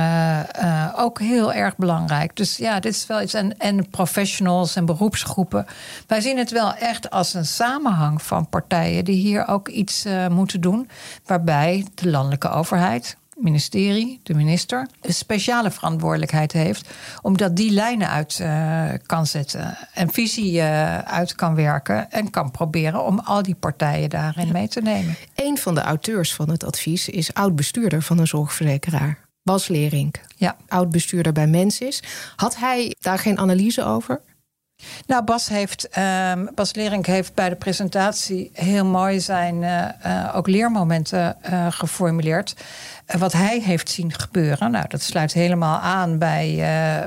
ook 0.96 1.20
heel 1.20 1.52
erg 1.52 1.76
belangrijk. 1.76 2.37
Dus 2.37 2.57
ja, 2.57 2.81
dit 2.81 2.94
is 2.94 3.07
wel 3.07 3.22
iets. 3.22 3.35
En, 3.35 3.59
en 3.59 3.90
professionals 3.90 4.76
en 4.76 4.87
beroepsgroepen. 4.87 5.66
Wij 6.07 6.20
zien 6.20 6.38
het 6.38 6.50
wel 6.50 6.74
echt 6.74 7.11
als 7.11 7.35
een 7.35 7.46
samenhang 7.46 8.22
van 8.22 8.48
partijen 8.48 9.04
die 9.04 9.20
hier 9.20 9.48
ook 9.48 9.68
iets 9.68 10.04
moeten 10.31 10.61
doen. 10.61 10.88
Waarbij 11.26 11.87
de 11.94 12.11
landelijke 12.11 12.50
overheid 12.50 13.16
ministerie, 13.40 14.20
de 14.22 14.35
minister, 14.35 14.88
een 15.01 15.14
speciale 15.14 15.70
verantwoordelijkheid 15.70 16.53
heeft, 16.53 16.88
omdat 17.22 17.57
die 17.57 17.70
lijnen 17.70 18.09
uit 18.09 18.38
uh, 18.42 18.85
kan 19.07 19.27
zetten 19.27 19.79
en 19.94 20.12
visie 20.12 20.53
uh, 20.53 20.98
uit 20.98 21.35
kan 21.35 21.55
werken 21.55 22.11
en 22.11 22.31
kan 22.31 22.51
proberen 22.51 23.05
om 23.05 23.18
al 23.18 23.42
die 23.42 23.55
partijen 23.55 24.11
daarin 24.11 24.53
mee 24.53 24.68
te 24.68 24.81
nemen. 24.81 25.16
Een 25.35 25.59
van 25.59 25.74
de 25.74 25.81
auteurs 25.81 26.35
van 26.35 26.51
het 26.51 26.64
advies 26.64 27.09
is 27.09 27.35
oud-bestuurder 27.35 28.03
van 28.03 28.18
een 28.18 28.27
zorgverzekeraar. 28.27 29.18
Bas 29.42 29.68
Lerink, 29.68 30.20
ja. 30.37 30.57
oud-bestuurder 30.66 31.33
bij 31.33 31.46
Mensis. 31.46 32.03
Had 32.37 32.57
hij 32.57 32.94
daar 33.01 33.18
geen 33.18 33.38
analyse 33.38 33.85
over? 33.85 34.20
Nou, 35.07 35.25
Bas, 35.25 35.49
heeft, 35.49 35.88
uh, 35.99 36.33
Bas 36.55 36.75
Lering 36.75 37.07
heeft 37.07 37.35
bij 37.35 37.49
de 37.49 37.57
presentatie 37.57 38.51
heel 38.53 38.85
mooi 38.85 39.21
zijn 39.21 39.62
uh, 39.62 39.85
uh, 40.07 40.37
ook 40.37 40.47
leermomenten 40.47 41.37
uh, 41.51 41.67
geformuleerd. 41.71 42.55
wat 43.19 43.33
hij 43.33 43.61
heeft 43.61 43.91
zien 43.91 44.12
gebeuren. 44.12 44.71
Nou, 44.71 44.85
dat 44.88 45.03
sluit 45.03 45.33
helemaal 45.33 45.79
aan 45.79 46.19
bij, 46.19 46.57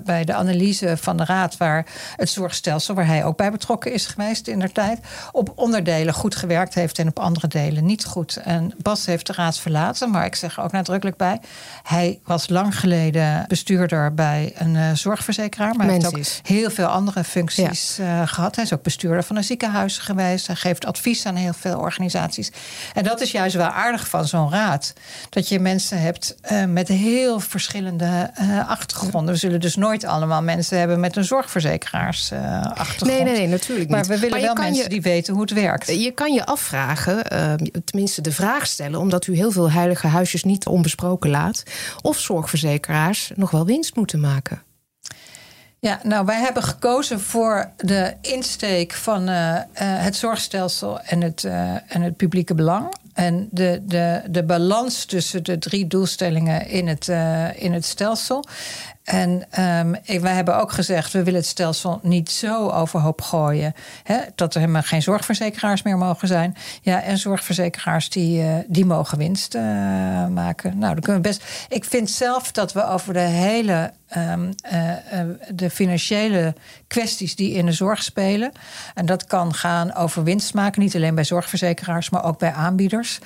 bij 0.05 0.23
de 0.23 0.33
analyse 0.33 0.97
van 0.97 1.17
de 1.17 1.25
Raad, 1.25 1.57
waar 1.57 1.85
het 2.15 2.29
zorgstelsel, 2.29 2.95
waar 2.95 3.05
hij 3.05 3.25
ook 3.25 3.37
bij 3.37 3.51
betrokken 3.51 3.93
is 3.93 4.05
geweest 4.05 4.47
in 4.47 4.59
der 4.59 4.71
tijd, 4.71 4.99
op 5.31 5.51
onderdelen 5.55 6.13
goed 6.13 6.35
gewerkt 6.35 6.73
heeft 6.73 6.99
en 6.99 7.07
op 7.07 7.19
andere 7.19 7.47
delen 7.47 7.85
niet 7.85 8.05
goed. 8.05 8.37
En 8.37 8.73
Bas 8.77 9.05
heeft 9.05 9.27
de 9.27 9.33
Raad 9.33 9.59
verlaten, 9.59 10.11
maar 10.11 10.25
ik 10.25 10.35
zeg 10.35 10.57
er 10.57 10.63
ook 10.63 10.71
nadrukkelijk 10.71 11.17
bij. 11.17 11.39
Hij 11.83 12.19
was 12.23 12.49
lang 12.49 12.79
geleden 12.79 13.45
bestuurder 13.47 14.13
bij 14.13 14.53
een 14.57 14.97
zorgverzekeraar, 14.97 15.75
maar 15.75 15.85
hij 15.85 15.95
heeft 15.95 16.15
ook 16.15 16.47
heel 16.47 16.69
veel 16.69 16.87
andere 16.87 17.23
functies 17.23 17.60
functies 17.65 17.99
gehad. 18.25 18.55
Hij 18.55 18.63
is 18.63 18.73
ook 18.73 18.83
bestuurder 18.83 19.23
van 19.23 19.35
een 19.35 19.43
ziekenhuis 19.43 19.97
geweest. 19.97 20.47
Hij 20.47 20.55
geeft 20.55 20.85
advies 20.85 21.25
aan 21.25 21.35
heel 21.35 21.53
veel 21.53 21.79
organisaties. 21.79 22.51
En 22.93 23.03
dat 23.03 23.21
is 23.21 23.31
juist 23.31 23.55
wel 23.55 23.67
aardig 23.67 24.07
van 24.07 24.27
zo'n 24.27 24.51
raad. 24.51 24.93
Dat 25.29 25.49
je 25.49 25.59
mensen 25.59 26.01
hebt 26.01 26.35
met 26.67 26.87
heel 26.87 27.39
verschillende 27.39 28.31
achtergronden. 28.67 29.33
We 29.33 29.39
zullen 29.39 29.59
dus 29.59 29.75
nooit 29.75 30.05
allemaal 30.05 30.41
mensen 30.41 30.77
hebben 30.77 30.99
met 30.99 31.15
een 31.15 31.23
zorgverzekeraarsachtergrond. 31.23 33.01
nee, 33.01 33.23
nee, 33.23 33.33
nee, 33.33 33.47
natuurlijk 33.47 33.89
niet. 33.89 33.97
Maar 33.97 34.05
we 34.05 34.19
willen 34.19 34.41
wel 34.41 34.55
mensen 34.55 34.89
die 34.89 35.01
weten 35.01 35.33
hoe 35.33 35.41
het 35.41 35.53
werkt. 35.53 35.87
Je 35.87 36.11
kan 36.11 36.33
je 36.33 36.45
afvragen, 36.45 37.23
tenminste 37.85 38.21
de 38.21 38.31
vraag 38.31 38.67
stellen, 38.67 38.99
omdat 38.99 39.27
u 39.27 39.35
heel 39.35 39.51
veel 39.51 39.71
heilige 39.71 40.07
huisjes 40.07 40.43
niet 40.43 40.65
onbesproken 40.65 41.29
laat, 41.29 41.63
of 42.01 42.19
zorgverzekeraars 42.19 43.31
nog 43.35 43.51
wel 43.51 43.65
winst 43.65 43.95
moeten 43.95 44.19
maken. 44.19 44.61
Ja, 45.83 45.99
nou, 46.03 46.25
wij 46.25 46.39
hebben 46.39 46.63
gekozen 46.63 47.19
voor 47.19 47.71
de 47.77 48.13
insteek 48.21 48.93
van 48.93 49.29
uh, 49.29 49.35
uh, 49.35 49.61
het 49.75 50.15
zorgstelsel 50.15 50.99
en 50.99 51.21
het, 51.21 51.43
uh, 51.43 51.93
en 51.95 52.01
het 52.01 52.17
publieke 52.17 52.55
belang. 52.55 52.93
En 53.13 53.47
de, 53.51 53.81
de, 53.85 54.21
de 54.29 54.43
balans 54.43 55.05
tussen 55.05 55.43
de 55.43 55.57
drie 55.57 55.87
doelstellingen 55.87 56.67
in 56.67 56.87
het, 56.87 57.07
in 57.55 57.73
het 57.73 57.85
stelsel. 57.85 58.43
En 59.03 59.29
um, 59.59 60.21
wij 60.21 60.33
hebben 60.33 60.57
ook 60.57 60.71
gezegd, 60.71 61.13
we 61.13 61.23
willen 61.23 61.39
het 61.39 61.49
stelsel 61.49 61.99
niet 62.03 62.31
zo 62.31 62.69
overhoop 62.69 63.21
gooien. 63.21 63.73
Hè, 64.03 64.17
dat 64.35 64.53
er 64.53 64.59
helemaal 64.59 64.81
geen 64.81 65.01
zorgverzekeraars 65.01 65.81
meer 65.81 65.97
mogen 65.97 66.27
zijn. 66.27 66.55
Ja, 66.81 67.01
en 67.01 67.17
zorgverzekeraars 67.17 68.09
die, 68.09 68.43
uh, 68.43 68.55
die 68.67 68.85
mogen 68.85 69.17
winst 69.17 69.55
uh, 69.55 69.61
maken. 70.27 70.77
Nou, 70.77 70.93
dan 70.93 71.03
kunnen 71.03 71.21
we 71.21 71.27
best. 71.27 71.43
Ik 71.69 71.85
vind 71.85 72.09
zelf 72.09 72.51
dat 72.51 72.73
we 72.73 72.85
over 72.85 73.13
de 73.13 73.19
hele 73.19 73.91
um, 74.17 74.49
uh, 74.73 75.21
de 75.53 75.69
financiële 75.69 76.55
kwesties 76.87 77.35
die 77.35 77.53
in 77.53 77.65
de 77.65 77.71
zorg 77.71 78.03
spelen. 78.03 78.51
En 78.93 79.05
dat 79.05 79.25
kan 79.25 79.53
gaan 79.53 79.95
over 79.95 80.23
winst 80.23 80.53
maken, 80.53 80.81
niet 80.81 80.95
alleen 80.95 81.15
bij 81.15 81.23
zorgverzekeraars, 81.23 82.09
maar 82.09 82.23
ook 82.23 82.39
bij 82.39 82.51
aanbieders. 82.51 83.19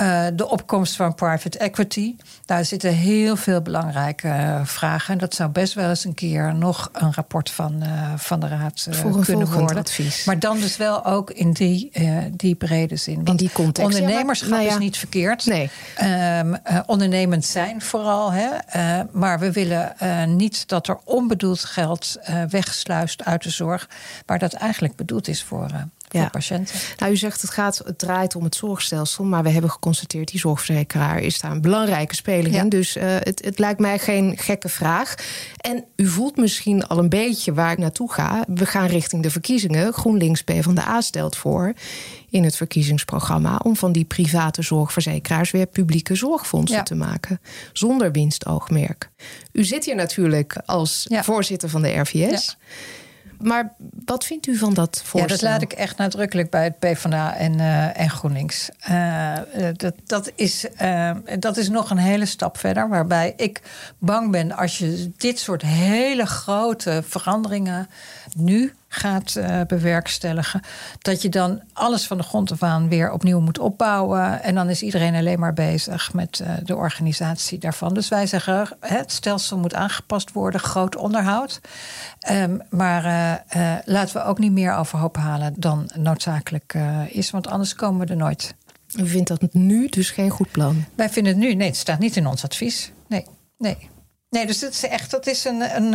Uh, 0.00 0.26
de 0.34 0.48
opkomst 0.48 0.96
van 0.96 1.14
private 1.14 1.58
equity. 1.58 2.16
Daar 2.44 2.64
zitten 2.64 2.92
heel 2.92 3.36
veel 3.36 3.60
belangrijke 3.60 4.28
uh, 4.28 4.60
vragen. 4.64 5.12
En 5.12 5.18
dat 5.18 5.34
zou 5.34 5.50
best 5.50 5.74
wel 5.74 5.88
eens 5.88 6.04
een 6.04 6.14
keer 6.14 6.54
nog 6.54 6.90
een 6.92 7.14
rapport 7.14 7.50
van, 7.50 7.82
uh, 7.82 8.12
van 8.16 8.40
de 8.40 8.48
Raad 8.48 8.88
Voor 8.90 9.24
kunnen 9.24 9.52
worden. 9.52 9.76
Advies. 9.76 10.24
Maar 10.24 10.38
dan 10.38 10.60
dus 10.60 10.76
wel 10.76 11.04
ook 11.04 11.30
in 11.30 11.52
die, 11.52 11.90
die 12.32 12.54
brede 12.54 12.96
zin. 12.96 13.14
Want 13.14 13.28
in 13.28 13.36
die 13.36 13.52
context. 13.52 13.94
Ondernemerschap 13.94 14.48
ja, 14.48 14.54
maar, 14.54 14.64
nou 14.64 14.70
ja. 14.70 14.78
is 14.78 14.84
niet 14.84 14.96
verkeerd. 14.96 15.46
Nee. 15.46 15.70
Um, 16.38 16.56
ondernemend 16.86 17.44
zijn 17.44 17.82
vooral. 17.82 18.32
Hè? 18.32 18.48
maar 19.12 19.38
we 19.38 19.52
willen 19.52 19.94
niet 20.36 20.68
dat 20.68 20.88
er 20.88 20.98
onbedoeld 21.04 21.64
geld 21.64 22.16
wegsluist 22.48 23.24
uit 23.24 23.42
de 23.42 23.50
zorg. 23.50 23.88
Waar 24.26 24.38
dat 24.38 24.52
eigenlijk 24.52 24.96
bedoeld 24.96 25.28
is 25.28 25.42
voor 25.42 25.70
voor 26.08 26.20
ja. 26.20 26.28
patiënten. 26.28 26.74
Nou, 26.96 27.12
u 27.12 27.16
zegt 27.16 27.40
het, 27.40 27.50
gaat, 27.50 27.82
het 27.84 27.98
draait 27.98 28.36
om 28.36 28.44
het 28.44 28.54
zorgstelsel, 28.54 29.24
maar 29.24 29.42
we 29.42 29.50
hebben 29.50 29.70
geconstateerd 29.70 30.30
die 30.30 30.40
zorgverzekeraar 30.40 31.20
is 31.20 31.40
daar 31.40 31.50
een 31.50 31.60
belangrijke 31.60 32.14
speler 32.14 32.52
ja. 32.52 32.62
in. 32.62 32.68
Dus 32.68 32.96
uh, 32.96 33.02
het, 33.04 33.44
het 33.44 33.58
lijkt 33.58 33.80
mij 33.80 33.98
geen 33.98 34.38
gekke 34.38 34.68
vraag. 34.68 35.14
En 35.56 35.84
u 35.96 36.06
voelt 36.06 36.36
misschien 36.36 36.86
al 36.86 36.98
een 36.98 37.08
beetje 37.08 37.54
waar 37.54 37.72
ik 37.72 37.78
naartoe 37.78 38.12
ga. 38.12 38.44
We 38.48 38.66
gaan 38.66 38.86
richting 38.86 39.22
de 39.22 39.30
verkiezingen. 39.30 39.92
GroenLinks 39.92 40.42
PvdA 40.42 41.00
stelt 41.00 41.36
voor 41.36 41.72
in 42.30 42.44
het 42.44 42.56
verkiezingsprogramma 42.56 43.60
om 43.62 43.76
van 43.76 43.92
die 43.92 44.04
private 44.04 44.62
zorgverzekeraars 44.62 45.50
weer 45.50 45.66
publieke 45.66 46.14
zorgfondsen 46.14 46.76
ja. 46.76 46.82
te 46.82 46.94
maken. 46.94 47.40
Zonder 47.72 48.12
winstoogmerk. 48.12 49.10
U 49.52 49.64
zit 49.64 49.84
hier 49.84 49.94
natuurlijk 49.94 50.56
als 50.66 51.06
ja. 51.08 51.24
voorzitter 51.24 51.68
van 51.68 51.82
de 51.82 51.98
RVS. 51.98 52.56
Maar 53.40 53.74
wat 54.04 54.24
vindt 54.24 54.46
u 54.46 54.56
van 54.56 54.74
dat 54.74 55.02
voorstel? 55.04 55.20
Ja, 55.20 55.26
dat 55.26 55.42
laat 55.42 55.62
ik 55.62 55.72
echt 55.72 55.96
nadrukkelijk 55.96 56.50
bij 56.50 56.64
het 56.64 56.78
PvdA 56.78 57.34
en, 57.36 57.58
uh, 57.58 58.00
en 58.00 58.10
GroenLinks. 58.10 58.68
Uh, 58.90 59.36
dat, 59.76 59.94
dat, 60.06 60.32
is, 60.34 60.66
uh, 60.82 61.10
dat 61.38 61.56
is 61.56 61.68
nog 61.68 61.90
een 61.90 61.98
hele 61.98 62.26
stap 62.26 62.58
verder. 62.58 62.88
Waarbij 62.88 63.34
ik 63.36 63.62
bang 63.98 64.30
ben 64.30 64.52
als 64.52 64.78
je 64.78 65.10
dit 65.16 65.38
soort 65.38 65.62
hele 65.62 66.26
grote 66.26 67.02
veranderingen 67.06 67.88
nu 68.36 68.74
gaat 68.88 69.34
uh, 69.34 69.60
bewerkstelligen. 69.66 70.60
Dat 70.98 71.22
je 71.22 71.28
dan 71.28 71.62
alles 71.72 72.06
van 72.06 72.16
de 72.16 72.22
grond 72.22 72.52
af 72.52 72.62
aan 72.62 72.88
weer 72.88 73.12
opnieuw 73.12 73.40
moet 73.40 73.58
opbouwen. 73.58 74.42
En 74.42 74.54
dan 74.54 74.68
is 74.68 74.82
iedereen 74.82 75.14
alleen 75.14 75.38
maar 75.38 75.52
bezig 75.52 76.12
met 76.12 76.38
uh, 76.42 76.50
de 76.64 76.76
organisatie 76.76 77.58
daarvan. 77.58 77.94
Dus 77.94 78.08
wij 78.08 78.26
zeggen, 78.26 78.68
het 78.80 79.12
stelsel 79.12 79.58
moet 79.58 79.74
aangepast 79.74 80.32
worden, 80.32 80.60
groot 80.60 80.96
onderhoud. 80.96 81.60
Um, 82.30 82.62
maar 82.70 83.04
uh, 83.56 83.74
laten 83.84 84.16
we 84.16 84.24
ook 84.24 84.38
niet 84.38 84.52
meer 84.52 84.74
overhoop 84.74 85.16
halen 85.16 85.54
dan 85.56 85.90
noodzakelijk 85.94 86.74
is. 87.08 87.30
Want 87.30 87.48
anders 87.48 87.74
komen 87.74 88.06
we 88.06 88.12
er 88.12 88.18
nooit. 88.18 88.54
U 88.96 89.08
vindt 89.08 89.28
dat 89.28 89.52
nu 89.52 89.88
dus 89.88 90.10
geen 90.10 90.30
goed 90.30 90.50
plan? 90.50 90.84
Wij 90.94 91.10
vinden 91.10 91.32
het 91.32 91.42
nu, 91.42 91.54
nee, 91.54 91.68
het 91.68 91.76
staat 91.76 91.98
niet 91.98 92.16
in 92.16 92.26
ons 92.26 92.44
advies. 92.44 92.92
Nee, 93.08 93.24
nee. 93.58 93.88
Nee, 94.30 94.46
dus 94.46 94.58
dat 94.58 94.70
is 94.70 94.82
echt 94.82 95.10
dat 95.10 95.26
is 95.26 95.44
een, 95.44 95.76
een, 95.76 95.92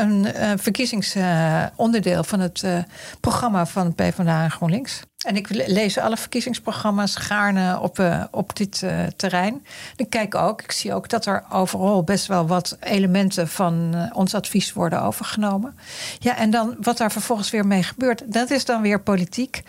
een, 0.00 0.42
een 0.50 0.58
verkiezingsonderdeel 0.58 2.24
van 2.24 2.40
het 2.40 2.62
uh, 2.62 2.78
programma 3.20 3.66
van 3.66 3.94
PvdA 3.94 4.42
en 4.42 4.50
GroenLinks. 4.50 5.00
En 5.26 5.36
ik 5.36 5.48
lees 5.48 5.98
alle 5.98 6.16
verkiezingsprogramma's 6.16 7.16
gaarne 7.16 7.80
op, 7.80 8.26
op 8.30 8.56
dit 8.56 8.82
terrein. 9.16 9.66
Ik 9.96 10.10
kijk 10.10 10.34
ook, 10.34 10.62
ik 10.62 10.72
zie 10.72 10.94
ook 10.94 11.08
dat 11.08 11.26
er 11.26 11.44
overal 11.50 12.02
best 12.02 12.26
wel 12.26 12.46
wat 12.46 12.76
elementen 12.80 13.48
van 13.48 13.94
ons 14.12 14.34
advies 14.34 14.72
worden 14.72 15.02
overgenomen. 15.02 15.78
Ja, 16.18 16.36
en 16.36 16.50
dan 16.50 16.76
wat 16.80 16.96
daar 16.96 17.12
vervolgens 17.12 17.50
weer 17.50 17.66
mee 17.66 17.82
gebeurt, 17.82 18.32
dat 18.32 18.50
is 18.50 18.64
dan 18.64 18.82
weer 18.82 19.00
politiek. 19.00 19.62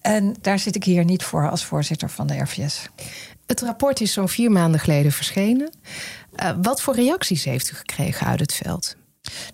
En 0.00 0.36
daar 0.40 0.58
zit 0.58 0.76
ik 0.76 0.84
hier 0.84 1.04
niet 1.04 1.22
voor 1.22 1.50
als 1.50 1.64
voorzitter 1.64 2.10
van 2.10 2.26
de 2.26 2.38
RVS. 2.38 2.88
Het 3.46 3.60
rapport 3.60 4.00
is 4.00 4.12
zo'n 4.12 4.28
vier 4.28 4.50
maanden 4.50 4.80
geleden 4.80 5.12
verschenen. 5.12 5.70
Uh, 6.36 6.50
wat 6.62 6.82
voor 6.82 6.94
reacties 6.94 7.44
heeft 7.44 7.70
u 7.70 7.74
gekregen 7.74 8.26
uit 8.26 8.40
het 8.40 8.54
veld? 8.54 8.96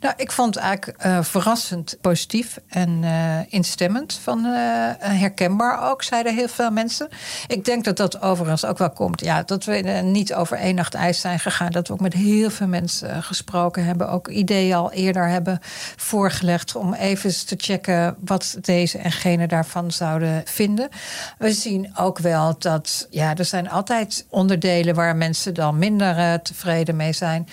Nou, 0.01 0.15
ik 0.17 0.33
vond 0.33 0.55
het 0.55 0.65
eigenlijk 0.65 1.05
uh, 1.05 1.23
verrassend 1.23 1.97
positief 2.01 2.59
en 2.69 3.03
uh, 3.03 3.39
instemmend. 3.49 4.21
Van, 4.23 4.45
uh, 4.45 4.53
herkenbaar 4.99 5.91
ook, 5.91 6.03
zeiden 6.03 6.35
heel 6.35 6.49
veel 6.49 6.71
mensen. 6.71 7.09
Ik 7.47 7.65
denk 7.65 7.85
dat 7.85 7.97
dat 7.97 8.23
overigens 8.23 8.65
ook 8.65 8.79
wel 8.79 8.91
komt. 8.91 9.21
Ja, 9.21 9.43
dat 9.43 9.65
we 9.65 9.75
niet 10.03 10.35
over 10.35 10.57
één 10.57 10.75
nacht 10.75 10.95
ijs 10.95 11.21
zijn 11.21 11.41
gegaan. 11.41 11.71
Dat 11.71 11.89
we 11.89 11.93
ook 11.93 12.01
met 12.01 12.13
heel 12.13 12.51
veel 12.51 12.67
mensen 12.67 13.23
gesproken 13.23 13.85
hebben. 13.85 14.11
Ook 14.11 14.29
ideeën 14.29 14.75
al 14.75 14.93
eerder 14.93 15.29
hebben 15.29 15.59
voorgelegd. 15.97 16.77
Om 16.77 16.95
even 16.95 17.47
te 17.47 17.55
checken 17.57 18.17
wat 18.25 18.57
deze 18.61 18.99
en 18.99 19.13
gene 19.13 19.47
daarvan 19.47 19.91
zouden 19.91 20.43
vinden. 20.45 20.89
We 21.39 21.53
zien 21.53 21.91
ook 21.97 22.19
wel 22.19 22.59
dat 22.59 23.07
ja, 23.11 23.37
er 23.37 23.45
zijn 23.45 23.71
altijd 23.71 24.27
onderdelen 24.31 24.95
waar 24.95 25.17
mensen 25.17 25.55
dan 25.55 25.79
minder 25.79 26.43
tevreden 26.43 26.97
mee 26.97 27.13
zijn. 27.13 27.49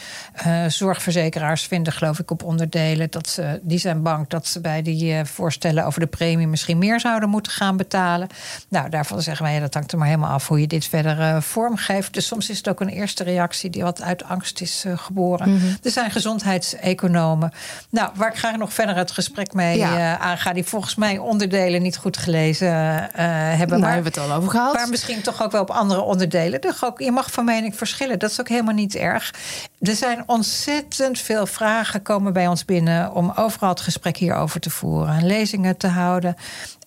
zorgverzekeraars 0.67 1.63
vinden 1.67 1.93
geloof 1.93 2.14
ik 2.20 2.32
op 2.32 2.43
onderdelen. 2.43 3.11
Dat 3.11 3.28
ze, 3.28 3.59
die 3.63 3.78
zijn 3.78 4.01
bang 4.01 4.28
dat 4.28 4.47
ze 4.47 4.61
bij 4.61 4.82
die 4.82 5.13
uh, 5.13 5.24
voorstellen 5.24 5.86
over 5.86 5.99
de 5.99 6.07
premie 6.07 6.47
misschien 6.47 6.78
meer 6.78 6.99
zouden 6.99 7.30
moeten 7.30 7.51
gaan 7.51 7.78
betalen. 7.78 8.28
Nou, 8.70 8.89
daarvan 8.89 9.22
zeggen 9.22 9.45
wij, 9.45 9.53
ja, 9.53 9.59
dat 9.59 9.74
hangt 9.74 9.91
er 9.91 9.97
maar 9.97 10.07
helemaal 10.07 10.32
af 10.32 10.47
hoe 10.47 10.61
je 10.61 10.68
dit 10.68 10.86
verder 10.86 11.20
uh, 11.20 11.41
vormgeeft. 11.41 12.13
Dus 12.13 12.28
soms 12.28 12.49
is 12.49 12.57
het 12.57 12.70
ook 12.70 12.82
een 12.82 12.89
eerste 12.89 13.24
reactie 13.24 13.70
die 13.70 13.84
wat 13.84 14.01
uit 14.01 14.24
angst 14.24 14.61
is 14.61 14.84
uh, 14.86 14.97
geboren. 14.97 15.49
Mm 15.49 15.59
-hmm. 15.59 15.78
Er 15.84 15.91
zijn 15.91 16.11
gezondheidseconomen. 16.11 17.51
Nou, 17.89 18.11
waar 18.16 18.30
ik 18.30 18.38
graag 18.38 18.57
nog 18.57 18.74
verder 18.74 18.95
het 18.95 19.11
gesprek 19.11 19.53
mee 19.53 19.78
ja. 19.78 20.18
aanga, 20.18 20.53
die 20.53 20.63
volgens 20.63 20.95
mij 20.95 21.18
onderdelen 21.18 21.82
niet 21.82 21.97
goed 21.97 22.18
gelezen 22.18 22.74
hebben. 22.74 23.68
Daar 23.68 23.80
maar, 23.80 23.93
hebben 23.93 24.13
we 24.13 24.20
het 24.20 24.30
al 24.30 24.38
over 24.38 24.49
gehad. 24.49 24.74
Maar 24.74 24.89
misschien 24.89 25.22
toch 25.22 25.43
ook 25.43 25.51
wel 25.51 25.61
op 25.61 25.70
andere 25.70 26.01
onderdelen. 26.01 26.61
Dus 26.61 26.84
ook, 26.84 26.99
je 26.99 27.11
mag 27.11 27.32
van 27.32 27.45
mening 27.45 27.76
verschillen. 27.76 28.20
Dat 28.20 28.32
is 28.32 28.39
ook 28.39 28.49
helemaal 28.49 28.74
niet 28.74 28.95
erg. 28.95 29.34
Er 29.80 29.95
zijn 29.95 30.24
ontzettend 30.26 31.20
veel 31.20 31.45
vragen 31.45 32.01
komen 32.06 32.34
bij 32.34 32.47
ons 32.47 32.66
binnen 32.66 33.14
om 33.14 33.32
overal 33.36 33.70
het 33.70 33.80
gesprek 33.80 34.18
hierover 34.18 34.60
te 34.60 34.70
voeren. 34.70 35.26
Lezingen 35.26 35.78
te 35.78 35.88
houden. 35.88 36.36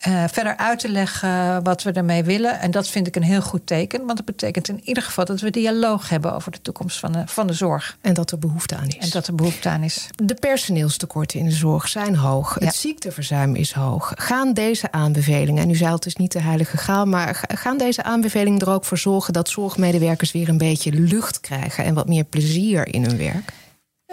Uh, 0.09 0.25
verder 0.29 0.57
uit 0.57 0.79
te 0.79 0.89
leggen 0.89 1.63
wat 1.63 1.83
we 1.83 1.93
ermee 1.93 2.25
willen. 2.25 2.61
En 2.61 2.71
dat 2.71 2.89
vind 2.89 3.07
ik 3.07 3.17
een 3.17 3.23
heel 3.23 3.41
goed 3.41 3.67
teken. 3.67 3.99
Want 4.05 4.17
dat 4.17 4.27
betekent 4.27 4.69
in 4.69 4.81
ieder 4.85 5.03
geval 5.03 5.25
dat 5.25 5.41
we 5.41 5.51
dialoog 5.51 6.09
hebben 6.09 6.35
over 6.35 6.53
de 6.53 6.63
toekomst 6.63 6.99
van 6.99 7.13
de, 7.13 7.23
van 7.27 7.47
de 7.47 7.53
zorg. 7.53 7.97
En 8.01 8.15
dat 8.15 8.31
er 8.31 8.39
behoefte 8.39 8.77
aan 8.77 8.87
is. 8.87 8.97
En 8.97 9.11
dat 9.11 9.27
er 9.27 9.35
behoefte 9.35 9.69
aan 9.69 9.83
is. 9.83 10.09
De 10.15 10.35
personeelstekorten 10.35 11.39
in 11.39 11.45
de 11.45 11.51
zorg 11.51 11.89
zijn 11.89 12.17
hoog. 12.17 12.57
Het 12.59 12.75
ziekteverzuim 12.75 13.55
is 13.55 13.73
hoog. 13.73 14.13
Gaan 14.17 14.53
deze 14.53 14.93
aanbevelingen, 14.93 15.63
en 15.63 15.71
u 15.71 15.75
zei 15.75 15.93
het 15.93 16.07
is 16.07 16.17
niet 16.17 16.33
de 16.33 16.41
heilige 16.41 16.77
graal, 16.77 17.07
maar 17.07 17.45
gaan 17.49 17.79
deze 17.79 18.03
aanbevelingen 18.03 18.61
er 18.61 18.71
ook 18.71 18.85
voor 18.85 18.99
zorgen 18.99 19.33
dat 19.33 19.49
zorgmedewerkers 19.49 20.33
weer 20.33 20.49
een 20.49 20.59
beetje 20.59 20.93
lucht 20.93 21.41
krijgen 21.41 21.85
en 21.85 21.95
wat 21.95 22.09
meer 22.09 22.25
plezier 22.25 22.95
in 22.95 23.05
hun 23.05 23.17
werk? 23.17 23.53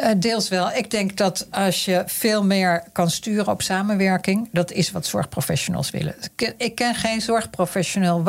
Uh, 0.01 0.07
deels 0.17 0.49
wel. 0.49 0.71
Ik 0.71 0.91
denk 0.91 1.17
dat 1.17 1.47
als 1.51 1.85
je 1.85 2.03
veel 2.05 2.43
meer 2.43 2.83
kan 2.91 3.09
sturen 3.09 3.47
op 3.47 3.61
samenwerking, 3.61 4.49
dat 4.51 4.71
is 4.71 4.91
wat 4.91 5.05
zorgprofessionals 5.05 5.89
willen. 5.89 6.15
Ik 6.57 6.75
ken 6.75 6.95
geen 6.95 7.21
zorgprofessional, 7.21 8.23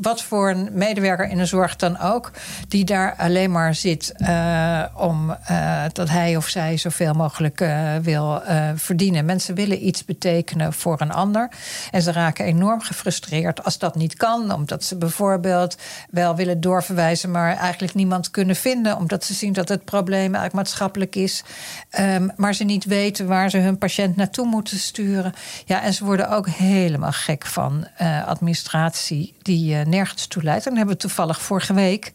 wat 0.00 0.22
voor 0.22 0.50
een 0.50 0.68
medewerker 0.72 1.28
in 1.28 1.38
de 1.38 1.44
zorg 1.44 1.76
dan 1.76 1.98
ook, 1.98 2.30
die 2.68 2.84
daar 2.84 3.14
alleen 3.16 3.50
maar 3.50 3.74
zit 3.74 4.14
uh, 4.18 4.84
om 4.94 5.30
uh, 5.30 5.84
dat 5.92 6.08
hij 6.08 6.36
of 6.36 6.48
zij 6.48 6.76
zoveel 6.76 7.12
mogelijk 7.12 7.64
wil 8.02 8.42
verdienen. 8.74 9.24
Mensen 9.24 9.54
willen 9.54 9.86
iets 9.86 10.04
betekenen 10.04 10.72
voor 10.72 11.00
een 11.00 11.12
ander. 11.12 11.48
En 11.90 12.02
ze 12.02 12.12
raken 12.12 12.44
enorm 12.44 12.80
gefrustreerd 12.80 13.64
als 13.64 13.78
dat 13.78 13.94
niet 13.94 14.14
kan, 14.16 14.52
omdat 14.52 14.84
ze 14.84 14.96
bijvoorbeeld 14.96 15.76
wel 16.10 16.36
willen 16.36 16.60
doorverwijzen, 16.60 17.30
maar 17.30 17.56
eigenlijk 17.56 17.94
niemand 17.94 18.30
kunnen 18.30 18.56
vinden, 18.56 18.96
omdat 18.96 19.24
ze 19.24 19.34
zien 19.34 19.52
dat 19.52 19.68
het 19.68 19.84
probleem 19.84 20.20
eigenlijk 20.20 20.54
maatschappelijk 20.54 21.08
is. 21.14 21.44
Ehm, 21.90 22.28
maar 22.36 22.54
ze 22.54 22.64
niet 22.64 22.84
weten 22.84 23.26
waar 23.26 23.50
ze 23.50 23.58
hun 23.58 23.78
patiënt 23.78 24.16
naartoe 24.16 24.46
moeten 24.46 24.78
sturen. 24.78 25.32
Ja, 25.64 25.82
en 25.82 25.94
ze 25.94 26.04
worden 26.04 26.30
ook 26.30 26.48
helemaal 26.48 27.12
gek 27.12 27.46
van 27.46 27.86
uh, 28.02 28.26
administratie 28.26 29.34
die 29.42 29.74
uh, 29.74 29.84
nergens 29.84 30.26
toe 30.26 30.42
leidt. 30.42 30.66
En 30.66 30.76
hebben 30.76 30.94
we 30.94 31.00
toevallig 31.00 31.40
vorige 31.40 31.74
week 31.74 32.12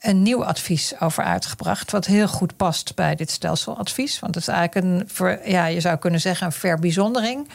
een 0.00 0.22
nieuw 0.22 0.44
advies 0.44 1.00
over 1.00 1.24
uitgebracht. 1.24 1.90
Wat 1.90 2.06
heel 2.06 2.28
goed 2.28 2.56
past 2.56 2.94
bij 2.94 3.14
dit 3.14 3.30
stelseladvies. 3.30 4.18
Want 4.18 4.34
het 4.34 4.48
is 4.48 4.54
eigenlijk 4.54 5.08
een, 5.18 5.40
ja, 5.50 5.66
je 5.66 5.80
zou 5.80 5.96
kunnen 5.96 6.20
zeggen, 6.20 6.46
een 6.46 6.52
verbijzondering 6.52 7.48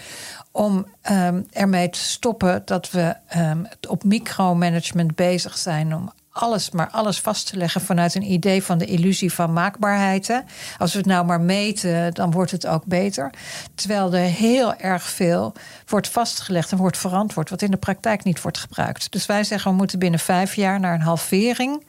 om 0.51 0.85
um, 1.11 1.47
ermee 1.51 1.89
te 1.89 1.99
stoppen 1.99 2.61
dat 2.65 2.91
we 2.91 3.15
um, 3.37 3.67
op 3.87 4.03
micromanagement 4.03 5.15
bezig 5.15 5.57
zijn 5.57 5.95
om 5.95 6.11
alles, 6.31 6.69
maar 6.69 6.89
alles 6.89 7.19
vast 7.19 7.47
te 7.47 7.57
leggen 7.57 7.81
vanuit 7.81 8.15
een 8.15 8.31
idee 8.31 8.63
van 8.63 8.77
de 8.77 8.85
illusie 8.85 9.33
van 9.33 9.53
maakbaarheid. 9.53 10.43
Als 10.77 10.91
we 10.91 10.97
het 10.97 11.07
nou 11.07 11.25
maar 11.25 11.41
meten, 11.41 12.13
dan 12.13 12.31
wordt 12.31 12.51
het 12.51 12.67
ook 12.67 12.85
beter. 12.85 13.33
Terwijl 13.75 14.13
er 14.13 14.29
heel 14.29 14.75
erg 14.75 15.03
veel 15.03 15.53
wordt 15.87 16.07
vastgelegd 16.07 16.71
en 16.71 16.77
wordt 16.77 16.97
verantwoord, 16.97 17.49
wat 17.49 17.61
in 17.61 17.71
de 17.71 17.77
praktijk 17.77 18.23
niet 18.23 18.41
wordt 18.41 18.57
gebruikt. 18.57 19.11
Dus 19.11 19.25
wij 19.25 19.43
zeggen 19.43 19.71
we 19.71 19.77
moeten 19.77 19.99
binnen 19.99 20.19
vijf 20.19 20.55
jaar 20.55 20.79
naar 20.79 20.93
een 20.93 21.01
halvering 21.01 21.83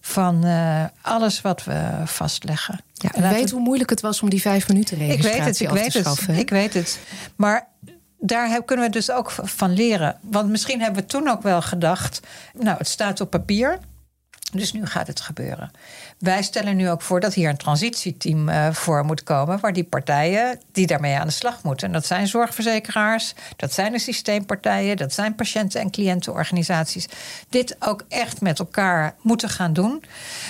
van 0.00 0.46
uh, 0.46 0.84
alles 1.02 1.40
wat 1.40 1.64
we 1.64 1.90
vastleggen. 2.04 2.80
Ja, 2.92 3.12
en 3.12 3.30
weet 3.30 3.50
hoe 3.50 3.60
moeilijk 3.60 3.90
het 3.90 4.00
was 4.00 4.22
om 4.22 4.30
die 4.30 4.40
vijf 4.40 4.68
minuten 4.68 4.98
registratie 4.98 5.66
ik 5.66 5.72
weet 5.72 5.84
het, 5.84 5.96
ik 5.96 6.04
weet 6.04 6.26
het, 6.26 6.38
Ik 6.38 6.50
weet 6.50 6.74
het. 6.74 6.98
Maar 7.36 7.68
daar 8.18 8.62
kunnen 8.62 8.86
we 8.86 8.92
dus 8.92 9.10
ook 9.10 9.30
van 9.30 9.72
leren. 9.72 10.18
Want 10.20 10.48
misschien 10.48 10.80
hebben 10.80 11.02
we 11.02 11.08
toen 11.08 11.28
ook 11.28 11.42
wel 11.42 11.62
gedacht: 11.62 12.20
nou, 12.52 12.78
het 12.78 12.88
staat 12.88 13.20
op 13.20 13.30
papier. 13.30 13.78
Dus 14.52 14.72
nu 14.72 14.86
gaat 14.86 15.06
het 15.06 15.20
gebeuren. 15.20 15.70
Wij 16.18 16.42
stellen 16.42 16.76
nu 16.76 16.90
ook 16.90 17.02
voor 17.02 17.20
dat 17.20 17.34
hier 17.34 17.48
een 17.48 17.56
transitieteam 17.56 18.48
uh, 18.48 18.72
voor 18.72 19.04
moet 19.04 19.22
komen, 19.22 19.60
waar 19.60 19.72
die 19.72 19.84
partijen 19.84 20.60
die 20.72 20.86
daarmee 20.86 21.18
aan 21.18 21.26
de 21.26 21.32
slag 21.32 21.62
moeten. 21.62 21.86
En 21.86 21.92
dat 21.92 22.06
zijn 22.06 22.26
zorgverzekeraars, 22.26 23.34
dat 23.56 23.72
zijn 23.72 23.92
de 23.92 23.98
systeempartijen, 23.98 24.96
dat 24.96 25.12
zijn 25.12 25.34
patiënten- 25.34 25.80
en 25.80 25.90
cliëntenorganisaties. 25.90 27.06
Dit 27.48 27.76
ook 27.78 28.04
echt 28.08 28.40
met 28.40 28.58
elkaar 28.58 29.14
moeten 29.22 29.48
gaan 29.48 29.72
doen. 29.72 30.04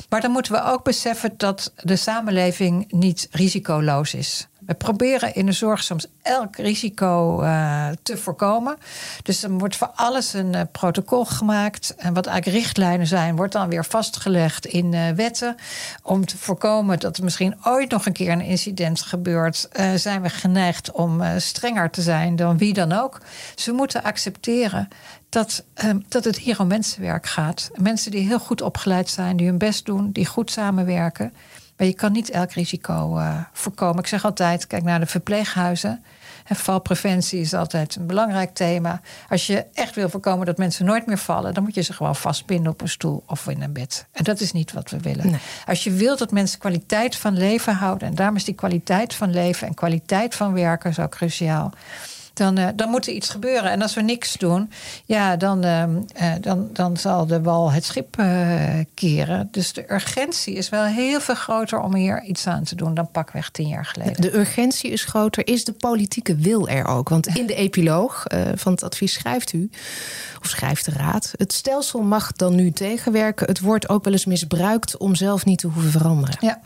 Maar 0.08 0.20
dan 0.20 0.30
moeten 0.30 0.52
we 0.52 0.62
ook 0.62 0.84
beseffen 0.84 1.34
dat 1.36 1.72
de 1.76 1.96
samenleving 1.96 2.92
niet 2.92 3.28
risicoloos 3.30 4.14
is. 4.14 4.48
We 4.68 4.74
proberen 4.74 5.34
in 5.34 5.46
de 5.46 5.52
zorg 5.52 5.82
soms 5.82 6.06
elk 6.22 6.56
risico 6.56 7.42
uh, 7.42 7.88
te 8.02 8.16
voorkomen. 8.16 8.76
Dus 9.22 9.42
er 9.42 9.50
wordt 9.50 9.76
voor 9.76 9.90
alles 9.94 10.32
een 10.32 10.54
uh, 10.54 10.60
protocol 10.72 11.24
gemaakt. 11.24 11.94
En 11.96 12.14
wat 12.14 12.26
eigenlijk 12.26 12.64
richtlijnen 12.64 13.06
zijn, 13.06 13.36
wordt 13.36 13.52
dan 13.52 13.68
weer 13.68 13.84
vastgelegd 13.84 14.66
in 14.66 14.92
uh, 14.92 15.10
wetten. 15.10 15.56
Om 16.02 16.26
te 16.26 16.38
voorkomen 16.38 16.98
dat 16.98 17.16
er 17.16 17.24
misschien 17.24 17.56
ooit 17.62 17.90
nog 17.90 18.06
een 18.06 18.12
keer 18.12 18.32
een 18.32 18.40
incident 18.40 19.02
gebeurt, 19.02 19.68
zijn 19.94 20.22
we 20.22 20.28
geneigd 20.28 20.90
om 20.90 21.22
strenger 21.36 21.90
te 21.90 22.02
zijn 22.02 22.36
dan 22.36 22.58
wie 22.58 22.72
dan 22.72 22.92
ook. 22.92 23.20
Ze 23.54 23.72
moeten 23.72 24.02
accepteren 24.02 24.88
dat, 25.28 25.64
dat 26.08 26.24
het 26.24 26.38
hier 26.38 26.60
om 26.60 26.66
mensenwerk 26.66 27.26
gaat. 27.26 27.70
Mensen 27.74 28.10
die 28.10 28.26
heel 28.26 28.38
goed 28.38 28.62
opgeleid 28.62 29.08
zijn, 29.08 29.36
die 29.36 29.46
hun 29.46 29.58
best 29.58 29.84
doen, 29.84 30.10
die 30.12 30.26
goed 30.26 30.50
samenwerken. 30.50 31.32
Maar 31.78 31.86
je 31.86 31.94
kan 31.94 32.12
niet 32.12 32.30
elk 32.30 32.52
risico 32.52 33.18
uh, 33.18 33.40
voorkomen. 33.52 33.98
Ik 33.98 34.06
zeg 34.06 34.24
altijd, 34.24 34.66
kijk 34.66 34.82
naar 34.82 35.00
de 35.00 35.06
verpleeghuizen. 35.06 36.04
En 36.44 36.56
valpreventie 36.56 37.40
is 37.40 37.54
altijd 37.54 37.96
een 37.96 38.06
belangrijk 38.06 38.54
thema. 38.54 39.00
Als 39.28 39.46
je 39.46 39.64
echt 39.74 39.94
wil 39.94 40.08
voorkomen 40.08 40.46
dat 40.46 40.58
mensen 40.58 40.84
nooit 40.84 41.06
meer 41.06 41.18
vallen, 41.18 41.54
dan 41.54 41.62
moet 41.62 41.74
je 41.74 41.82
ze 41.82 41.92
gewoon 41.92 42.16
vastbinden 42.16 42.72
op 42.72 42.80
een 42.80 42.88
stoel 42.88 43.22
of 43.26 43.46
in 43.46 43.62
een 43.62 43.72
bed. 43.72 44.06
En 44.12 44.24
dat 44.24 44.40
is 44.40 44.52
niet 44.52 44.72
wat 44.72 44.90
we 44.90 45.00
willen. 45.00 45.40
Als 45.66 45.84
je 45.84 45.90
wilt 45.90 46.18
dat 46.18 46.30
mensen 46.30 46.58
kwaliteit 46.58 47.16
van 47.16 47.36
leven 47.36 47.74
houden, 47.74 48.08
en 48.08 48.14
daarom 48.14 48.36
is 48.36 48.44
die 48.44 48.54
kwaliteit 48.54 49.14
van 49.14 49.30
leven 49.30 49.66
en 49.68 49.74
kwaliteit 49.74 50.34
van 50.34 50.52
werken 50.52 50.94
zo 50.94 51.08
cruciaal 51.08 51.72
dan, 52.38 52.58
uh, 52.58 52.68
dan 52.74 52.88
moet 52.88 53.06
er 53.06 53.12
iets 53.12 53.28
gebeuren. 53.28 53.70
En 53.70 53.82
als 53.82 53.94
we 53.94 54.02
niks 54.02 54.36
doen, 54.36 54.70
ja, 55.04 55.36
dan, 55.36 55.64
uh, 55.64 55.84
dan, 56.40 56.68
dan 56.72 56.96
zal 56.96 57.26
de 57.26 57.42
wal 57.42 57.72
het 57.72 57.84
schip 57.84 58.16
uh, 58.20 58.60
keren. 58.94 59.48
Dus 59.50 59.72
de 59.72 59.92
urgentie 59.92 60.54
is 60.54 60.68
wel 60.68 60.84
heel 60.84 61.20
veel 61.20 61.34
groter 61.34 61.80
om 61.80 61.94
hier 61.94 62.22
iets 62.22 62.46
aan 62.46 62.64
te 62.64 62.74
doen 62.74 62.94
dan 62.94 63.10
pakweg 63.10 63.50
tien 63.50 63.68
jaar 63.68 63.84
geleden. 63.84 64.20
De 64.20 64.36
urgentie 64.36 64.90
is 64.90 65.04
groter. 65.04 65.46
Is 65.46 65.64
de 65.64 65.72
politieke 65.72 66.36
wil 66.36 66.68
er 66.68 66.86
ook? 66.86 67.08
Want 67.08 67.26
in 67.26 67.46
de 67.46 67.54
epiloog 67.66 68.24
van 68.54 68.72
het 68.72 68.82
advies 68.82 69.12
schrijft 69.12 69.52
u, 69.52 69.70
of 70.40 70.48
schrijft 70.48 70.84
de 70.84 70.90
Raad, 70.90 71.32
het 71.36 71.52
stelsel 71.52 72.02
mag 72.02 72.32
dan 72.32 72.54
nu 72.54 72.70
tegenwerken. 72.70 73.46
Het 73.46 73.60
wordt 73.60 73.88
ook 73.88 74.04
wel 74.04 74.12
eens 74.12 74.24
misbruikt 74.24 74.96
om 74.96 75.14
zelf 75.14 75.44
niet 75.44 75.58
te 75.58 75.66
hoeven 75.66 75.90
veranderen. 75.90 76.36
Ja. 76.40 76.60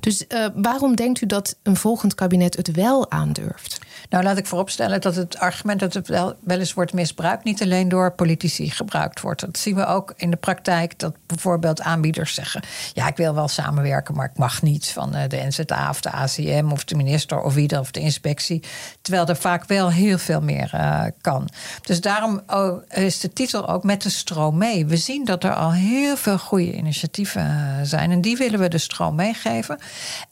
Dus 0.00 0.24
waarom 0.54 0.96
denkt 0.96 1.20
u 1.20 1.26
dat 1.26 1.56
een 1.62 1.76
volgend 1.76 2.14
kabinet 2.14 2.56
het 2.56 2.70
wel 2.70 3.10
aandurft? 3.10 3.78
Nou, 4.10 4.24
laat 4.24 4.38
ik 4.38 4.46
vooropstellen 4.46 5.00
dat 5.00 5.13
het 5.16 5.38
argument 5.38 5.80
dat 5.80 5.94
het 5.94 6.08
wel, 6.08 6.34
wel 6.40 6.58
eens 6.58 6.74
wordt 6.74 6.92
misbruikt, 6.92 7.44
niet 7.44 7.62
alleen 7.62 7.88
door 7.88 8.12
politici 8.12 8.70
gebruikt 8.70 9.20
wordt. 9.20 9.40
Dat 9.40 9.58
zien 9.58 9.74
we 9.74 9.86
ook 9.86 10.12
in 10.16 10.30
de 10.30 10.36
praktijk, 10.36 10.98
dat 10.98 11.14
bijvoorbeeld 11.26 11.80
aanbieders 11.80 12.34
zeggen: 12.34 12.62
Ja, 12.92 13.08
ik 13.08 13.16
wil 13.16 13.34
wel 13.34 13.48
samenwerken, 13.48 14.14
maar 14.14 14.30
ik 14.30 14.38
mag 14.38 14.62
niet 14.62 14.88
van 14.88 15.14
eh, 15.14 15.28
de 15.28 15.46
NZA 15.46 15.88
of 15.88 16.00
de 16.00 16.10
ACM 16.10 16.68
of 16.72 16.84
de 16.84 16.94
minister 16.94 17.40
of 17.40 17.54
wie 17.54 17.68
dan 17.68 17.80
of 17.80 17.90
de 17.90 18.00
inspectie. 18.00 18.62
Terwijl 19.00 19.26
er 19.26 19.36
vaak 19.36 19.64
wel 19.64 19.90
heel 19.90 20.18
veel 20.18 20.40
meer 20.40 20.70
uh, 20.74 21.04
kan. 21.20 21.48
Dus 21.82 22.00
daarom 22.00 22.40
oh, 22.46 22.82
is 22.88 23.20
de 23.20 23.32
titel 23.32 23.68
ook 23.68 23.84
met 23.84 24.02
de 24.02 24.10
stroom 24.10 24.58
mee. 24.58 24.86
We 24.86 24.96
zien 24.96 25.24
dat 25.24 25.44
er 25.44 25.54
al 25.54 25.72
heel 25.72 26.16
veel 26.16 26.38
goede 26.38 26.72
initiatieven 26.72 27.42
eh, 27.42 27.78
zijn 27.82 28.10
en 28.10 28.20
die 28.20 28.36
willen 28.36 28.60
we 28.60 28.68
de 28.68 28.78
stroom 28.78 29.14
meegeven. 29.14 29.78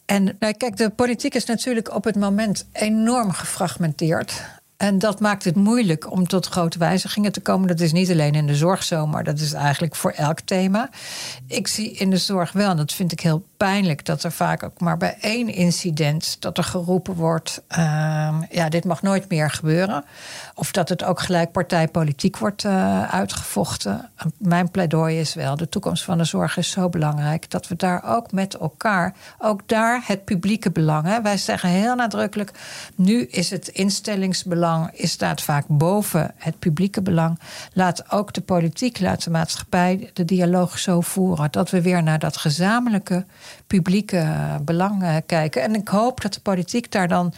En 0.05 0.35
nou, 0.39 0.53
kijk, 0.53 0.77
de 0.77 0.89
politiek 0.89 1.35
is 1.35 1.45
natuurlijk 1.45 1.95
op 1.95 2.03
het 2.03 2.15
moment 2.15 2.65
enorm 2.71 3.31
gefragmenteerd. 3.31 4.43
En 4.77 4.99
dat 4.99 5.19
maakt 5.19 5.43
het 5.43 5.55
moeilijk 5.55 6.11
om 6.11 6.27
tot 6.27 6.47
grote 6.47 6.77
wijzigingen 6.77 7.31
te 7.31 7.41
komen. 7.41 7.67
Dat 7.67 7.79
is 7.79 7.91
niet 7.91 8.11
alleen 8.11 8.35
in 8.35 8.47
de 8.47 8.55
zorg 8.55 8.83
zo, 8.83 9.07
maar 9.07 9.23
dat 9.23 9.39
is 9.39 9.53
eigenlijk 9.53 9.95
voor 9.95 10.11
elk 10.11 10.39
thema. 10.39 10.89
Ik 11.47 11.67
zie 11.67 11.91
in 11.91 12.09
de 12.09 12.17
zorg 12.17 12.51
wel, 12.51 12.69
en 12.69 12.77
dat 12.77 12.93
vind 12.93 13.11
ik 13.11 13.19
heel 13.19 13.45
pijnlijk, 13.57 14.05
dat 14.05 14.23
er 14.23 14.31
vaak 14.31 14.63
ook 14.63 14.79
maar 14.79 14.97
bij 14.97 15.17
één 15.21 15.47
incident 15.47 16.37
dat 16.39 16.57
er 16.57 16.63
geroepen 16.63 17.13
wordt: 17.13 17.61
uh, 17.77 17.77
ja, 18.49 18.69
dit 18.69 18.85
mag 18.85 19.01
nooit 19.01 19.29
meer 19.29 19.51
gebeuren. 19.51 20.03
Of 20.55 20.71
dat 20.71 20.89
het 20.89 21.03
ook 21.03 21.19
gelijk 21.19 21.51
partijpolitiek 21.51 22.37
wordt 22.37 22.63
uh, 22.63 23.13
uitgevochten. 23.13 24.09
Mijn 24.37 24.71
pleidooi 24.71 25.19
is 25.19 25.33
wel: 25.33 25.55
de 25.55 25.69
toekomst 25.69 26.03
van 26.03 26.17
de 26.17 26.23
zorg 26.23 26.57
is 26.57 26.71
zo 26.71 26.89
belangrijk 26.89 27.49
dat 27.49 27.67
we 27.67 27.75
daar 27.75 28.03
ook 28.05 28.31
met 28.31 28.57
elkaar, 28.57 29.15
ook 29.37 29.61
daar 29.65 30.03
het 30.05 30.25
publieke 30.25 30.71
belang. 30.71 31.21
Wij 31.23 31.37
zeggen 31.37 31.69
heel 31.69 31.95
nadrukkelijk: 31.95 32.51
nu 32.95 33.25
is 33.25 33.49
het 33.49 33.67
instellingsbelang 33.67 34.61
is 34.93 35.11
staat 35.11 35.41
vaak 35.41 35.65
boven 35.67 36.33
het 36.37 36.59
publieke 36.59 37.01
belang. 37.01 37.39
Laat 37.73 38.11
ook 38.11 38.33
de 38.33 38.41
politiek, 38.41 38.99
laat 38.99 39.23
de 39.23 39.29
maatschappij 39.29 40.09
de 40.13 40.25
dialoog 40.25 40.79
zo 40.79 41.01
voeren 41.01 41.51
dat 41.51 41.69
we 41.69 41.81
weer 41.81 42.03
naar 42.03 42.19
dat 42.19 42.37
gezamenlijke 42.37 43.25
publieke 43.67 44.27
belang 44.61 45.03
uh, 45.03 45.15
kijken. 45.25 45.61
En 45.61 45.75
ik 45.75 45.87
hoop 45.87 46.21
dat 46.21 46.33
de 46.33 46.41
politiek 46.41 46.91
daar 46.91 47.07
dan 47.07 47.33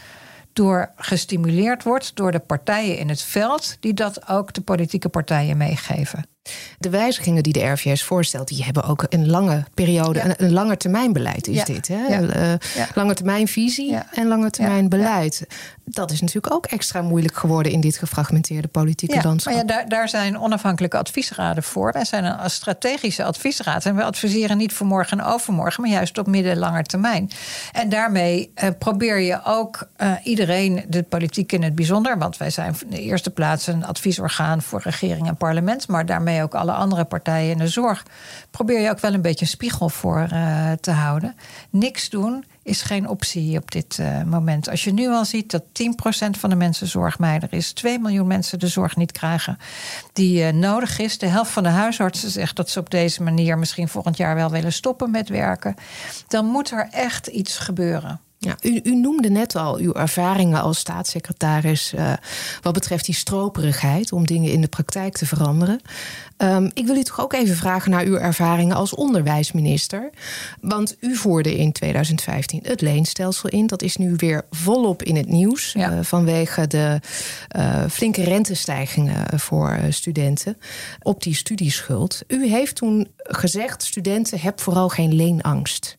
door 0.53 0.91
gestimuleerd 0.95 1.83
wordt 1.83 2.15
door 2.15 2.31
de 2.31 2.39
partijen 2.39 2.97
in 2.97 3.09
het 3.09 3.21
veld, 3.21 3.77
die 3.79 3.93
dat 3.93 4.27
ook 4.29 4.53
de 4.53 4.61
politieke 4.61 5.09
partijen 5.09 5.57
meegeven. 5.57 6.34
De 6.79 6.89
wijzigingen 6.89 7.43
die 7.43 7.53
de 7.53 7.65
RVS 7.65 8.03
voorstelt, 8.03 8.47
die 8.47 8.63
hebben 8.63 8.83
ook 8.83 9.05
een 9.09 9.29
lange 9.29 9.63
periode, 9.73 10.21
een, 10.23 10.33
een 10.37 10.51
lange 10.51 10.77
termijn 10.77 11.13
beleid 11.13 11.47
is 11.47 11.63
dit. 11.63 11.87
Hè? 11.87 12.05
Ja. 12.07 12.21
Uh, 12.21 12.53
lange 12.93 13.13
termijn 13.13 13.47
visie 13.47 13.97
en 14.11 14.27
lange 14.27 14.49
termijn 14.49 14.89
beleid. 14.89 15.47
Dat 15.85 16.11
is 16.11 16.21
natuurlijk 16.21 16.53
ook 16.53 16.65
extra 16.65 17.01
moeilijk 17.01 17.37
geworden 17.37 17.71
in 17.71 17.81
dit 17.81 17.97
gefragmenteerde 17.97 18.67
politieke 18.67 19.21
landschap. 19.23 19.53
Maar 19.53 19.61
ja, 19.61 19.67
daar, 19.67 19.89
daar 19.89 20.09
zijn 20.09 20.39
onafhankelijke 20.39 20.97
adviesraden 20.97 21.63
voor. 21.63 21.91
Wij 21.91 22.05
zijn 22.05 22.23
een 22.23 22.49
strategische 22.49 23.23
adviesraad. 23.23 23.85
En 23.85 23.95
we 23.95 24.03
adviseren 24.03 24.57
niet 24.57 24.73
voor 24.73 24.87
morgen 24.87 25.19
en 25.19 25.25
overmorgen, 25.25 25.81
maar 25.81 25.91
juist 25.91 26.17
op 26.17 26.27
midden- 26.27 26.51
en 26.51 26.57
lange 26.57 26.83
termijn. 26.83 27.29
En 27.71 27.89
daarmee 27.89 28.51
uh, 28.63 28.69
probeer 28.79 29.19
je 29.19 29.43
ook 29.43 29.87
uh, 29.97 30.11
iedereen, 30.23 30.85
de 30.87 31.03
politiek 31.03 31.51
in 31.51 31.63
het 31.63 31.75
bijzonder, 31.75 32.17
want 32.17 32.37
wij 32.37 32.49
zijn 32.49 32.75
in 32.83 32.89
de 32.89 33.01
eerste 33.01 33.29
plaats 33.29 33.67
een 33.67 33.85
adviesorgaan 33.85 34.61
voor 34.61 34.81
regering 34.83 35.27
en 35.27 35.35
parlement, 35.35 35.87
maar 35.87 36.05
daarmee 36.05 36.34
ook 36.43 36.55
alle 36.55 36.71
andere 36.71 37.05
partijen 37.05 37.51
in 37.51 37.57
de 37.57 37.67
zorg, 37.67 38.05
probeer 38.51 38.79
je 38.79 38.89
ook 38.89 38.99
wel 38.99 39.13
een 39.13 39.21
beetje 39.21 39.45
een 39.45 39.51
spiegel 39.51 39.89
voor 39.89 40.27
uh, 40.33 40.71
te 40.71 40.91
houden. 40.91 41.35
Niks 41.69 42.09
doen 42.09 42.45
is 42.63 42.81
geen 42.81 43.07
optie 43.07 43.57
op 43.57 43.71
dit 43.71 43.97
uh, 43.97 44.23
moment. 44.23 44.69
Als 44.69 44.83
je 44.83 44.93
nu 44.93 45.07
al 45.07 45.25
ziet 45.25 45.51
dat 45.51 45.63
10% 45.63 46.39
van 46.39 46.49
de 46.49 46.55
mensen 46.55 46.87
zorgmeider 46.87 47.53
is, 47.53 47.71
2 47.71 47.99
miljoen 47.99 48.27
mensen 48.27 48.59
de 48.59 48.67
zorg 48.67 48.95
niet 48.95 49.11
krijgen 49.11 49.57
die 50.13 50.41
uh, 50.41 50.49
nodig 50.49 50.99
is. 50.99 51.17
De 51.17 51.27
helft 51.27 51.51
van 51.51 51.63
de 51.63 51.69
huisartsen 51.69 52.29
zegt 52.29 52.55
dat 52.55 52.69
ze 52.69 52.79
op 52.79 52.89
deze 52.89 53.23
manier 53.23 53.57
misschien 53.57 53.87
volgend 53.87 54.17
jaar 54.17 54.35
wel 54.35 54.49
willen 54.49 54.73
stoppen 54.73 55.11
met 55.11 55.29
werken. 55.29 55.75
Dan 56.27 56.45
moet 56.45 56.71
er 56.71 56.87
echt 56.91 57.27
iets 57.27 57.57
gebeuren. 57.57 58.19
Ja, 58.45 58.57
u, 58.61 58.79
u, 58.83 58.95
noemde 58.95 59.29
net 59.29 59.55
al 59.55 59.77
uw 59.77 59.93
ervaringen 59.93 60.61
als 60.61 60.79
staatssecretaris 60.79 61.93
uh, 61.93 62.13
wat 62.61 62.73
betreft 62.73 63.05
die 63.05 63.15
stroperigheid 63.15 64.11
om 64.11 64.25
dingen 64.25 64.51
in 64.51 64.61
de 64.61 64.67
praktijk 64.67 65.17
te 65.17 65.25
veranderen. 65.25 65.81
Um, 66.37 66.71
ik 66.73 66.85
wil 66.85 66.95
u 66.95 67.03
toch 67.03 67.21
ook 67.21 67.33
even 67.33 67.55
vragen 67.55 67.91
naar 67.91 68.03
uw 68.03 68.15
ervaringen 68.15 68.75
als 68.75 68.93
onderwijsminister. 68.93 70.09
Want 70.61 70.97
u 70.99 71.15
voerde 71.15 71.57
in 71.57 71.71
2015 71.71 72.59
het 72.63 72.81
leenstelsel 72.81 73.49
in. 73.49 73.67
Dat 73.67 73.81
is 73.81 73.97
nu 73.97 74.13
weer 74.17 74.45
volop 74.49 75.03
in 75.03 75.15
het 75.15 75.27
nieuws 75.27 75.71
ja. 75.71 75.91
uh, 75.91 75.99
vanwege 76.01 76.67
de 76.67 76.99
uh, 77.57 77.83
flinke 77.89 78.23
rentestijgingen 78.23 79.39
voor 79.39 79.79
studenten 79.89 80.57
op 81.01 81.23
die 81.23 81.35
studieschuld. 81.35 82.21
U 82.27 82.47
heeft 82.47 82.75
toen 82.75 83.07
gezegd: 83.17 83.83
studenten, 83.83 84.39
heb 84.39 84.61
vooral 84.61 84.89
geen 84.89 85.13
leenangst. 85.13 85.97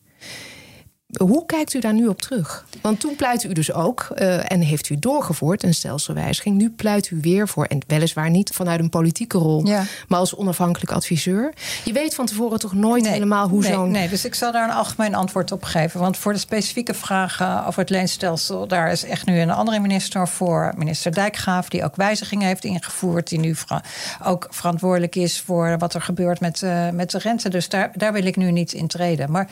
Hoe 1.15 1.45
kijkt 1.45 1.73
u 1.73 1.79
daar 1.79 1.93
nu 1.93 2.07
op 2.07 2.21
terug? 2.21 2.65
Want 2.81 2.99
toen 2.99 3.15
pleit 3.15 3.43
u 3.43 3.53
dus 3.53 3.73
ook 3.73 4.07
uh, 4.15 4.51
en 4.51 4.61
heeft 4.61 4.89
u 4.89 4.99
doorgevoerd 4.99 5.63
een 5.63 5.73
stelselwijziging. 5.73 6.57
Nu 6.57 6.69
pleit 6.69 7.09
u 7.09 7.19
weer 7.21 7.47
voor, 7.47 7.65
en 7.65 7.79
weliswaar 7.87 8.29
niet 8.29 8.49
vanuit 8.49 8.79
een 8.79 8.89
politieke 8.89 9.37
rol, 9.37 9.67
ja. 9.67 9.83
maar 10.07 10.19
als 10.19 10.35
onafhankelijk 10.35 10.91
adviseur. 10.91 11.53
Je 11.85 11.93
weet 11.93 12.15
van 12.15 12.25
tevoren 12.25 12.59
toch 12.59 12.73
nooit 12.73 13.03
nee, 13.03 13.11
helemaal 13.11 13.49
hoe 13.49 13.61
nee, 13.61 13.71
zo'n. 13.71 13.91
Nee, 13.91 14.09
dus 14.09 14.25
ik 14.25 14.35
zal 14.35 14.51
daar 14.51 14.69
een 14.69 14.75
algemeen 14.75 15.15
antwoord 15.15 15.51
op 15.51 15.63
geven. 15.63 15.99
Want 15.99 16.17
voor 16.17 16.33
de 16.33 16.39
specifieke 16.39 16.93
vragen 16.93 17.65
over 17.65 17.81
het 17.81 17.89
leenstelsel, 17.89 18.67
daar 18.67 18.91
is 18.91 19.03
echt 19.03 19.25
nu 19.25 19.39
een 19.39 19.51
andere 19.51 19.79
minister 19.79 20.27
voor, 20.27 20.73
minister 20.77 21.13
Dijkgraaf, 21.13 21.69
die 21.69 21.83
ook 21.83 21.95
wijzigingen 21.95 22.47
heeft 22.47 22.63
ingevoerd, 22.63 23.29
die 23.29 23.39
nu 23.39 23.55
ook 24.23 24.47
verantwoordelijk 24.49 25.15
is 25.15 25.41
voor 25.41 25.77
wat 25.77 25.93
er 25.93 26.01
gebeurt 26.01 26.39
met, 26.39 26.61
uh, 26.61 26.89
met 26.89 27.11
de 27.11 27.17
rente. 27.17 27.49
Dus 27.49 27.69
daar, 27.69 27.91
daar 27.95 28.13
wil 28.13 28.25
ik 28.25 28.35
nu 28.35 28.51
niet 28.51 28.73
in 28.73 28.87
treden. 28.87 29.31
Maar 29.31 29.49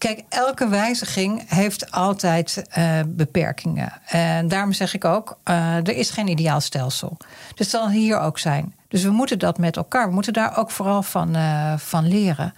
Kijk, 0.00 0.22
elke 0.28 0.68
wijziging 0.68 1.42
heeft 1.46 1.90
altijd 1.90 2.64
uh, 2.78 3.00
beperkingen. 3.06 3.92
En 4.06 4.48
daarom 4.48 4.72
zeg 4.72 4.94
ik 4.94 5.04
ook, 5.04 5.38
uh, 5.44 5.76
er 5.76 5.96
is 5.96 6.10
geen 6.10 6.28
ideaal 6.28 6.60
stelsel. 6.60 7.16
Dus 7.54 7.70
dat 7.70 7.80
zal 7.80 7.90
hier 7.90 8.18
ook 8.18 8.38
zijn. 8.38 8.74
Dus 8.88 9.02
we 9.02 9.10
moeten 9.10 9.38
dat 9.38 9.58
met 9.58 9.76
elkaar, 9.76 10.08
we 10.08 10.14
moeten 10.14 10.32
daar 10.32 10.56
ook 10.58 10.70
vooral 10.70 11.02
van, 11.02 11.36
uh, 11.36 11.72
van 11.76 12.08
leren. 12.08 12.54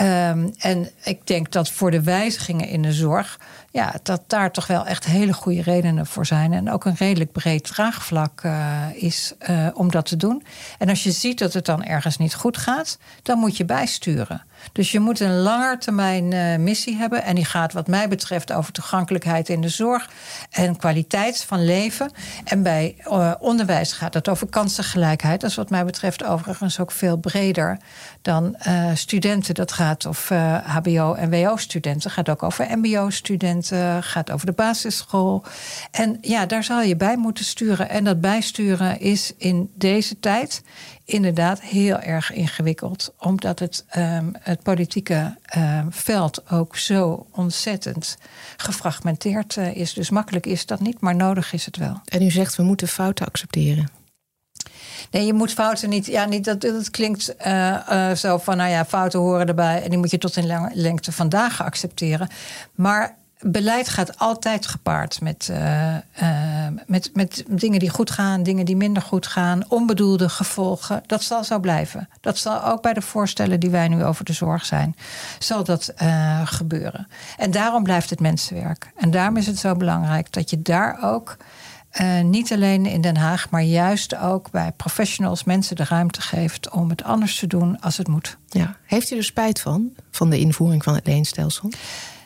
Um, 0.00 0.54
en 0.58 0.90
ik 1.04 1.26
denk 1.26 1.52
dat 1.52 1.70
voor 1.70 1.90
de 1.90 2.02
wijzigingen 2.02 2.68
in 2.68 2.82
de 2.82 2.92
zorg, 2.92 3.40
ja, 3.70 3.94
dat 4.02 4.22
daar 4.26 4.50
toch 4.50 4.66
wel 4.66 4.86
echt 4.86 5.04
hele 5.04 5.32
goede 5.32 5.62
redenen 5.62 6.06
voor 6.06 6.26
zijn. 6.26 6.52
En 6.52 6.70
ook 6.70 6.84
een 6.84 6.96
redelijk 6.98 7.32
breed 7.32 7.64
draagvlak 7.64 8.42
is 8.94 9.34
om 9.74 9.90
dat 9.90 10.06
te 10.06 10.16
doen. 10.16 10.44
En 10.78 10.88
als 10.88 11.02
je 11.02 11.10
ziet 11.10 11.38
dat 11.38 11.52
het 11.52 11.66
dan 11.66 11.84
ergens 11.84 12.16
niet 12.16 12.34
goed 12.34 12.56
gaat, 12.56 12.98
dan 13.22 13.38
moet 13.38 13.56
je 13.56 13.64
bijsturen. 13.64 14.42
Dus 14.72 14.92
je 14.92 15.00
moet 15.00 15.20
een 15.20 15.38
langetermijn 15.38 16.32
uh, 16.32 16.56
missie 16.56 16.96
hebben. 16.96 17.22
En 17.22 17.34
die 17.34 17.44
gaat, 17.44 17.72
wat 17.72 17.86
mij 17.86 18.08
betreft, 18.08 18.52
over 18.52 18.72
toegankelijkheid 18.72 19.48
in 19.48 19.60
de 19.60 19.68
zorg 19.68 20.10
en 20.50 20.76
kwaliteit 20.76 21.44
van 21.44 21.64
leven. 21.64 22.10
En 22.44 22.62
bij 22.62 22.96
uh, 23.08 23.32
onderwijs 23.38 23.92
gaat 23.92 24.14
het 24.14 24.28
over 24.28 24.46
kansengelijkheid. 24.46 25.40
Dat 25.40 25.50
is, 25.50 25.56
wat 25.56 25.70
mij 25.70 25.84
betreft, 25.84 26.24
overigens 26.24 26.80
ook 26.80 26.90
veel 26.90 27.16
breder 27.16 27.78
dan 28.22 28.56
uh, 28.68 28.90
studenten. 28.94 29.54
Dat 29.54 29.72
gaat 29.72 30.06
over 30.06 30.36
HBO- 30.64 31.14
en 31.14 31.30
WO-studenten. 31.30 32.10
Gaat 32.10 32.28
ook 32.28 32.42
over 32.42 32.78
MBO-studenten. 32.78 34.02
Gaat 34.02 34.30
over 34.30 34.46
de 34.46 34.52
basisschool. 34.52 35.44
En 35.90 36.18
ja, 36.20 36.46
daar 36.46 36.64
zal 36.64 36.82
je 36.82 36.96
bij 36.96 37.16
moeten 37.16 37.44
sturen. 37.44 37.88
En 37.88 38.04
dat 38.04 38.20
bijsturen 38.20 39.00
is 39.00 39.32
in 39.36 39.70
deze 39.74 40.20
tijd 40.20 40.62
inderdaad 41.04 41.60
heel 41.60 41.98
erg 41.98 42.32
ingewikkeld. 42.32 43.14
Omdat 43.18 43.58
het, 43.58 43.84
um, 43.96 44.32
het 44.40 44.62
politieke 44.62 45.36
um, 45.56 45.92
veld 45.92 46.50
ook 46.50 46.76
zo 46.76 47.26
ontzettend 47.30 48.18
gefragmenteerd 48.56 49.56
uh, 49.56 49.76
is. 49.76 49.92
Dus 49.92 50.10
makkelijk 50.10 50.46
is 50.46 50.66
dat 50.66 50.80
niet, 50.80 51.00
maar 51.00 51.16
nodig 51.16 51.52
is 51.52 51.64
het 51.64 51.76
wel. 51.76 52.00
En 52.04 52.22
u 52.22 52.30
zegt 52.30 52.56
we 52.56 52.62
moeten 52.62 52.88
fouten 52.88 53.26
accepteren. 53.26 53.88
Nee, 55.10 55.26
je 55.26 55.32
moet 55.32 55.52
fouten 55.52 55.88
niet. 55.88 56.06
Ja, 56.06 56.24
niet 56.24 56.44
dat, 56.44 56.60
dat 56.60 56.90
klinkt 56.90 57.34
uh, 57.46 57.78
uh, 57.90 58.10
zo 58.14 58.38
van, 58.38 58.56
nou 58.56 58.70
ja, 58.70 58.84
fouten 58.84 59.20
horen 59.20 59.48
erbij. 59.48 59.82
En 59.82 59.90
die 59.90 59.98
moet 59.98 60.10
je 60.10 60.18
tot 60.18 60.36
in 60.36 60.46
lang, 60.46 60.70
lengte 60.74 61.12
van 61.12 61.28
dagen 61.28 61.64
accepteren. 61.64 62.28
Maar 62.74 63.16
beleid 63.44 63.88
gaat 63.88 64.18
altijd 64.18 64.66
gepaard 64.66 65.20
met, 65.20 65.48
uh, 65.50 65.94
uh, 65.94 65.98
met, 66.86 67.10
met 67.14 67.44
dingen 67.48 67.78
die 67.78 67.90
goed 67.90 68.10
gaan, 68.10 68.42
dingen 68.42 68.64
die 68.64 68.76
minder 68.76 69.02
goed 69.02 69.26
gaan, 69.26 69.62
onbedoelde 69.68 70.28
gevolgen. 70.28 71.02
Dat 71.06 71.22
zal 71.22 71.44
zo 71.44 71.58
blijven. 71.58 72.08
Dat 72.20 72.38
zal 72.38 72.64
ook 72.64 72.82
bij 72.82 72.92
de 72.92 73.02
voorstellen 73.02 73.60
die 73.60 73.70
wij 73.70 73.88
nu 73.88 74.04
over 74.04 74.24
de 74.24 74.32
zorg 74.32 74.64
zijn, 74.64 74.96
zal 75.38 75.64
dat 75.64 75.92
uh, 76.02 76.40
gebeuren. 76.44 77.08
En 77.36 77.50
daarom 77.50 77.82
blijft 77.82 78.10
het 78.10 78.20
mensenwerk. 78.20 78.92
En 78.96 79.10
daarom 79.10 79.36
is 79.36 79.46
het 79.46 79.58
zo 79.58 79.74
belangrijk 79.74 80.32
dat 80.32 80.50
je 80.50 80.62
daar 80.62 80.98
ook. 81.02 81.36
Niet 82.22 82.52
alleen 82.52 82.86
in 82.86 83.00
Den 83.00 83.16
Haag, 83.16 83.50
maar 83.50 83.62
juist 83.62 84.16
ook 84.16 84.50
bij 84.50 84.72
professionals 84.76 85.44
mensen 85.44 85.76
de 85.76 85.84
ruimte 85.84 86.20
geeft 86.20 86.70
om 86.70 86.88
het 86.88 87.04
anders 87.04 87.38
te 87.38 87.46
doen 87.46 87.80
als 87.80 87.96
het 87.96 88.08
moet. 88.08 88.36
Ja. 88.48 88.76
Heeft 88.84 89.10
u 89.10 89.16
er 89.16 89.24
spijt 89.24 89.60
van, 89.60 89.90
van 90.10 90.30
de 90.30 90.38
invoering 90.38 90.82
van 90.84 90.94
het 90.94 91.06
leenstelsel? 91.06 91.70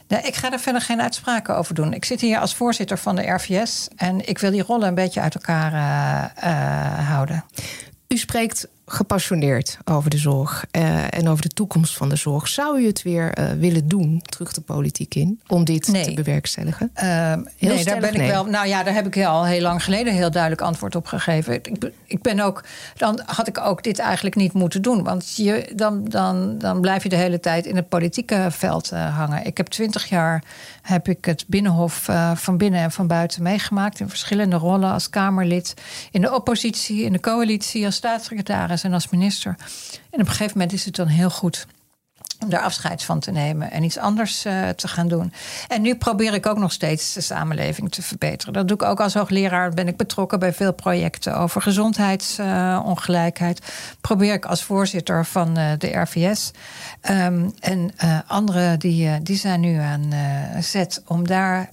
Nee, 0.09 0.21
ik 0.23 0.35
ga 0.35 0.53
er 0.53 0.61
verder 0.61 0.81
geen 0.81 1.01
uitspraken 1.01 1.57
over 1.57 1.75
doen. 1.75 1.93
Ik 1.93 2.05
zit 2.05 2.21
hier 2.21 2.39
als 2.39 2.55
voorzitter 2.55 2.99
van 2.99 3.17
de 3.17 3.31
RVS 3.31 3.89
en 3.97 4.29
ik 4.29 4.39
wil 4.39 4.51
die 4.51 4.63
rollen 4.63 4.89
een 4.89 4.95
beetje 4.95 5.21
uit 5.21 5.35
elkaar 5.35 5.73
uh, 5.73 6.51
uh, 6.51 7.09
houden. 7.09 7.45
U 8.09 8.17
spreekt 8.17 8.69
gepassioneerd 8.89 9.79
over 9.85 10.11
de 10.11 10.19
zorg 10.19 10.67
uh, 10.73 11.15
en 11.15 11.29
over 11.29 11.43
de 11.43 11.49
toekomst 11.49 11.97
van 11.97 12.09
de 12.09 12.17
zorg. 12.17 12.49
Zou 12.49 12.81
u 12.81 12.87
het 12.87 13.03
weer 13.03 13.39
uh, 13.39 13.51
willen 13.53 13.89
doen, 13.89 14.23
terug 14.25 14.53
de 14.53 14.61
politiek 14.61 15.15
in, 15.15 15.41
om 15.47 15.65
dit 15.65 15.89
nee. 15.89 16.05
te 16.05 16.15
bewerkstelligen? 16.15 16.91
Uh, 16.95 17.03
nee, 17.59 17.85
daar 17.85 18.01
ben 18.01 18.15
ik 18.15 18.31
wel. 18.31 18.45
Nou 18.45 18.67
ja, 18.67 18.83
daar 18.83 18.95
heb 18.95 19.07
ik 19.07 19.25
al 19.25 19.47
heel 19.47 19.61
lang 19.61 19.85
geleden 19.85 20.15
heel 20.15 20.31
duidelijk 20.31 20.63
antwoord 20.63 20.95
op 20.95 21.07
gegeven. 21.07 21.55
Ik, 21.55 21.91
ik 22.07 22.23
ben 22.23 22.41
ook, 22.41 22.65
dan 22.97 23.21
had 23.27 23.49
ik 23.49 23.59
ook 23.59 23.83
dit 23.83 23.99
eigenlijk 23.99 24.37
niet 24.37 24.53
moeten 24.53 24.83
doen. 24.83 25.03
Want 25.03 25.37
je, 25.37 25.73
dan, 25.75 26.05
dan, 26.05 26.59
dan 26.59 26.81
blijf 26.81 27.03
je 27.03 27.09
de 27.09 27.17
hele 27.17 27.41
tijd 27.41 27.67
in 27.67 27.77
het 27.77 27.89
politieke 27.89 28.47
veld 28.51 28.93
uh, 28.93 29.17
hangen. 29.17 29.47
Ik 29.47 29.57
heb 29.57 29.67
twintig 29.67 30.09
jaar 30.09 30.45
heb 30.83 31.09
ik 31.09 31.25
het 31.25 31.45
Binnenhof 31.47 32.09
van 32.35 32.57
binnen 32.57 32.81
en 32.81 32.91
van 32.91 33.07
buiten 33.07 33.43
meegemaakt. 33.43 34.01
In 34.01 34.09
verschillende 34.09 34.57
rollen 34.57 34.93
als 34.93 35.11
Kamerlid. 35.11 35.75
In 36.11 36.21
de 36.21 36.35
oppositie, 36.35 37.03
in 37.03 37.13
de 37.13 37.21
coalitie, 37.21 37.85
als 37.85 37.95
staatssecretaris 37.95 38.78
en 38.85 38.93
als 38.93 39.09
minister. 39.09 39.57
En 40.11 40.21
op 40.21 40.27
een 40.27 40.27
gegeven 40.27 40.59
moment 40.59 40.73
is 40.73 40.85
het 40.85 40.97
dan 40.97 41.07
heel 41.07 41.31
goed 41.31 41.67
om 42.41 42.51
daar 42.51 42.61
afscheid 42.61 43.03
van 43.03 43.21
te 43.21 43.31
nemen 43.31 43.71
en 43.71 43.83
iets 43.83 43.99
anders 43.99 44.47
uh, 44.47 44.69
te 44.69 44.89
gaan 44.89 45.09
doen. 45.09 45.33
En 45.69 45.83
nu 45.83 45.95
probeer 45.95 46.35
ik 46.35 46.47
ook 46.47 46.59
nog 46.59 46.73
steeds 46.73 47.13
de 47.13 47.21
samenleving 47.21 47.93
te 47.93 48.03
verbeteren. 48.03 48.53
Dat 48.55 48.69
doe 48.69 48.77
ik 48.77 48.83
ook 48.83 49.01
als 49.01 49.15
hoogleraar. 49.15 49.71
Ben 49.71 49.89
ik 49.89 49.97
betrokken 49.97 50.39
bij 50.39 50.53
veel 50.53 50.73
projecten 50.73 51.37
over 51.37 51.63
gezondheidsongelijkheid. 51.63 53.61
Probeer 54.01 54.33
ik 54.33 54.45
als 54.45 54.63
voorzitter 54.63 55.27
van 55.27 55.59
uh, 55.59 55.71
de 55.79 55.99
RVS. 55.99 56.51
Um, 57.11 57.53
en 57.61 57.91
anderen 58.27 58.79
die, 58.79 59.23
die 59.23 59.37
zijn 59.37 59.61
nu 59.61 59.79
aan 59.79 60.13
zet 60.61 61.03
om 61.07 61.27
daar 61.27 61.73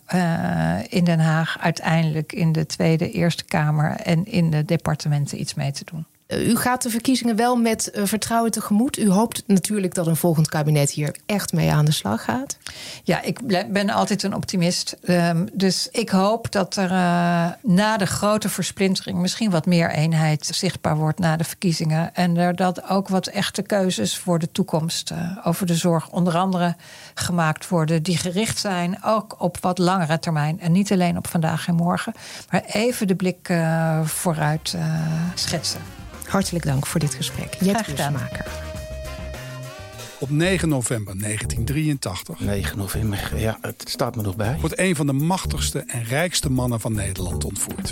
in 0.89 1.03
Den 1.03 1.19
Haag 1.19 1.57
uiteindelijk 1.59 2.33
in 2.33 2.51
de 2.51 2.65
Tweede, 2.65 3.11
Eerste 3.11 3.43
Kamer 3.43 3.91
en 3.91 4.25
in 4.25 4.49
de 4.49 4.65
departementen 4.65 5.39
iets 5.39 5.53
mee 5.53 5.71
te 5.71 5.83
doen. 5.85 6.05
U 6.27 6.55
gaat 6.55 6.81
de 6.81 6.89
verkiezingen 6.89 7.35
wel 7.35 7.55
met 7.55 7.91
uh, 7.93 8.05
vertrouwen 8.05 8.51
tegemoet. 8.51 8.97
U 8.97 9.09
hoopt 9.09 9.43
natuurlijk 9.47 9.93
dat 9.93 10.07
een 10.07 10.15
volgend 10.15 10.49
kabinet 10.49 10.91
hier 10.91 11.15
echt 11.25 11.53
mee 11.53 11.71
aan 11.71 11.85
de 11.85 11.91
slag 11.91 12.23
gaat. 12.23 12.57
Ja, 13.03 13.21
ik 13.21 13.39
ben 13.71 13.89
altijd 13.89 14.23
een 14.23 14.35
optimist. 14.35 14.97
Um, 15.03 15.47
dus 15.53 15.87
ik 15.91 16.09
hoop 16.09 16.51
dat 16.51 16.75
er 16.75 16.91
uh, 16.91 17.45
na 17.61 17.97
de 17.97 18.05
grote 18.05 18.49
versplintering 18.49 19.17
misschien 19.17 19.51
wat 19.51 19.65
meer 19.65 19.91
eenheid 19.91 20.45
zichtbaar 20.45 20.97
wordt 20.97 21.19
na 21.19 21.37
de 21.37 21.43
verkiezingen. 21.43 22.15
En 22.15 22.55
dat 22.55 22.89
ook 22.89 23.07
wat 23.07 23.27
echte 23.27 23.61
keuzes 23.61 24.17
voor 24.17 24.39
de 24.39 24.51
toekomst 24.51 25.11
uh, 25.11 25.37
over 25.43 25.65
de 25.65 25.75
zorg 25.75 26.09
onder 26.09 26.37
andere 26.37 26.75
gemaakt 27.13 27.67
worden. 27.67 28.03
Die 28.03 28.17
gericht 28.17 28.57
zijn 28.57 29.03
ook 29.03 29.35
op 29.41 29.57
wat 29.61 29.77
langere 29.77 30.19
termijn. 30.19 30.59
En 30.59 30.71
niet 30.71 30.91
alleen 30.91 31.17
op 31.17 31.27
vandaag 31.27 31.67
en 31.67 31.75
morgen. 31.75 32.13
Maar 32.49 32.63
even 32.65 33.07
de 33.07 33.15
blik 33.15 33.53
vooruit 34.03 34.75
schetsen. 35.33 35.81
Hartelijk 36.27 36.65
dank 36.65 36.85
voor 36.85 36.99
dit 36.99 37.13
gesprek. 37.13 37.57
Jet 37.59 37.85
Busmaker. 37.85 38.45
Op 40.19 40.29
9 40.29 40.69
november 40.69 41.19
1983. 41.19 42.39
9 42.39 42.77
november, 42.77 43.31
ja, 43.35 43.57
het 43.61 43.83
staat 43.87 44.15
me 44.15 44.21
nog 44.21 44.35
bij. 44.35 44.57
Wordt 44.59 44.79
een 44.79 44.95
van 44.95 45.07
de 45.07 45.13
machtigste 45.13 45.83
en 45.87 46.03
rijkste 46.03 46.51
mannen 46.51 46.79
van 46.79 46.93
Nederland 46.93 47.43
ontvoerd. 47.43 47.91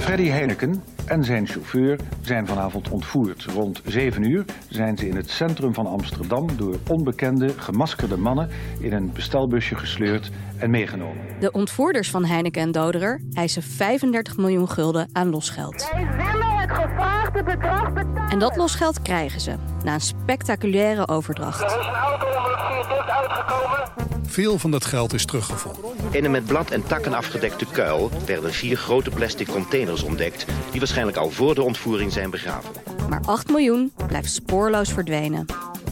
Freddy 0.00 0.28
Heineken 0.28 0.82
en 1.06 1.24
zijn 1.24 1.46
chauffeur 1.46 1.98
zijn 2.20 2.46
vanavond 2.46 2.88
ontvoerd. 2.88 3.44
Rond 3.44 3.80
7 3.84 4.30
uur 4.30 4.44
zijn 4.68 4.96
ze 4.96 5.08
in 5.08 5.16
het 5.16 5.30
centrum 5.30 5.74
van 5.74 5.86
Amsterdam 5.86 6.56
door 6.56 6.76
onbekende 6.88 7.48
gemaskerde 7.56 8.16
mannen 8.16 8.50
in 8.78 8.92
een 8.92 9.12
bestelbusje 9.12 9.74
gesleurd 9.74 10.30
en 10.58 10.70
meegenomen. 10.70 11.22
De 11.40 11.52
ontvoerders 11.52 12.10
van 12.10 12.24
Heineken 12.24 12.62
en 12.62 12.72
Doderer 12.72 13.20
eisen 13.32 13.62
35 13.62 14.36
miljoen 14.36 14.68
gulden 14.68 15.08
aan 15.12 15.30
losgeld. 15.30 15.90
Wij 15.92 16.08
willen 16.16 16.58
het 16.58 16.70
gevraagde 16.70 17.42
bedrag 17.42 17.92
betalen. 17.92 18.30
En 18.30 18.38
dat 18.38 18.56
losgeld 18.56 19.02
krijgen 19.02 19.40
ze 19.40 19.54
na 19.84 19.94
een 19.94 20.00
spectaculaire 20.00 21.08
overdracht. 21.08 21.60
Er 21.60 21.66
is 21.66 21.86
een 21.86 21.92
auto 21.92 22.26
onder 22.26 22.50
het 22.50 22.60
viaduct 22.60 23.10
uitgekomen. 23.10 24.09
Veel 24.30 24.58
van 24.58 24.70
dat 24.70 24.84
geld 24.84 25.12
is 25.12 25.24
teruggevonden. 25.24 25.82
In 26.10 26.24
een 26.24 26.30
met 26.30 26.44
blad 26.44 26.70
en 26.70 26.82
takken 26.82 27.12
afgedekte 27.12 27.64
kuil 27.72 28.10
werden 28.26 28.52
vier 28.52 28.76
grote 28.76 29.10
plastic 29.10 29.48
containers 29.48 30.02
ontdekt... 30.02 30.46
die 30.70 30.80
waarschijnlijk 30.80 31.16
al 31.16 31.30
voor 31.30 31.54
de 31.54 31.62
ontvoering 31.62 32.12
zijn 32.12 32.30
begraven. 32.30 32.70
Maar 33.08 33.20
8 33.24 33.48
miljoen 33.48 33.92
blijft 34.06 34.32
spoorloos 34.32 34.92
verdwenen. 34.92 35.46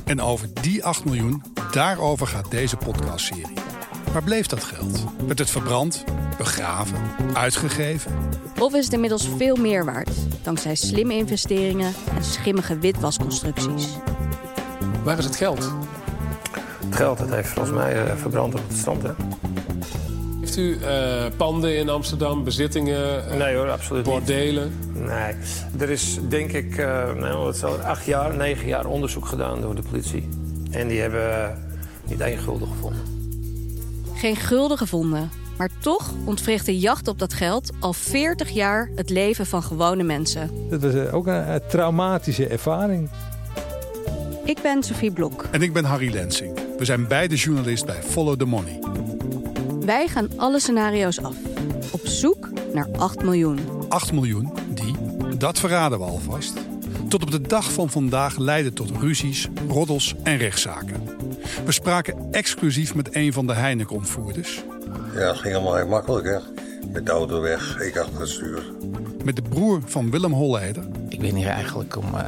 En 0.05 0.21
over 0.21 0.49
die 0.61 0.85
8 0.85 1.05
miljoen, 1.05 1.43
daarover 1.71 2.27
gaat 2.27 2.51
deze 2.51 2.77
podcastserie. 2.77 3.57
Waar 4.13 4.25
bleef 4.25 4.47
dat 4.47 4.65
geld? 4.65 5.05
Werd 5.27 5.39
het 5.39 5.51
verbrand, 5.51 6.05
begraven, 6.37 6.99
uitgegeven? 7.35 8.13
Of 8.59 8.75
is 8.75 8.85
het 8.85 8.95
inmiddels 8.95 9.29
veel 9.37 9.57
meer 9.57 9.85
waard, 9.85 10.11
dankzij 10.43 10.75
slimme 10.75 11.15
investeringen 11.15 11.95
en 12.17 12.25
schimmige 12.25 12.79
witwasconstructies. 12.79 13.87
Waar 15.05 15.19
is 15.19 15.25
het 15.25 15.37
geld? 15.37 15.73
Het 16.99 17.07
geld 17.07 17.19
dat 17.19 17.37
heeft 17.37 17.49
volgens 17.49 17.77
mij 17.77 18.07
eh, 18.07 18.17
verbrand 18.17 18.55
op 18.55 18.61
het 18.69 18.77
strand. 18.77 19.03
Hè? 19.03 19.11
Heeft 20.41 20.57
u 20.57 20.79
eh, 20.83 21.25
panden 21.37 21.77
in 21.77 21.89
Amsterdam, 21.89 22.45
bezittingen, 22.45 23.31
eh, 23.31 23.37
Nee 23.37 23.57
hoor, 23.57 23.71
absoluut 23.71 24.05
niet. 24.05 24.15
bordelen? 24.15 24.73
Nee. 24.93 25.35
Er 25.79 25.91
is 25.91 26.19
denk 26.29 26.53
ik 26.53 26.77
eh 26.77 27.13
nou, 27.15 27.45
wat 27.45 27.57
zal 27.57 27.73
het, 27.73 27.83
acht 27.83 28.05
jaar, 28.05 28.37
negen 28.37 28.67
jaar 28.67 28.87
onderzoek 28.87 29.27
gedaan 29.27 29.61
door 29.61 29.75
de 29.75 29.83
politie. 29.83 30.29
En 30.71 30.89
die 30.89 31.01
hebben 31.01 31.59
niet 32.05 32.21
één 32.21 32.39
gulden 32.39 32.69
gevonden. 32.69 33.01
Geen 34.15 34.37
gulden 34.37 34.79
gevonden. 34.79 35.31
Maar 35.59 35.71
toch 35.81 36.13
ontwricht 36.25 36.67
de 36.67 36.79
jacht 36.79 37.09
op 37.09 37.19
dat 37.19 37.33
geld 37.33 37.71
al 37.81 37.93
40 37.93 38.51
jaar 38.51 38.91
het 38.95 39.11
leven 39.11 39.47
van 39.47 39.63
gewone 39.63 40.03
mensen. 40.03 40.51
Dat 40.71 40.83
was 40.83 40.95
eh, 40.95 41.15
ook 41.15 41.27
een, 41.27 41.53
een 41.53 41.61
traumatische 41.69 42.47
ervaring. 42.47 43.11
Ik 44.45 44.59
ben 44.63 44.83
Sophie 44.83 45.11
Blok. 45.11 45.45
En 45.51 45.63
ik 45.63 45.73
ben 45.73 45.85
Harry 45.85 46.13
Lensing. 46.13 46.68
We 46.79 46.85
zijn 46.85 47.07
beide 47.07 47.35
journalist 47.35 47.87
bij 47.87 48.03
Follow 48.03 48.39
the 48.39 48.45
Money. 48.45 48.79
Wij 49.81 50.09
gaan 50.09 50.29
alle 50.37 50.61
scenario's 50.61 51.19
af. 51.23 51.35
Op 51.91 52.07
zoek 52.07 52.49
naar 52.75 52.87
8 52.97 53.23
miljoen. 53.23 53.59
8 53.89 54.13
miljoen 54.13 54.53
die, 54.75 54.95
dat 55.39 55.59
verraden 55.59 55.99
we 55.99 56.05
alvast, 56.05 56.53
tot 57.09 57.23
op 57.23 57.31
de 57.31 57.41
dag 57.41 57.73
van 57.73 57.91
vandaag 57.91 58.37
leiden 58.37 58.75
tot 58.75 58.91
ruzies, 59.01 59.49
roddels 59.69 60.15
en 60.23 60.37
rechtszaken. 60.37 61.03
We 61.65 61.73
spraken 61.73 62.29
exclusief 62.31 62.95
met 62.95 63.15
een 63.15 63.33
van 63.33 63.47
de 63.47 63.55
Heineken-ontvoerders, 63.55 64.65
Ja, 65.15 65.21
het 65.21 65.37
ging 65.39 65.55
allemaal 65.55 65.77
heel 65.77 65.87
makkelijk, 65.89 66.27
hè. 66.27 66.39
Met 66.93 67.07
de 67.07 67.13
auto 67.13 67.41
weg, 67.41 67.81
ik 67.81 67.97
achter 67.97 68.21
het 68.21 68.29
stuur. 68.29 68.63
met 69.25 69.37
de 69.37 69.43
broer 69.43 69.81
van 69.85 70.11
Willem 70.11 70.33
Holleder 70.33 70.85
Ik 71.09 71.21
ben 71.21 71.35
hier 71.35 71.49
eigenlijk 71.49 71.97
om 71.97 72.15
eh, 72.15 72.27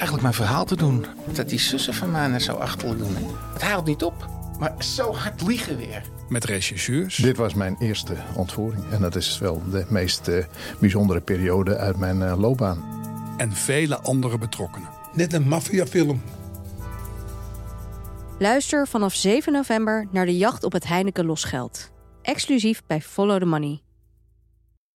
eigenlijk 0.00 0.22
mijn 0.22 0.34
verhaal 0.34 0.64
te 0.64 0.76
doen. 0.76 1.06
Dat 1.32 1.48
die 1.48 1.58
zussen 1.58 1.94
van 1.94 2.10
mij 2.10 2.26
net 2.26 2.42
zo 2.42 2.52
achterlijk 2.52 2.98
doen. 2.98 3.16
Het 3.52 3.62
haalt 3.62 3.86
niet 3.86 4.02
op. 4.02 4.28
Maar 4.58 4.74
zo 4.78 5.14
hard 5.14 5.42
liegen 5.42 5.76
weer. 5.76 6.02
met 6.28 6.44
rechercheurs 6.44 7.16
Dit 7.16 7.36
was 7.36 7.54
mijn 7.54 7.76
eerste 7.78 8.14
ontvoering. 8.34 8.84
En 8.90 9.00
dat 9.00 9.16
is 9.16 9.38
wel 9.38 9.62
de 9.70 9.86
meest 9.88 10.28
eh, 10.28 10.44
bijzondere 10.78 11.20
periode 11.20 11.76
uit 11.76 11.96
mijn 11.96 12.22
eh, 12.22 12.38
loopbaan. 12.38 12.84
en 13.36 13.52
vele 13.52 13.98
andere 13.98 14.38
betrokkenen. 14.38 14.88
Net 15.12 15.32
een 15.32 15.48
maffiafilm. 15.48 16.22
Luister 18.38 18.88
vanaf 18.88 19.14
7 19.14 19.52
november 19.52 20.06
naar 20.10 20.26
de 20.26 20.36
jacht 20.36 20.64
op 20.64 20.72
het 20.72 20.86
Heineken 20.86 21.24
losgeld. 21.24 21.90
Exclusief 22.22 22.82
bij 22.86 23.00
Follow 23.00 23.38
the 23.38 23.46
Money. 23.46 23.80